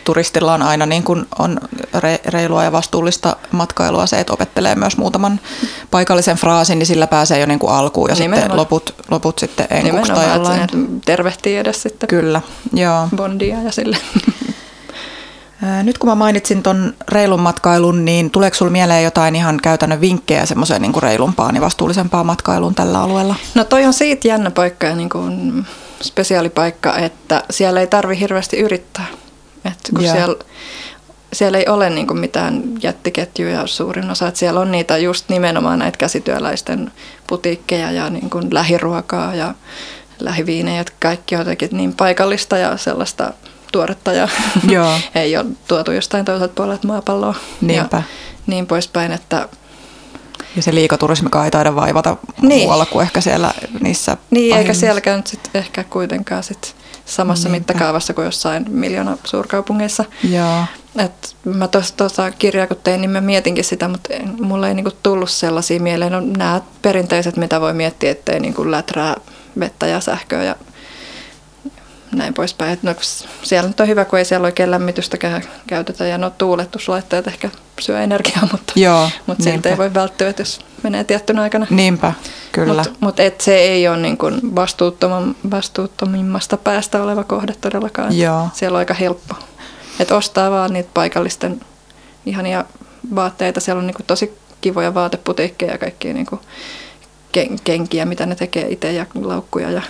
turistilla 0.08 0.54
on 0.54 0.62
aina 0.62 0.86
niin 0.86 1.04
kuin 1.04 1.26
on 1.40 1.60
reilua 2.26 2.64
ja 2.64 2.72
vastuullista 2.72 3.36
matkailua 3.52 4.06
se, 4.06 4.20
että 4.20 4.34
opettelee 4.34 4.76
myös 4.76 4.98
muutaman 4.98 5.40
paikallisen 5.92 6.38
fraasin, 6.38 6.80
niin 6.80 6.88
sillä 6.88 7.08
pääsee 7.08 7.40
jo 7.40 7.46
niin 7.46 7.60
kuin 7.60 7.74
alkuun 7.74 8.10
ja 8.10 8.16
Nimenomaan. 8.16 8.42
sitten 8.42 8.58
loput, 8.58 8.96
loput 9.12 9.40
sitten 9.40 9.68
enkuksi. 9.70 10.12
Että 10.12 10.78
tervehtii 11.06 11.58
edes 11.58 11.82
sitten 11.82 12.10
Kyllä, 12.10 12.42
joo. 12.74 13.08
bondia 13.16 13.62
ja 13.62 13.72
sille. 13.72 13.98
Nyt 15.84 15.98
kun 15.98 16.10
mä 16.10 16.16
mainitsin 16.16 16.64
ton 16.64 16.94
reilun 17.10 17.42
matkailun, 17.42 18.06
niin 18.06 18.32
tuleeko 18.32 18.56
sinulle 18.56 18.72
mieleen 18.72 19.04
jotain 19.04 19.36
ihan 19.36 19.60
käytännön 19.64 20.02
vinkkejä 20.02 20.46
semmoiseen 20.46 20.82
niin 20.82 21.04
reilumpaan 21.04 21.56
ja 21.56 21.62
vastuullisempaan 21.62 22.26
matkailuun 22.26 22.76
tällä 22.76 23.02
alueella? 23.02 23.36
No 23.56 23.64
toi 23.64 23.86
on 23.86 23.94
siitä 23.94 24.28
jännä 24.28 24.52
paikka 24.52 24.88
ja 24.88 24.96
niin 24.96 25.10
kuin 25.10 25.66
spesiaalipaikka, 26.02 26.98
että 26.98 27.44
siellä 27.50 27.80
ei 27.80 27.88
tarvi 27.88 28.20
hirveästi 28.20 28.58
yrittää. 28.58 29.06
Että 29.66 29.90
kun 29.96 30.02
siellä, 30.02 30.36
siellä 31.34 31.58
ei 31.58 31.68
ole 31.68 31.90
niin 31.90 32.08
kuin 32.08 32.20
mitään 32.20 32.64
jättiketjuja 32.84 33.68
suurin 33.68 34.10
osa, 34.12 34.28
että 34.28 34.40
siellä 34.40 34.60
on 34.60 34.72
niitä 34.72 34.98
just 34.98 35.30
nimenomaan 35.30 35.80
näitä 35.80 35.98
käsityöläisten 35.98 36.92
putiikkeja 37.28 37.92
ja 37.92 38.10
niin 38.10 38.30
kuin 38.30 38.54
lähiruokaa 38.54 39.36
ja 39.36 39.54
lähiviinejä, 40.20 40.82
että 40.82 40.94
kaikki 41.00 41.36
on 41.36 41.42
jotenkin 41.42 41.70
niin 41.72 41.94
paikallista 41.94 42.58
ja 42.58 42.78
sellaista 42.78 43.34
tuoretta 43.72 44.14
ja 44.14 44.28
Joo. 44.70 44.94
ei 45.16 45.38
ole 45.38 45.46
tuotu 45.68 45.92
jostain 45.92 46.26
toiselta 46.26 46.54
puolelta 46.54 46.88
maapalloa. 46.88 47.36
Niinpä. 47.62 47.98
Ja 47.98 48.04
niin 48.48 48.68
poispäin, 48.68 49.12
että 49.12 49.50
ja 50.56 50.62
se 50.64 50.76
liikaturismikaan 50.76 51.46
ei 51.46 51.52
taida 51.52 51.76
vaivata 51.76 52.18
niin. 52.42 52.62
muualla 52.62 52.86
kuin 52.86 53.04
ehkä 53.04 53.22
siellä 53.22 53.54
niissä 53.82 54.12
Niin, 54.12 54.50
pahimmissa. 54.50 54.58
eikä 54.58 54.74
sielläkään 54.74 55.24
sit 55.26 55.50
ehkä 55.54 55.84
kuitenkaan 55.84 56.44
sit 56.44 56.76
samassa 57.08 57.50
Niinpä. 57.50 57.60
mittakaavassa 57.60 58.14
kuin 58.14 58.26
jossain 58.26 58.66
miljoona 58.70 59.18
suurkaupungeissa. 59.24 60.06
Joo. 60.30 60.64
Et 60.98 61.36
mä 61.46 61.68
tuossa 61.68 61.96
tuossa 61.98 62.32
kirjaa 62.32 62.68
kun 62.68 62.78
tein, 62.84 63.02
niin 63.02 63.12
mä 63.12 63.22
mietinkin 63.22 63.64
sitä, 63.64 63.88
mutta 63.88 64.10
mulle 64.42 64.68
ei 64.68 64.74
niinku 64.74 64.92
tullut 65.04 65.30
sellaisia 65.30 65.80
mieleen. 65.80 66.12
No, 66.12 66.22
nämä 66.22 66.62
perinteiset, 66.82 67.38
mitä 67.38 67.62
voi 67.62 67.74
miettiä, 67.74 68.12
ettei 68.12 68.40
niinku 68.40 68.72
läträä 68.72 69.16
vettä 69.60 69.88
ja 69.88 70.00
sähköä 70.00 70.44
ja 70.44 70.56
näin 72.12 72.34
poispäin. 72.34 72.72
Et 72.72 72.84
no, 72.84 72.96
siellä 73.44 73.68
nyt 73.68 73.80
on 73.80 73.88
hyvä, 73.88 74.06
kun 74.06 74.20
ei 74.20 74.26
siellä 74.26 74.46
oikein 74.46 74.72
lämmitystäkään 74.72 75.44
käytetä 75.68 76.06
ja 76.06 76.18
no 76.18 76.30
tuuletuslaitteet 76.30 77.28
ehkä 77.28 77.50
syö 77.80 78.02
energiaa, 78.02 78.48
mutta, 78.52 78.74
Joo, 78.76 79.10
mutta 79.26 79.44
siitä 79.44 79.70
ei 79.70 79.78
voi 79.78 79.94
välttyä, 79.94 80.30
että 80.30 80.42
jos 80.42 80.60
menee 80.84 81.04
tiettynä 81.04 81.42
aikana. 81.42 81.68
Niinpä, 81.70 82.14
kyllä. 82.52 82.84
Mutta 82.84 83.00
mut 83.00 83.20
et 83.20 83.42
se 83.42 83.56
ei 83.56 83.88
ole 83.88 83.98
niin 83.98 84.18
kuin 84.18 84.56
vastuuttoman, 84.56 85.36
vastuuttomimmasta 85.52 86.58
päästä 86.58 87.04
oleva 87.04 87.24
kohde 87.24 87.54
todellakaan. 87.62 88.18
Joo. 88.18 88.48
Siellä 88.54 88.76
on 88.76 88.80
aika 88.80 88.94
helppo. 88.94 89.36
Et 90.00 90.12
ostaa 90.12 90.52
vaan 90.52 90.74
niitä 90.74 90.90
paikallisten 90.94 91.62
ihania 92.26 92.66
vaatteita. 93.16 93.60
Siellä 93.60 93.80
on 93.80 93.88
niin 93.88 93.96
kuin 93.96 94.06
tosi 94.06 94.38
kivoja 94.62 94.94
vaateputiikkeja 94.94 95.72
ja 95.72 95.78
kaikkia 95.78 96.14
niin 96.14 96.26
kuin 96.26 96.42
ken- 97.32 97.60
kenkiä, 97.64 98.06
mitä 98.06 98.26
ne 98.26 98.36
tekee 98.36 98.68
itse 98.70 98.92
ja 98.92 99.06
laukkuja 99.16 99.72
ja, 99.72 99.82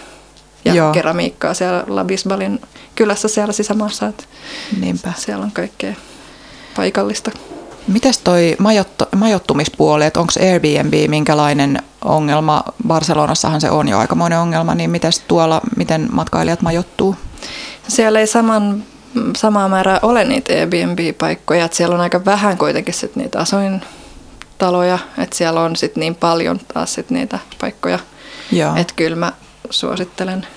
ja 0.67 0.73
Joo. 0.73 0.93
keramiikkaa 0.93 1.53
siellä 1.53 1.83
La 1.87 2.03
Bisbalin 2.03 2.61
kylässä 2.95 3.27
siellä 3.27 3.53
sisämaassa. 3.53 4.07
Et 4.07 4.29
Niinpä. 4.79 5.13
siellä 5.17 5.45
on 5.45 5.51
kaikkea 5.51 5.93
paikallista. 6.75 7.31
Mites 7.87 8.17
toi 8.17 8.55
majotto, 8.59 9.07
majoittumispuoli, 9.15 10.05
että 10.05 10.19
onko 10.19 10.33
Airbnb 10.41 10.93
minkälainen 11.09 11.83
ongelma? 12.05 12.63
Barcelonassahan 12.87 13.61
se 13.61 13.69
on 13.71 13.87
jo 13.87 13.99
aikamoinen 13.99 14.39
ongelma, 14.39 14.75
niin 14.75 14.89
mites 14.89 15.19
tuolla, 15.27 15.61
miten 15.77 16.07
matkailijat 16.11 16.61
majoittuu? 16.61 17.15
Siellä 17.87 18.19
ei 18.19 18.27
saman, 18.27 18.83
samaa 19.37 19.69
määrää 19.69 19.99
ole 20.01 20.23
niitä 20.23 20.53
Airbnb-paikkoja, 20.53 21.65
että 21.65 21.77
siellä 21.77 21.95
on 21.95 22.01
aika 22.01 22.25
vähän 22.25 22.57
kuitenkin 22.57 22.93
sit 22.93 23.15
niitä 23.15 23.39
asuintaloja, 23.39 24.99
että 25.17 25.37
siellä 25.37 25.61
on 25.61 25.75
sit 25.75 25.95
niin 25.95 26.15
paljon 26.15 26.59
taas 26.73 26.93
sit 26.93 27.09
niitä 27.09 27.39
paikkoja, 27.61 27.99
että 28.75 28.93
kyllä 28.95 29.15
mä 29.15 29.31
suosittelen 29.69 30.47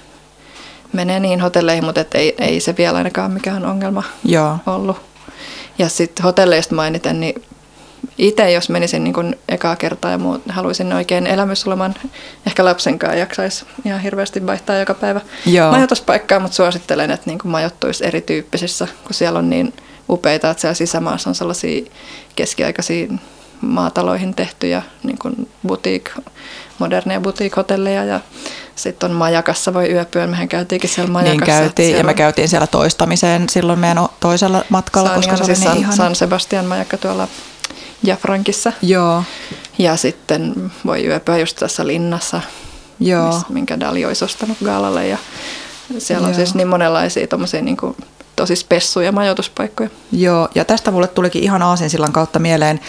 menee 0.93 1.20
niin 1.20 1.41
hotelleihin, 1.41 1.84
mutta 1.84 2.01
et 2.01 2.14
ei, 2.14 2.34
ei 2.38 2.61
se 2.61 2.74
vielä 2.78 2.99
ainakaan 2.99 3.32
mikään 3.32 3.66
ongelma 3.66 4.03
Joo. 4.24 4.59
ollut. 4.66 4.97
Ja 5.78 5.88
sitten 5.88 6.24
hotelleista 6.24 6.74
mainiten, 6.74 7.20
niin 7.20 7.43
itse 8.18 8.51
jos 8.51 8.68
menisin 8.68 9.05
niin 9.05 9.14
kun 9.14 9.34
ekaa 9.49 9.76
kertaa 9.76 10.11
ja 10.11 10.18
muut, 10.18 10.43
haluaisin 10.49 10.93
oikein 10.93 11.26
elämysloman, 11.26 11.95
ehkä 12.47 12.64
lapsen 12.64 12.99
kanssa 12.99 13.18
jaksaisi 13.18 13.64
ihan 13.84 14.01
hirveästi 14.01 14.47
vaihtaa 14.47 14.76
joka 14.76 14.95
päivä 14.95 15.20
Joo. 15.47 15.70
majoituspaikkaa, 15.70 16.41
mutta 16.41 16.55
suosittelen, 16.55 17.11
että 17.11 17.30
niin 17.30 17.38
kuin 17.38 17.53
majoittuisi 17.53 18.07
erityyppisissä, 18.07 18.88
kun 19.05 19.14
siellä 19.14 19.38
on 19.38 19.51
niin 19.51 19.72
upeita, 20.11 20.51
että 20.51 20.61
siellä 20.61 20.74
sisämaassa 20.74 21.30
on 21.30 21.34
sellaisia 21.34 21.91
keskiaikaisia 22.36 23.09
maataloihin 23.61 24.34
tehtyjä 24.34 24.82
niin 25.02 25.18
kuin 25.18 25.48
boutique, 25.66 26.12
moderneja 26.78 27.20
boutique-hotelleja 27.20 28.04
ja 28.04 28.20
sitten 28.76 29.11
on 29.11 29.16
majakassa 29.16 29.74
voi 29.74 29.90
yöpyä. 29.92 30.26
Mehän 30.26 30.48
käytiinkin 30.48 30.90
siellä 30.90 31.11
majakassa. 31.12 31.36
Niin 31.44 31.46
käytiin, 31.46 31.96
ja 31.96 32.04
me 32.04 32.11
on- 32.11 32.16
käytiin 32.16 32.48
siellä 32.48 32.66
toistamiseen 32.66 33.48
silloin 33.48 33.78
meidän 33.78 34.06
toisella 34.20 34.64
matkalla, 34.68 35.11
on 35.11 35.16
koska 35.16 35.36
se 35.36 35.42
oli 35.42 35.46
siis 35.46 35.58
niin 35.58 35.68
San, 35.70 35.78
ihana. 35.78 35.96
San 35.96 36.14
Sebastian 36.14 36.64
majakka 36.64 36.96
tuolla 36.96 37.28
Jafrankissa. 38.02 38.72
Joo, 38.82 39.22
Ja 39.78 39.96
sitten 39.96 40.72
voi 40.86 41.06
yöpyä 41.06 41.38
just 41.38 41.56
tässä 41.56 41.86
linnassa, 41.86 42.40
joo, 43.00 43.32
miss, 43.32 43.48
minkä 43.48 43.80
Dali 43.80 44.04
olisi 44.04 44.24
ostanut 44.24 44.58
Gaalalle. 44.64 45.06
Ja 45.08 45.18
siellä 45.98 46.26
on 46.26 46.32
Joo. 46.32 46.36
siis 46.36 46.54
niin 46.54 46.68
monenlaisia 46.68 47.26
tommosia 47.26 47.62
niin 47.62 47.76
kuin, 47.76 47.96
tosi 48.41 48.57
spessuja 48.57 49.12
majoituspaikkoja. 49.12 49.91
joo. 50.12 50.49
Ja 50.55 50.64
tästä 50.64 50.91
mulle 50.91 51.09
tulikin 51.09 51.43
ihan 51.43 51.62
aasinsillan 51.62 52.12
kautta 52.12 52.38
mieleen 52.38 52.80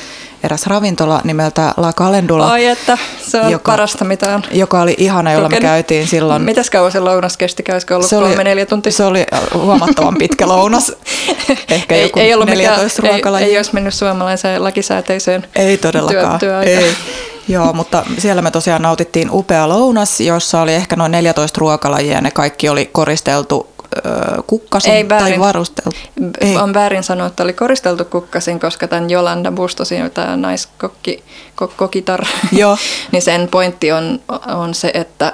eräs 0.43 0.68
ravintola 0.68 1.22
nimeltä 1.24 1.74
La 1.78 1.93
Calendula, 1.93 2.52
Ai 2.52 2.66
että, 2.66 2.97
se 3.28 3.41
on 3.41 3.52
Joka- 3.52 3.72
parasta 3.72 4.06
mitä 4.06 4.36
on. 4.36 4.43
joka 4.52 4.82
oli 4.82 4.95
ihana, 4.97 5.32
jolla 5.32 5.49
me 5.49 5.56
kokenut. 5.56 5.72
käytiin 5.72 6.08
silloin. 6.08 6.41
Mitäs 6.41 6.70
kauan 6.70 6.91
se 6.91 6.99
lounas 6.99 7.38
kesti? 7.38 7.64
Olisiko 7.72 7.95
ollut 7.95 8.10
Se 8.10 8.18
oli- 8.18 8.28
kolme 8.28 8.43
neljä 8.43 8.66
tuntia? 8.66 8.91
Se 8.91 9.04
oli 9.04 9.26
huomattavan 9.54 10.16
pitkä 10.18 10.47
lounas. 10.47 10.91
Ehkä 11.70 11.95
ei, 11.95 12.02
joku 12.04 12.20
ei, 12.20 12.34
ollut 12.34 12.47
14 12.49 13.02
mikään, 13.02 13.06
ei, 13.16 13.22
ruokalajia. 13.22 13.47
ei 13.47 13.58
olisi 13.58 13.74
mennyt 13.74 13.93
suomalaiseen 13.93 14.64
lakisääteiseen 14.64 15.47
Ei 15.56 15.78
todellakaan. 15.78 16.39
työ. 16.39 16.62
Ei. 16.62 16.91
Joo, 17.47 17.74
mutta 17.74 18.04
siellä 18.18 18.41
me 18.41 18.52
tosiaan 18.52 18.82
nautittiin 18.82 19.30
upea 19.32 19.70
lounas, 19.70 20.20
jossa 20.22 20.62
oli 20.62 20.74
ehkä 20.74 20.95
noin 20.95 21.12
14 21.12 21.58
ruokalajia 21.60 22.14
ja 22.14 22.22
ne 22.22 22.32
kaikki 22.32 22.70
oli 22.70 22.89
koristeltu 22.91 23.68
kukkasin 24.48 24.94
Ei 24.94 25.04
tai 25.04 25.20
väärin. 25.20 25.39
varusteltu. 25.39 25.98
Ei. 26.42 26.58
On 26.58 26.74
väärin 26.74 27.04
sanoa, 27.04 27.28
että 27.28 27.44
oli 27.44 27.54
koristeltu 27.54 28.06
kukkasin, 28.06 28.60
koska 28.60 28.88
tämän 28.88 29.10
Jolanda 29.10 29.52
Bustosin, 29.52 30.12
tämä 30.12 30.38
naiskokki, 30.38 31.24
kok, 31.56 31.78
kokitar, 31.78 32.26
Joo. 32.52 32.78
niin 33.12 33.22
sen 33.22 33.48
pointti 33.52 33.92
on, 33.92 34.20
on 34.56 34.74
se, 34.74 34.92
että, 34.94 35.34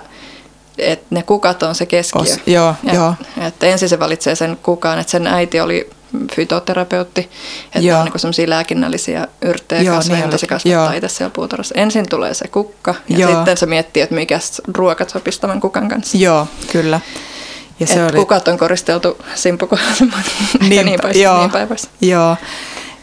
että 0.77 1.05
ne 1.09 1.23
kukat 1.23 1.63
on 1.63 1.75
se 1.75 1.85
keskiö. 1.85 2.21
Os- 2.21 2.39
joo, 2.45 2.75
ja, 2.83 2.93
joo. 2.93 3.13
Että 3.47 3.65
ensin 3.65 3.89
se 3.89 3.99
valitsee 3.99 4.35
sen 4.35 4.57
kukaan, 4.63 4.99
että 4.99 5.11
sen 5.11 5.27
äiti 5.27 5.59
oli 5.59 5.89
fytoterapeutti, 6.35 7.21
että 7.65 7.79
Joo. 7.79 7.99
on 7.99 8.05
niin 8.05 8.19
semmoisia 8.19 8.49
lääkinnällisiä 8.49 9.27
yrttejä 9.41 9.81
Joo, 9.81 9.95
kasveja, 9.95 10.27
niin 10.27 10.39
se 10.39 10.47
kasvattaa 10.47 10.85
Joo. 10.85 10.93
itse 10.93 11.07
siellä 11.07 11.31
puutarhassa. 11.35 11.75
Ensin 11.77 12.09
tulee 12.09 12.33
se 12.33 12.47
kukka 12.47 12.95
ja 13.09 13.17
Joo. 13.19 13.35
sitten 13.35 13.57
se 13.57 13.65
miettii, 13.65 14.03
että 14.03 14.15
mikä 14.15 14.39
ruokat 14.73 15.09
sopisi 15.09 15.41
tämän 15.41 15.61
kukan 15.61 15.89
kanssa. 15.89 16.17
Joo, 16.17 16.47
kyllä. 16.71 16.99
Ja 17.79 18.07
Et 18.07 18.15
kukat 18.15 18.47
on 18.47 18.57
koristeltu 18.57 19.17
simpukohjelmaan 19.35 20.23
ja 20.75 20.83
niin, 20.83 20.99
pois, 21.01 21.17
joo, 21.17 21.39
niin 21.39 21.51
päin 21.51 21.67
pois. 21.67 21.89
Joo. 22.01 22.35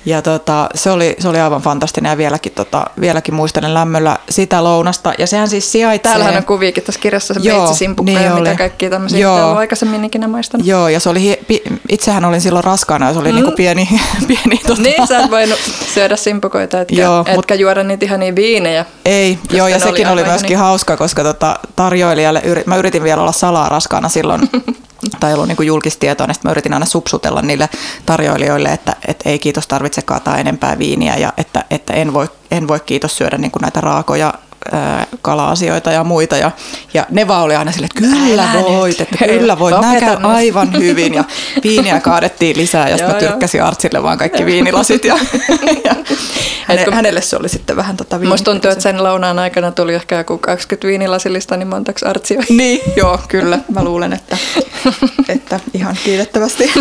Ja 0.07 0.23
tota, 0.23 0.69
se, 0.75 0.91
oli, 0.91 1.17
se 1.19 1.29
oli 1.29 1.41
aivan 1.41 1.63
fantastinen 1.63 2.11
ja 2.11 2.17
vieläkin, 2.17 2.53
tota, 2.53 2.85
vieläkin 3.01 3.35
muistelen 3.35 3.75
lämmöllä 3.75 4.17
sitä 4.31 4.65
lounasta. 4.65 5.13
Ja 5.19 5.27
sehän 5.27 5.49
siis 5.49 5.73
sijaitsee... 5.73 6.13
Täällähän 6.13 6.37
on 6.37 6.45
kuviikin 6.45 6.83
tässä 6.83 7.01
kirjassa 7.01 7.35
se 7.35 7.41
Joo, 7.43 7.59
veitsisimppukka 7.59 8.13
niin 8.13 8.23
ja 8.25 8.31
mitä 8.35 8.51
oli. 8.51 8.57
kaikkia 8.57 8.91
tämmöisiä, 8.91 9.19
Joo. 9.19 9.35
mitä 9.35 9.47
olen 9.47 9.59
aikaisemmin 9.59 10.05
ikinä 10.05 10.29
maistanut. 10.29 10.67
Joo, 10.67 10.89
ja 10.89 11.01
se 11.01 11.09
oli, 11.09 11.41
pi- 11.49 11.63
itsehän 11.89 12.25
olin 12.25 12.41
silloin 12.41 12.65
raskaana 12.65 13.07
ja 13.07 13.13
se 13.13 13.19
oli 13.19 13.29
mm. 13.29 13.35
niinku 13.35 13.53
pieni, 13.53 13.89
pieni 14.29 14.59
tota, 14.67 14.83
Niin, 14.83 15.07
sä 15.07 15.19
et 15.19 15.31
voinut 15.31 15.59
syödä 15.95 16.17
simpukoita, 16.17 16.81
etkä, 16.81 16.95
Joo, 17.03 17.21
etkä 17.21 17.35
mut- 17.55 17.61
juoda 17.61 17.83
niitä 17.83 18.05
ihania 18.05 18.35
viinejä. 18.35 18.85
Ei, 19.05 19.39
joo, 19.51 19.69
ja 19.69 19.77
oli 19.77 19.85
sekin 19.85 20.07
oli 20.09 20.21
aivan 20.21 20.33
myöskin 20.33 20.51
ihania. 20.53 20.69
hauska, 20.69 20.97
koska 20.97 21.23
tota, 21.23 21.59
tarjoilijalle, 21.77 22.43
yri- 22.45 22.63
mä 22.67 22.77
yritin 22.77 23.03
vielä 23.03 23.23
olla 23.23 23.33
salaa 23.33 23.69
raskaana 23.69 24.09
silloin, 24.09 24.41
tai 25.21 25.35
ollut 25.35 25.49
niin 25.49 25.67
julkistietoa, 25.67 26.27
niin 26.27 26.37
mä 26.45 26.51
yritin 26.51 26.75
aina 26.75 26.87
supsutella 26.87 27.43
niille 27.43 27.69
tarjoilijoille, 28.07 28.69
että 28.69 28.97
et 29.09 29.23
ei 29.25 29.39
kiitos 29.39 29.67
tarvitse 29.67 30.03
kaataa 30.03 30.39
enempää 30.39 30.79
viiniä, 30.79 31.17
ja 31.17 31.33
että, 31.37 31.65
että 31.71 31.93
en, 31.93 32.13
voi, 32.13 32.29
en 32.51 32.69
voi 32.69 32.81
kiitos 32.81 33.17
syödä 33.17 33.39
niin 33.39 33.53
näitä 33.63 33.81
raakoja 33.81 34.35
kala-asioita 35.23 35.93
ja 35.93 36.05
muita. 36.05 36.37
Ja, 36.37 36.51
ja 36.95 37.07
ne 37.11 37.29
vaan 37.29 37.43
oli 37.43 37.57
aina 37.57 37.73
silleen, 37.73 37.91
että 37.97 38.01
kyllä 38.01 38.33
Älä 38.33 38.53
nyt. 38.53 38.63
voit, 38.63 39.01
että 39.01 39.27
kyllä 39.27 39.59
voit, 39.59 39.81
nämä 39.81 40.01
käy 40.01 40.17
aivan 40.23 40.73
hyvin. 40.79 41.15
Ja 41.15 41.25
viiniä 41.65 42.01
kaadettiin 42.01 42.57
lisää, 42.57 42.89
ja 42.89 42.97
sitten 42.99 43.17
tyrkkäsin 43.17 43.63
Artsille 43.63 44.03
vaan 44.03 44.19
kaikki 44.19 44.47
viinilasit. 44.47 45.05
Ja, 45.05 45.19
ja 45.85 45.95
häne, 46.65 46.87
hänelle 46.93 47.21
se 47.21 47.37
oli 47.37 47.49
sitten 47.49 47.77
vähän 47.77 47.97
tota 47.97 48.19
Musta 48.19 48.51
tuntuu, 48.51 48.71
että 48.71 48.83
sen 48.83 49.05
lounaan 49.05 49.39
aikana 49.39 49.71
tuli 49.71 49.95
ehkä 49.95 50.19
joku 50.19 50.39
20 50.39 50.87
viinilasillista, 50.89 51.57
niin 51.57 51.69
montaksi 51.69 52.05
artsia. 52.05 52.43
Niin, 52.55 52.81
joo, 52.97 53.19
kyllä. 53.29 53.59
Mä 53.75 53.85
luulen, 53.85 54.13
että, 54.13 54.37
että 55.37 55.61
ihan 55.75 55.97
kiitettävästi. 56.05 56.73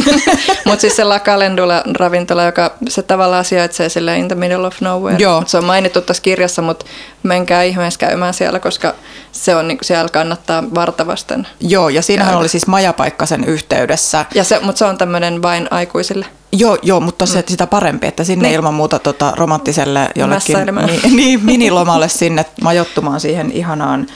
Mutta 0.66 0.82
siis 0.82 0.96
se 0.96 1.04
La 1.04 1.20
Calendula 1.20 1.84
ravintola, 1.94 2.44
joka 2.44 2.74
se 2.88 3.02
tavallaan 3.04 3.46
sijaitsee 3.46 3.90
sille 3.90 4.18
in 4.18 4.28
the 4.28 4.36
middle 4.36 4.68
of 4.68 4.82
nowhere. 4.82 5.18
Joo. 5.20 5.44
Se 5.46 5.58
on 5.58 5.66
mainittu 5.66 6.02
tässä 6.02 6.24
kirjassa, 6.24 6.62
mutta 6.62 6.86
menkää 7.24 7.64
ihmeessä 7.74 8.00
käymään 8.00 8.34
siellä, 8.34 8.60
koska 8.60 8.94
se 9.32 9.56
on, 9.56 9.68
niinku, 9.68 9.84
siellä 9.84 10.10
kannattaa 10.10 10.64
vartavasten. 10.76 11.48
joo, 11.60 11.90
ja 11.90 12.02
siinähän 12.02 12.32
Käydä. 12.32 12.40
oli 12.40 12.50
siis 12.50 12.68
majapaikka 12.68 13.26
sen 13.26 13.44
yhteydessä. 13.44 14.26
Ja 14.36 14.44
se, 14.44 14.60
mutta 14.60 14.80
se 14.80 14.86
on 14.86 14.98
tämmöinen 14.98 15.42
vain 15.42 15.68
aikuisille. 15.72 16.26
Joo, 16.52 16.78
joo 16.82 17.00
mutta 17.00 17.26
se, 17.26 17.44
sitä 17.48 17.68
parempi, 17.68 18.08
että 18.08 18.24
sinne 18.24 18.48
Niin. 18.48 18.56
ilman 18.56 18.74
muuta 18.74 19.00
tota, 19.00 19.34
romanttiselle 19.36 20.10
jollekin 20.16 20.58
niin, 20.86 21.16
niin, 21.18 21.46
minilomalle 21.46 22.10
sinne 22.10 22.46
majoittumaan 22.62 23.20
siihen 23.20 23.52
ihanaan 23.52 24.08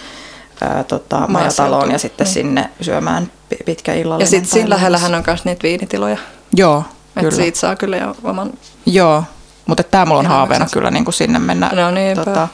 ää, 0.62 0.84
tota, 0.84 1.28
majataloon 1.28 1.92
ja 1.92 2.00
sitten 2.00 2.26
Niin. 2.26 2.34
sinne 2.34 2.70
syömään 2.82 3.32
pi- 3.50 3.58
pitkä 3.66 3.94
illallinen. 3.94 4.26
Ja 4.26 4.30
sitten 4.30 4.52
siinä 4.52 4.70
lähellähän 4.70 5.16
on 5.16 5.24
myös 5.28 5.46
niitä 5.46 5.64
viinitiloja. 5.64 6.18
Joo, 6.56 6.84
Että 7.08 7.20
kyllä. 7.22 7.36
siitä 7.36 7.60
saa 7.60 7.76
kyllä 7.76 7.98
jo 7.98 8.16
oman... 8.24 8.54
Joo, 8.86 9.24
mutta 9.66 9.84
tämä 9.84 10.06
mulla 10.06 10.20
on 10.20 10.26
Ihan 10.26 10.38
haaveena 10.38 10.68
kyllä 10.74 10.92
niin 10.92 11.06
kuin 11.06 11.14
sinne 11.14 11.40
mennä 11.40 11.72
No 11.76 11.92
niinpä. 11.92 12.48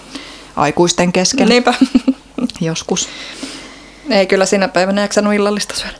Aikuisten 0.55 1.13
kesken 1.13 1.49
Niinpä. 1.49 1.73
joskus. 2.61 3.09
Ei 4.09 4.27
kyllä 4.27 4.45
sinä 4.45 4.67
päivänä 4.67 5.01
jaksanut 5.01 5.33
illallista 5.33 5.75
syödä. 5.75 5.93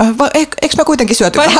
Äh, 0.00 0.18
vai, 0.18 0.30
eikö, 0.34 0.56
me 0.76 0.84
kuitenkin 0.84 1.16
syöty 1.16 1.38
Vai-? 1.38 1.56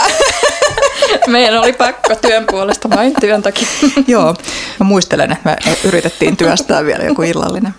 Meidän 1.27 1.61
oli 1.61 1.73
pakko 1.73 2.15
työn 2.15 2.47
puolesta, 2.51 2.91
vain 2.91 3.15
työn 3.21 3.43
takia. 3.43 3.69
Joo, 4.07 4.35
mä 4.81 4.85
muistelen, 4.85 5.33
että 5.33 5.51
me 5.51 5.77
yritettiin 5.85 6.37
työstää 6.37 6.85
vielä 6.85 7.05
joku 7.05 7.23
illallinen. 7.23 7.75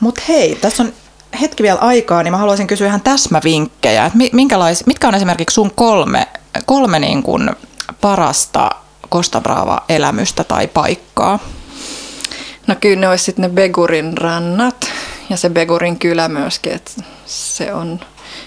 Mutta 0.00 0.22
hei, 0.28 0.58
tässä 0.60 0.82
on 0.82 0.92
hetki 1.40 1.62
vielä 1.62 1.78
aikaa, 1.78 2.22
niin 2.22 2.32
mä 2.32 2.38
haluaisin 2.38 2.66
kysyä 2.66 2.86
ihan 2.86 3.00
täsmävinkkejä. 3.00 4.06
Että 4.06 4.18
minkälais, 4.32 4.86
mitkä 4.86 5.08
on 5.08 5.14
esimerkiksi 5.14 5.54
sun 5.54 5.72
kolme, 5.74 6.28
kolme 6.66 6.98
niin 6.98 7.22
kuin 7.22 7.50
parasta 8.00 8.70
Costa 9.10 9.40
Brava-elämystä 9.40 10.44
tai 10.44 10.66
paikkaa? 10.66 11.38
No 12.70 12.76
kyllä 12.80 13.00
ne 13.00 13.08
olisi 13.08 13.24
sitten 13.24 13.42
ne 13.42 13.48
Begurin 13.48 14.18
rannat 14.18 14.90
ja 15.30 15.36
se 15.36 15.50
Begurin 15.50 15.98
kylä 15.98 16.28
myöskin, 16.28 16.72
että 16.72 16.90
se 17.26 17.74
on, 17.74 18.00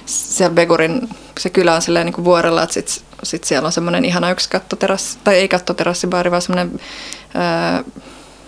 siellä 0.06 0.56
Begurin, 0.56 1.10
se 1.40 1.50
kylä 1.50 1.76
on 1.76 1.82
silleen 1.82 2.06
niin 2.06 2.14
kuin 2.14 2.26
vuorella, 2.26 2.64
että 2.64 2.74
sitten 2.74 3.06
sit 3.24 3.44
siellä 3.44 3.66
on 3.66 3.72
semmoinen 3.72 4.06
ihana 4.06 4.32
yksi 4.32 4.50
kattoterassi, 4.50 5.18
tai 5.24 5.36
ei 5.36 5.48
kattoterassibaari, 5.48 6.32
vaan 6.32 6.42
semmoinen 6.42 6.80
ää, 7.34 7.84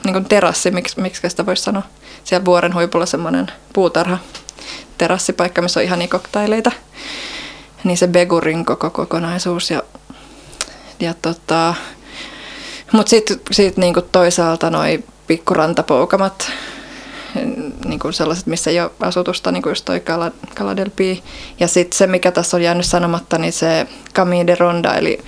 niin 0.05 0.25
terassi, 0.25 0.71
miksi, 0.71 1.01
miksi 1.01 1.29
sitä 1.29 1.45
voisi 1.45 1.63
sanoa. 1.63 1.83
Siellä 2.23 2.45
vuoren 2.45 2.73
huipulla 2.73 3.05
semmoinen 3.05 3.51
puutarha, 3.73 4.17
terassipaikka, 4.97 5.61
missä 5.61 5.79
on 5.79 5.83
ihania 5.83 6.07
koktaileita. 6.07 6.71
Niin 7.83 7.97
se 7.97 8.07
Begurin 8.07 8.65
koko 8.65 8.89
kokonaisuus. 8.89 9.71
Ja, 9.71 9.83
ja 10.99 11.13
tota, 11.21 11.73
mutta 12.91 13.09
sitten 13.09 13.39
sit 13.51 13.77
niinku 13.77 14.01
toisaalta 14.01 14.69
noi 14.69 15.03
pikkurantapoukamat, 15.27 16.51
niin 17.85 17.99
kuin 17.99 18.13
sellaiset, 18.13 18.47
missä 18.47 18.69
ei 18.69 18.81
ole 18.81 18.91
asutusta, 18.99 19.51
niin 19.51 19.63
kuin 19.63 19.71
just 19.71 19.85
toi 19.85 20.01
Caladelpi. 20.55 21.23
Ja 21.59 21.67
sitten 21.67 21.97
se, 21.97 22.07
mikä 22.07 22.31
tässä 22.31 22.57
on 22.57 22.63
jäänyt 22.63 22.85
sanomatta, 22.85 23.37
niin 23.37 23.53
se 23.53 23.87
Camille 24.13 24.47
de 24.47 24.55
Ronda, 24.55 24.93
eli 24.93 25.19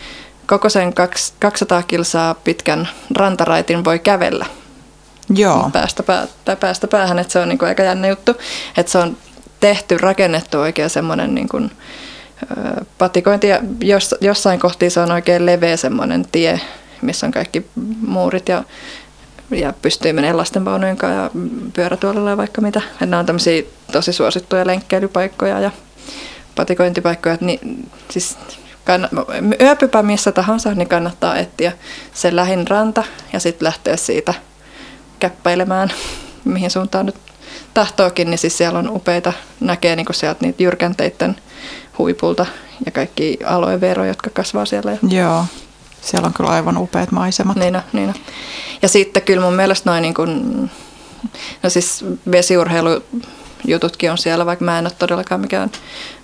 koko 0.47 0.69
sen 0.69 0.93
200 1.39 1.83
kilsaa 1.83 2.33
pitkän 2.33 2.87
rantaraitin 3.15 3.85
voi 3.85 3.99
kävellä. 3.99 4.45
Joo. 5.29 5.69
Päästä, 5.73 6.03
pää, 6.03 6.27
tai 6.45 6.55
päästä 6.55 6.87
päähän, 6.87 7.19
että 7.19 7.33
se 7.33 7.39
on 7.39 7.49
niin 7.49 7.57
kuin 7.57 7.69
aika 7.69 7.83
jännä 7.83 8.07
juttu. 8.07 8.31
Että 8.77 8.91
se 8.91 8.97
on 8.97 9.17
tehty, 9.59 9.97
rakennettu 9.97 10.59
oikein 10.59 10.89
semmoinen 10.89 11.35
niin 11.35 11.49
kuin, 11.49 11.71
patikointi 12.97 13.47
ja 13.47 13.59
jos, 13.81 14.15
jossain 14.21 14.59
kohti 14.59 14.89
se 14.89 14.99
on 14.99 15.11
oikein 15.11 15.45
leveä 15.45 15.77
semmoinen 15.77 16.25
tie, 16.31 16.61
missä 17.01 17.25
on 17.25 17.31
kaikki 17.31 17.65
muurit 18.01 18.49
ja, 18.49 18.63
ja 19.51 19.73
pystyy 19.81 20.13
menemään 20.13 20.37
lastenvaunujen 20.37 20.97
kanssa 20.97 21.21
ja 21.21 21.29
pyörätuolilla 21.73 22.29
ja 22.29 22.37
vaikka 22.37 22.61
mitä. 22.61 22.81
Et 23.01 23.09
nämä 23.09 23.19
on 23.19 23.25
tämmöisiä 23.25 23.63
tosi 23.91 24.13
suosittuja 24.13 24.67
lenkkeilypaikkoja 24.67 25.59
ja 25.59 25.71
patikointipaikkoja. 26.55 27.35
Et 27.35 27.41
niin, 27.41 27.89
siis 28.09 28.37
yöpypä 29.61 30.03
missä 30.03 30.31
tahansa, 30.31 30.73
niin 30.73 30.89
kannattaa 30.89 31.37
etsiä 31.37 31.71
se 32.13 32.35
lähin 32.35 32.67
ranta 32.67 33.03
ja 33.33 33.39
sitten 33.39 33.65
lähteä 33.65 33.97
siitä 33.97 34.33
käppäilemään, 35.19 35.89
mihin 36.45 36.71
suuntaan 36.71 37.05
nyt 37.05 37.15
tahtookin, 37.73 38.29
niin 38.29 38.37
siis 38.37 38.57
siellä 38.57 38.79
on 38.79 38.89
upeita, 38.89 39.33
näkee 39.59 39.95
niin 39.95 40.05
sieltä 40.11 40.45
niitä 40.45 40.63
jyrkänteiden 40.63 41.35
huipulta 41.97 42.45
ja 42.85 42.91
kaikki 42.91 43.37
aloe 43.45 43.79
jotka 44.07 44.29
kasvaa 44.33 44.65
siellä. 44.65 44.97
Joo. 45.09 45.45
Siellä 46.07 46.27
on 46.27 46.33
kyllä 46.33 46.49
aivan 46.49 46.77
upeat 46.77 47.11
maisemat. 47.11 47.57
Niin 47.57 47.75
on, 47.75 47.81
niin 47.93 48.09
on. 48.09 48.15
Ja 48.81 48.87
sitten 48.87 49.21
kyllä 49.21 49.41
mun 49.41 49.53
mielestä 49.53 49.89
noin 49.89 50.01
niin 50.01 50.13
kuin, 50.13 50.71
no 51.63 51.69
siis 51.69 52.05
vesiurheilu 52.31 53.03
jututkin 53.65 54.11
on 54.11 54.17
siellä, 54.17 54.45
vaikka 54.45 54.65
mä 54.65 54.79
en 54.79 54.85
ole 54.85 54.93
todellakaan 54.99 55.41
mikään 55.41 55.71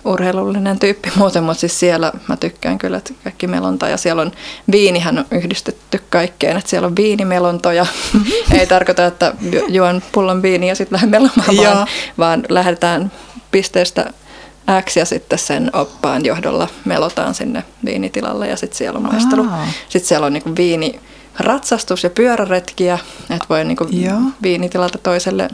urheilullinen 0.05 0.79
tyyppi 0.79 1.11
muuten, 1.15 1.43
mutta 1.43 1.59
siis 1.59 1.79
siellä 1.79 2.11
mä 2.27 2.37
tykkään 2.37 2.77
kyllä, 2.77 2.97
että 2.97 3.13
kaikki 3.23 3.47
melonta 3.47 3.89
ja 3.89 3.97
siellä 3.97 4.21
on 4.21 4.31
viinihän 4.71 5.17
on 5.17 5.25
yhdistetty 5.31 6.01
kaikkeen, 6.09 6.57
että 6.57 6.69
siellä 6.69 6.85
on 6.85 6.95
viinimelontoja. 6.95 7.85
Ei 8.59 8.67
tarkoita, 8.67 9.05
että 9.05 9.33
juon 9.67 10.01
pullon 10.11 10.41
viiniä 10.41 10.71
ja 10.71 10.75
sitten 10.75 10.95
lähden 10.95 11.09
melomaan, 11.09 11.57
vaan, 11.57 11.87
vaan 12.17 12.43
lähdetään 12.49 13.11
pisteestä 13.51 14.13
X 14.81 14.97
ja 14.97 15.05
sitten 15.05 15.39
sen 15.39 15.69
oppaan 15.73 16.25
johdolla 16.25 16.67
melotaan 16.85 17.33
sinne 17.33 17.63
viinitilalle 17.85 18.47
ja 18.47 18.57
sitten 18.57 18.77
siellä 18.77 18.97
on 18.97 19.03
maistelu. 19.03 19.45
Sitten 19.89 20.07
siellä 20.07 20.27
on 20.27 20.33
niinku 20.33 20.51
viini, 20.57 20.99
ratsastus 21.39 22.03
ja 22.03 22.09
pyöräretkiä, 22.09 22.99
että 23.29 23.45
voi 23.49 23.65
niinku 23.65 23.87
viinitilalta 24.43 24.97
toiselle 24.97 25.49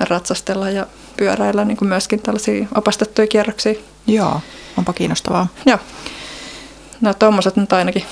ratsastella 0.00 0.70
ja 0.70 0.86
pyöräillä 1.16 1.64
niinku 1.64 1.84
myöskin 1.84 2.22
tällaisia 2.22 2.66
opastettuja 2.74 3.26
kierroksia. 3.26 3.74
Joo, 4.06 4.40
onpa 4.76 4.92
kiinnostavaa. 4.92 5.46
Joo. 5.66 5.78
No 7.00 7.14
tuommoiset 7.14 7.56
nyt 7.56 7.72
ainakin. 7.72 8.04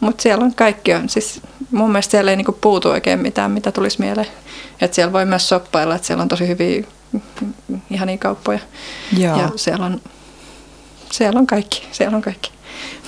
Mutta 0.00 0.06
mut 0.06 0.20
siellä 0.20 0.44
on 0.44 0.54
kaikki. 0.54 0.94
On. 0.94 1.08
Siis 1.08 1.40
mun 1.70 1.90
mielestä 1.92 2.10
siellä 2.10 2.30
ei 2.30 2.36
niinku 2.36 2.58
puutu 2.60 2.88
oikein 2.88 3.18
mitään, 3.18 3.50
mitä 3.50 3.72
tulisi 3.72 4.00
mieleen. 4.00 4.28
Et 4.80 4.94
siellä 4.94 5.12
voi 5.12 5.24
myös 5.24 5.48
soppailla, 5.48 5.94
että 5.94 6.06
siellä 6.06 6.22
on 6.22 6.28
tosi 6.28 6.48
hyviä 6.48 6.84
ihania 7.90 8.18
kauppoja. 8.18 8.58
Joo. 9.18 9.38
Ja 9.38 9.50
siellä 9.56 9.86
on, 9.86 10.00
siellä 11.12 11.38
on 11.38 11.46
kaikki, 11.46 11.88
siellä 11.92 12.16
on 12.16 12.22
kaikki. 12.22 12.57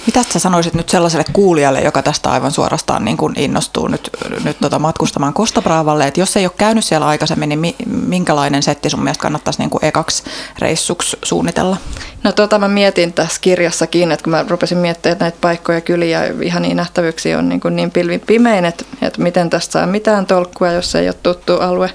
Mitä 0.07 0.23
sä 0.33 0.39
sanoisit 0.39 0.75
nyt 0.75 0.89
sellaiselle 0.89 1.25
kuulijalle, 1.33 1.81
joka 1.81 2.03
tästä 2.03 2.31
aivan 2.31 2.51
suorastaan 2.51 3.05
niin 3.05 3.17
kuin 3.17 3.35
innostuu 3.39 3.89
nyt, 3.89 4.11
nyt 4.45 4.57
tota 4.61 4.79
matkustamaan 4.79 5.33
Kostabraavalle, 5.33 6.07
että 6.07 6.21
jos 6.21 6.37
ei 6.37 6.47
ole 6.47 6.53
käynyt 6.59 6.85
siellä 6.85 7.07
aikaisemmin, 7.07 7.49
niin 7.49 7.75
minkälainen 7.87 8.63
setti 8.63 8.91
sun 8.91 9.03
mielestä 9.03 9.23
kannattaisi 9.23 9.59
niin 9.59 9.71
kuin 9.71 9.85
ekaksi 9.85 10.23
reissuksi 10.59 11.17
suunnitella? 11.23 11.77
No 12.23 12.33
tota 12.33 12.59
mä 12.59 12.69
mietin 12.69 13.13
tässä 13.13 13.41
kirjassakin, 13.41 14.13
että 14.13 14.25
kun 14.25 14.31
mä 14.31 14.45
rupesin 14.49 14.79
miettimään 14.79 15.13
että 15.13 15.25
näitä 15.25 15.39
paikkoja, 15.41 15.81
kyliä, 15.81 16.25
ihan 16.43 16.63
niin 16.63 16.77
nähtävyyksiä 16.77 17.39
on 17.39 17.49
niin, 17.49 17.61
kuin 17.61 17.77
niin 17.77 17.91
pilvin 17.91 18.21
pimein, 18.21 18.65
että, 18.65 18.85
että 19.03 19.23
miten 19.23 19.51
tästä 19.51 19.73
saa 19.73 19.87
mitään 19.87 20.27
tolkkua, 20.27 20.73
jos 20.73 20.95
ei 20.95 21.09
ole 21.09 21.17
tuttu 21.23 21.61
alue, 21.61 21.91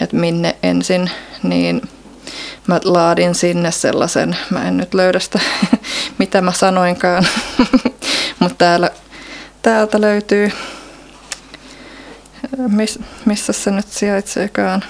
että 0.00 0.16
minne 0.16 0.56
ensin, 0.62 1.10
niin– 1.42 1.82
mä 2.66 2.80
laadin 2.84 3.34
sinne 3.34 3.70
sellaisen, 3.70 4.36
mä 4.50 4.68
en 4.68 4.76
nyt 4.76 4.94
löydä 4.94 5.18
sitä, 5.20 5.40
mitä 6.18 6.40
mä 6.40 6.52
sanoinkaan, 6.52 7.26
mutta 8.40 8.56
täällä, 8.58 8.90
täältä 9.62 10.00
löytyy, 10.00 10.52
miss, 12.68 12.98
missä 13.24 13.52
se 13.52 13.70
nyt 13.70 13.88
sijaitseekaan. 13.88 14.84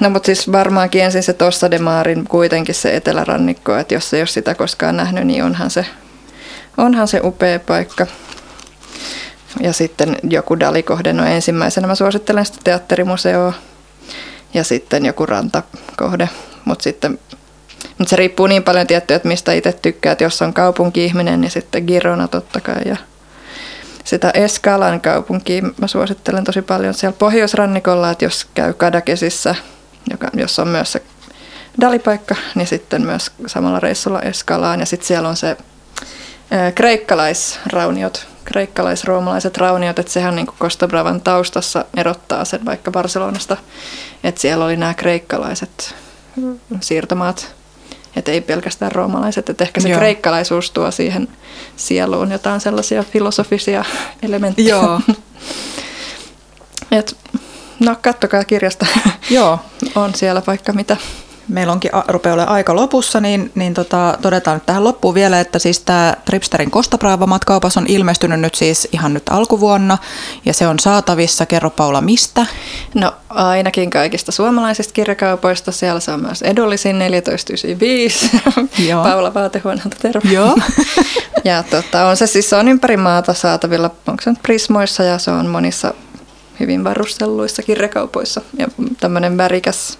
No 0.00 0.10
mutta 0.10 0.26
siis 0.26 0.52
varmaankin 0.52 1.04
ensin 1.04 1.22
se 1.22 1.32
Tossa 1.32 1.70
de 1.70 1.78
Maarin 1.78 2.24
kuitenkin 2.24 2.74
se 2.74 2.96
etelärannikko, 2.96 3.76
että 3.76 3.94
jos 3.94 4.14
ei 4.14 4.20
ole 4.20 4.26
sitä 4.26 4.54
koskaan 4.54 4.96
nähnyt, 4.96 5.26
niin 5.26 5.44
onhan 5.44 5.70
se, 5.70 5.86
onhan 6.76 7.08
se 7.08 7.20
upea 7.24 7.58
paikka. 7.58 8.06
Ja 9.60 9.72
sitten 9.72 10.16
joku 10.30 10.60
Dali-kohde, 10.60 11.12
no 11.12 11.24
ensimmäisenä 11.24 11.86
mä 11.86 11.94
suosittelen 11.94 12.46
sitä 12.46 12.58
teatterimuseoa 12.64 13.52
ja 14.54 14.64
sitten 14.64 15.06
joku 15.06 15.26
rantakohde. 15.26 16.28
Mutta 16.64 16.82
sitten 16.82 17.18
mut 17.98 18.08
se 18.08 18.16
riippuu 18.16 18.46
niin 18.46 18.62
paljon 18.64 18.86
tiettyä, 18.86 19.16
että 19.16 19.28
mistä 19.28 19.52
itse 19.52 19.72
tykkää. 19.72 20.12
Että 20.12 20.24
jos 20.24 20.42
on 20.42 20.54
kaupunki-ihminen, 20.54 21.40
niin 21.40 21.50
sitten 21.50 21.84
Girona 21.84 22.28
totta 22.28 22.60
kai. 22.60 22.82
Ja 22.84 22.96
sitä 24.04 24.30
Eskalan 24.34 25.00
kaupunkia 25.00 25.62
mä 25.62 25.86
suosittelen 25.86 26.44
tosi 26.44 26.62
paljon 26.62 26.94
siellä 26.94 27.16
pohjoisrannikolla, 27.18 28.10
että 28.10 28.24
jos 28.24 28.46
käy 28.54 28.72
Kadakesissa, 28.72 29.54
joka, 30.10 30.28
jos 30.34 30.58
on 30.58 30.68
myös 30.68 30.92
se 30.92 31.02
dalipaikka, 31.80 32.34
niin 32.54 32.66
sitten 32.66 33.02
myös 33.02 33.30
samalla 33.46 33.80
reissulla 33.80 34.22
Eskalaan. 34.22 34.80
Ja 34.80 34.86
sitten 34.86 35.06
siellä 35.06 35.28
on 35.28 35.36
se 35.36 35.56
kreikkalaisrauniot, 36.74 38.26
kreikkalais-roomalaiset 38.48 39.56
rauniot, 39.56 39.98
että 39.98 40.12
sehän 40.12 40.36
niin 40.36 40.46
Costa 40.46 40.88
Bravan 40.88 41.20
taustassa 41.20 41.84
erottaa 41.96 42.44
sen 42.44 42.64
vaikka 42.64 42.90
Barcelonasta, 42.90 43.56
että 44.24 44.40
siellä 44.40 44.64
oli 44.64 44.76
nämä 44.76 44.94
kreikkalaiset 44.94 45.94
siirtomaat, 46.80 47.54
että 48.16 48.32
ei 48.32 48.40
pelkästään 48.40 48.92
roomalaiset, 48.92 49.50
että 49.50 49.64
ehkä 49.64 49.80
se 49.80 49.88
Joo. 49.88 49.98
kreikkalaisuus 49.98 50.70
tuo 50.70 50.90
siihen 50.90 51.28
sieluun 51.76 52.32
jotain 52.32 52.60
sellaisia 52.60 53.02
filosofisia 53.04 53.84
elementtejä. 54.22 54.68
Joo. 54.68 55.00
Et, 56.98 57.16
no 57.80 57.96
kattokaa 58.02 58.44
kirjasta. 58.44 58.86
Joo. 59.30 59.58
on 59.94 60.14
siellä 60.14 60.42
vaikka 60.46 60.72
mitä 60.72 60.96
meillä 61.48 61.72
onkin 61.72 61.90
rupeaa 62.08 62.34
olemaan 62.34 62.54
aika 62.54 62.76
lopussa, 62.76 63.20
niin, 63.20 63.52
niin 63.54 63.74
tota, 63.74 64.18
todetaan 64.22 64.56
nyt 64.56 64.66
tähän 64.66 64.84
loppuun 64.84 65.14
vielä, 65.14 65.40
että 65.40 65.58
siis 65.58 65.80
tämä 65.80 66.14
Tripsterin 66.24 66.70
Kostapraava 66.70 67.26
matkaupas 67.26 67.76
on 67.76 67.86
ilmestynyt 67.88 68.40
nyt 68.40 68.54
siis 68.54 68.88
ihan 68.92 69.14
nyt 69.14 69.22
alkuvuonna 69.30 69.98
ja 70.44 70.54
se 70.54 70.66
on 70.66 70.78
saatavissa. 70.78 71.46
Kerro 71.46 71.70
Paula, 71.70 72.00
mistä? 72.00 72.46
No 72.94 73.12
ainakin 73.28 73.90
kaikista 73.90 74.32
suomalaisista 74.32 74.92
kirjakaupoista. 74.92 75.72
Siellä 75.72 76.00
se 76.00 76.10
on 76.10 76.20
myös 76.20 76.42
edullisin 76.42 76.96
1495. 76.96 78.30
Joo. 78.88 79.04
Paula 79.04 79.34
Vaatehuoneelta 79.34 79.96
terve. 80.02 80.30
Joo. 80.30 80.56
ja 81.44 81.62
tota, 81.62 82.06
on 82.06 82.16
se 82.16 82.26
siis 82.26 82.52
on 82.52 82.68
ympäri 82.68 82.96
maata 82.96 83.34
saatavilla, 83.34 83.90
onko 84.06 84.22
se 84.22 84.30
nyt 84.30 84.42
Prismoissa 84.42 85.02
ja 85.02 85.18
se 85.18 85.30
on 85.30 85.46
monissa 85.46 85.94
hyvin 86.60 86.84
varustelluissa 86.84 87.62
kirjakaupoissa. 87.62 88.40
Ja 88.58 88.68
tämmöinen 89.00 89.36
värikäs 89.36 89.98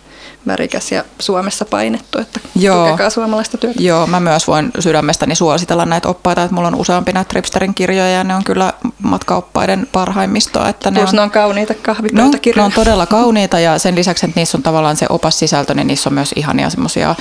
värikäs 0.48 0.92
ja 0.92 1.04
Suomessa 1.18 1.64
painettu, 1.64 2.18
että 2.18 2.40
Joo. 2.56 2.86
tukekaa 2.86 3.10
suomalaista 3.10 3.58
työtä. 3.58 3.82
Joo, 3.82 4.06
mä 4.06 4.20
myös 4.20 4.48
voin 4.48 4.70
sydämestäni 4.78 5.34
suositella 5.34 5.84
näitä 5.84 6.08
oppaita, 6.08 6.42
että 6.42 6.54
mulla 6.54 6.68
on 6.68 6.74
useampi 6.74 7.12
näitä 7.12 7.28
Tripsterin 7.28 7.74
kirjoja 7.74 8.10
ja 8.10 8.24
ne 8.24 8.34
on 8.34 8.44
kyllä 8.44 8.72
matkaoppaiden 9.02 9.88
parhaimmistoa. 9.92 10.68
Että 10.68 10.90
ne 10.90 11.00
Plus 11.00 11.10
on, 11.10 11.16
ne 11.16 11.22
on 11.22 11.30
kauniita 11.30 11.72
no, 11.72 11.78
kahvipöytäkirjoja. 11.82 12.62
ne 12.62 12.66
on 12.66 12.84
todella 12.84 13.06
kauniita 13.06 13.60
ja 13.60 13.78
sen 13.78 13.94
lisäksi, 13.94 14.26
että 14.26 14.40
niissä 14.40 14.58
on 14.58 14.62
tavallaan 14.62 14.96
se 14.96 15.06
opassisältö, 15.08 15.74
niin 15.74 15.86
niissä 15.86 16.10
on 16.10 16.14
myös 16.14 16.32
ihania 16.36 16.70
semmoisia 16.70 17.14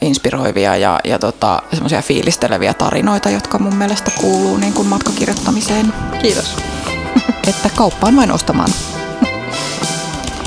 inspiroivia 0.00 0.76
ja, 0.76 1.00
ja 1.04 1.18
tota, 1.18 1.62
semmoisia 1.72 2.02
fiilisteleviä 2.02 2.74
tarinoita, 2.74 3.30
jotka 3.30 3.58
mun 3.58 3.74
mielestä 3.76 4.10
kuuluu 4.20 4.56
niin 4.56 4.72
kuin 4.72 4.88
matkakirjoittamiseen. 4.88 5.92
Kiitos. 6.22 6.56
Että 7.48 7.70
kauppaan 7.76 8.16
vain 8.16 8.32
ostamaan. 8.32 8.70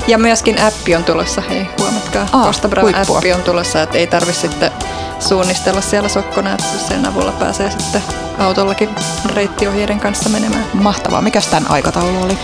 Ja 0.06 0.18
myöskin 0.18 0.62
appi 0.62 0.96
on 0.96 1.04
tulossa, 1.04 1.40
hei 1.40 1.66
huomatkaa. 1.78 2.26
Aa, 2.32 2.46
Costa 2.46 2.68
Brava 2.68 2.88
huippua. 2.92 3.16
appi 3.18 3.32
on 3.32 3.42
tulossa, 3.42 3.82
että 3.82 3.98
ei 3.98 4.06
tarvi 4.06 4.32
sitten 4.32 4.70
suunnistella 5.18 5.80
siellä 5.80 6.08
sokkona, 6.08 6.52
että 6.52 6.64
sen 6.88 7.06
avulla 7.06 7.32
pääsee 7.32 7.70
sitten 7.70 8.02
autollakin 8.38 8.88
reittiohjeiden 9.34 10.00
kanssa 10.00 10.28
menemään. 10.28 10.64
Mahtavaa. 10.74 11.22
Mikäs 11.22 11.46
tämän 11.46 11.70
aikataulu 11.70 12.22
oli? 12.22 12.38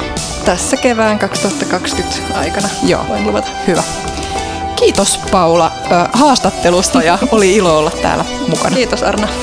Tässä 0.45 0.77
kevään 0.77 1.19
2020 1.19 2.17
aikana 2.35 2.69
Joo. 2.83 3.05
voin 3.09 3.27
luvata. 3.27 3.49
Hyvä. 3.67 3.83
Kiitos 4.77 5.21
Paula 5.31 5.73
haastattelusta 6.13 7.03
ja 7.03 7.19
oli 7.33 7.57
ilo 7.57 7.79
olla 7.79 7.91
täällä 8.03 8.25
mukana. 8.49 8.77
Kiitos 8.77 9.03
Arna. 9.03 9.29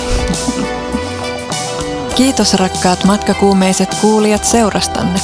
Kiitos 2.15 2.53
rakkaat 2.53 3.03
matkakuumeiset 3.03 3.95
kuulijat 4.01 4.43
seurastanne. 4.43 5.19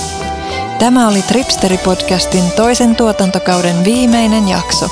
Tämä 0.79 1.07
oli 1.07 1.21
Tripsteri-podcastin 1.21 2.51
toisen 2.55 2.95
tuotantokauden 2.95 3.83
viimeinen 3.83 4.47
jakso. 4.47 4.87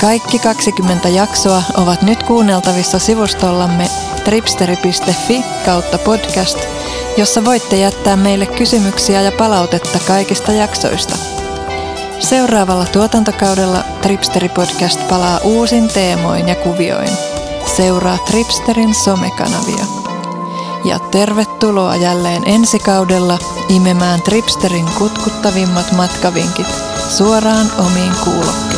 Kaikki 0.00 0.38
20 0.38 1.08
jaksoa 1.08 1.62
ovat 1.76 2.02
nyt 2.02 2.22
kuunneltavissa 2.22 2.98
sivustollamme 2.98 3.90
tripsteri.fi 4.24 5.44
kautta 5.64 5.98
podcast, 5.98 6.58
jossa 7.16 7.44
voitte 7.44 7.76
jättää 7.76 8.16
meille 8.16 8.46
kysymyksiä 8.46 9.22
ja 9.22 9.32
palautetta 9.32 9.98
kaikista 10.06 10.52
jaksoista. 10.52 11.18
Seuraavalla 12.18 12.86
tuotantokaudella 12.92 13.84
Tripsteri 14.02 14.48
Podcast 14.48 15.08
palaa 15.08 15.40
uusin 15.44 15.88
teemoin 15.88 16.48
ja 16.48 16.54
kuvioin. 16.54 17.10
Seuraa 17.76 18.18
Tripsterin 18.18 18.94
somekanavia. 18.94 19.84
Ja 20.84 20.98
tervetuloa 20.98 21.96
jälleen 21.96 22.42
ensi 22.46 22.78
kaudella 22.78 23.38
imemään 23.68 24.22
Tripsterin 24.22 24.86
kutkuttavimmat 24.98 25.92
matkavinkit 25.92 26.66
suoraan 27.08 27.66
omiin 27.78 28.12
kuulokkeisiin. 28.24 28.75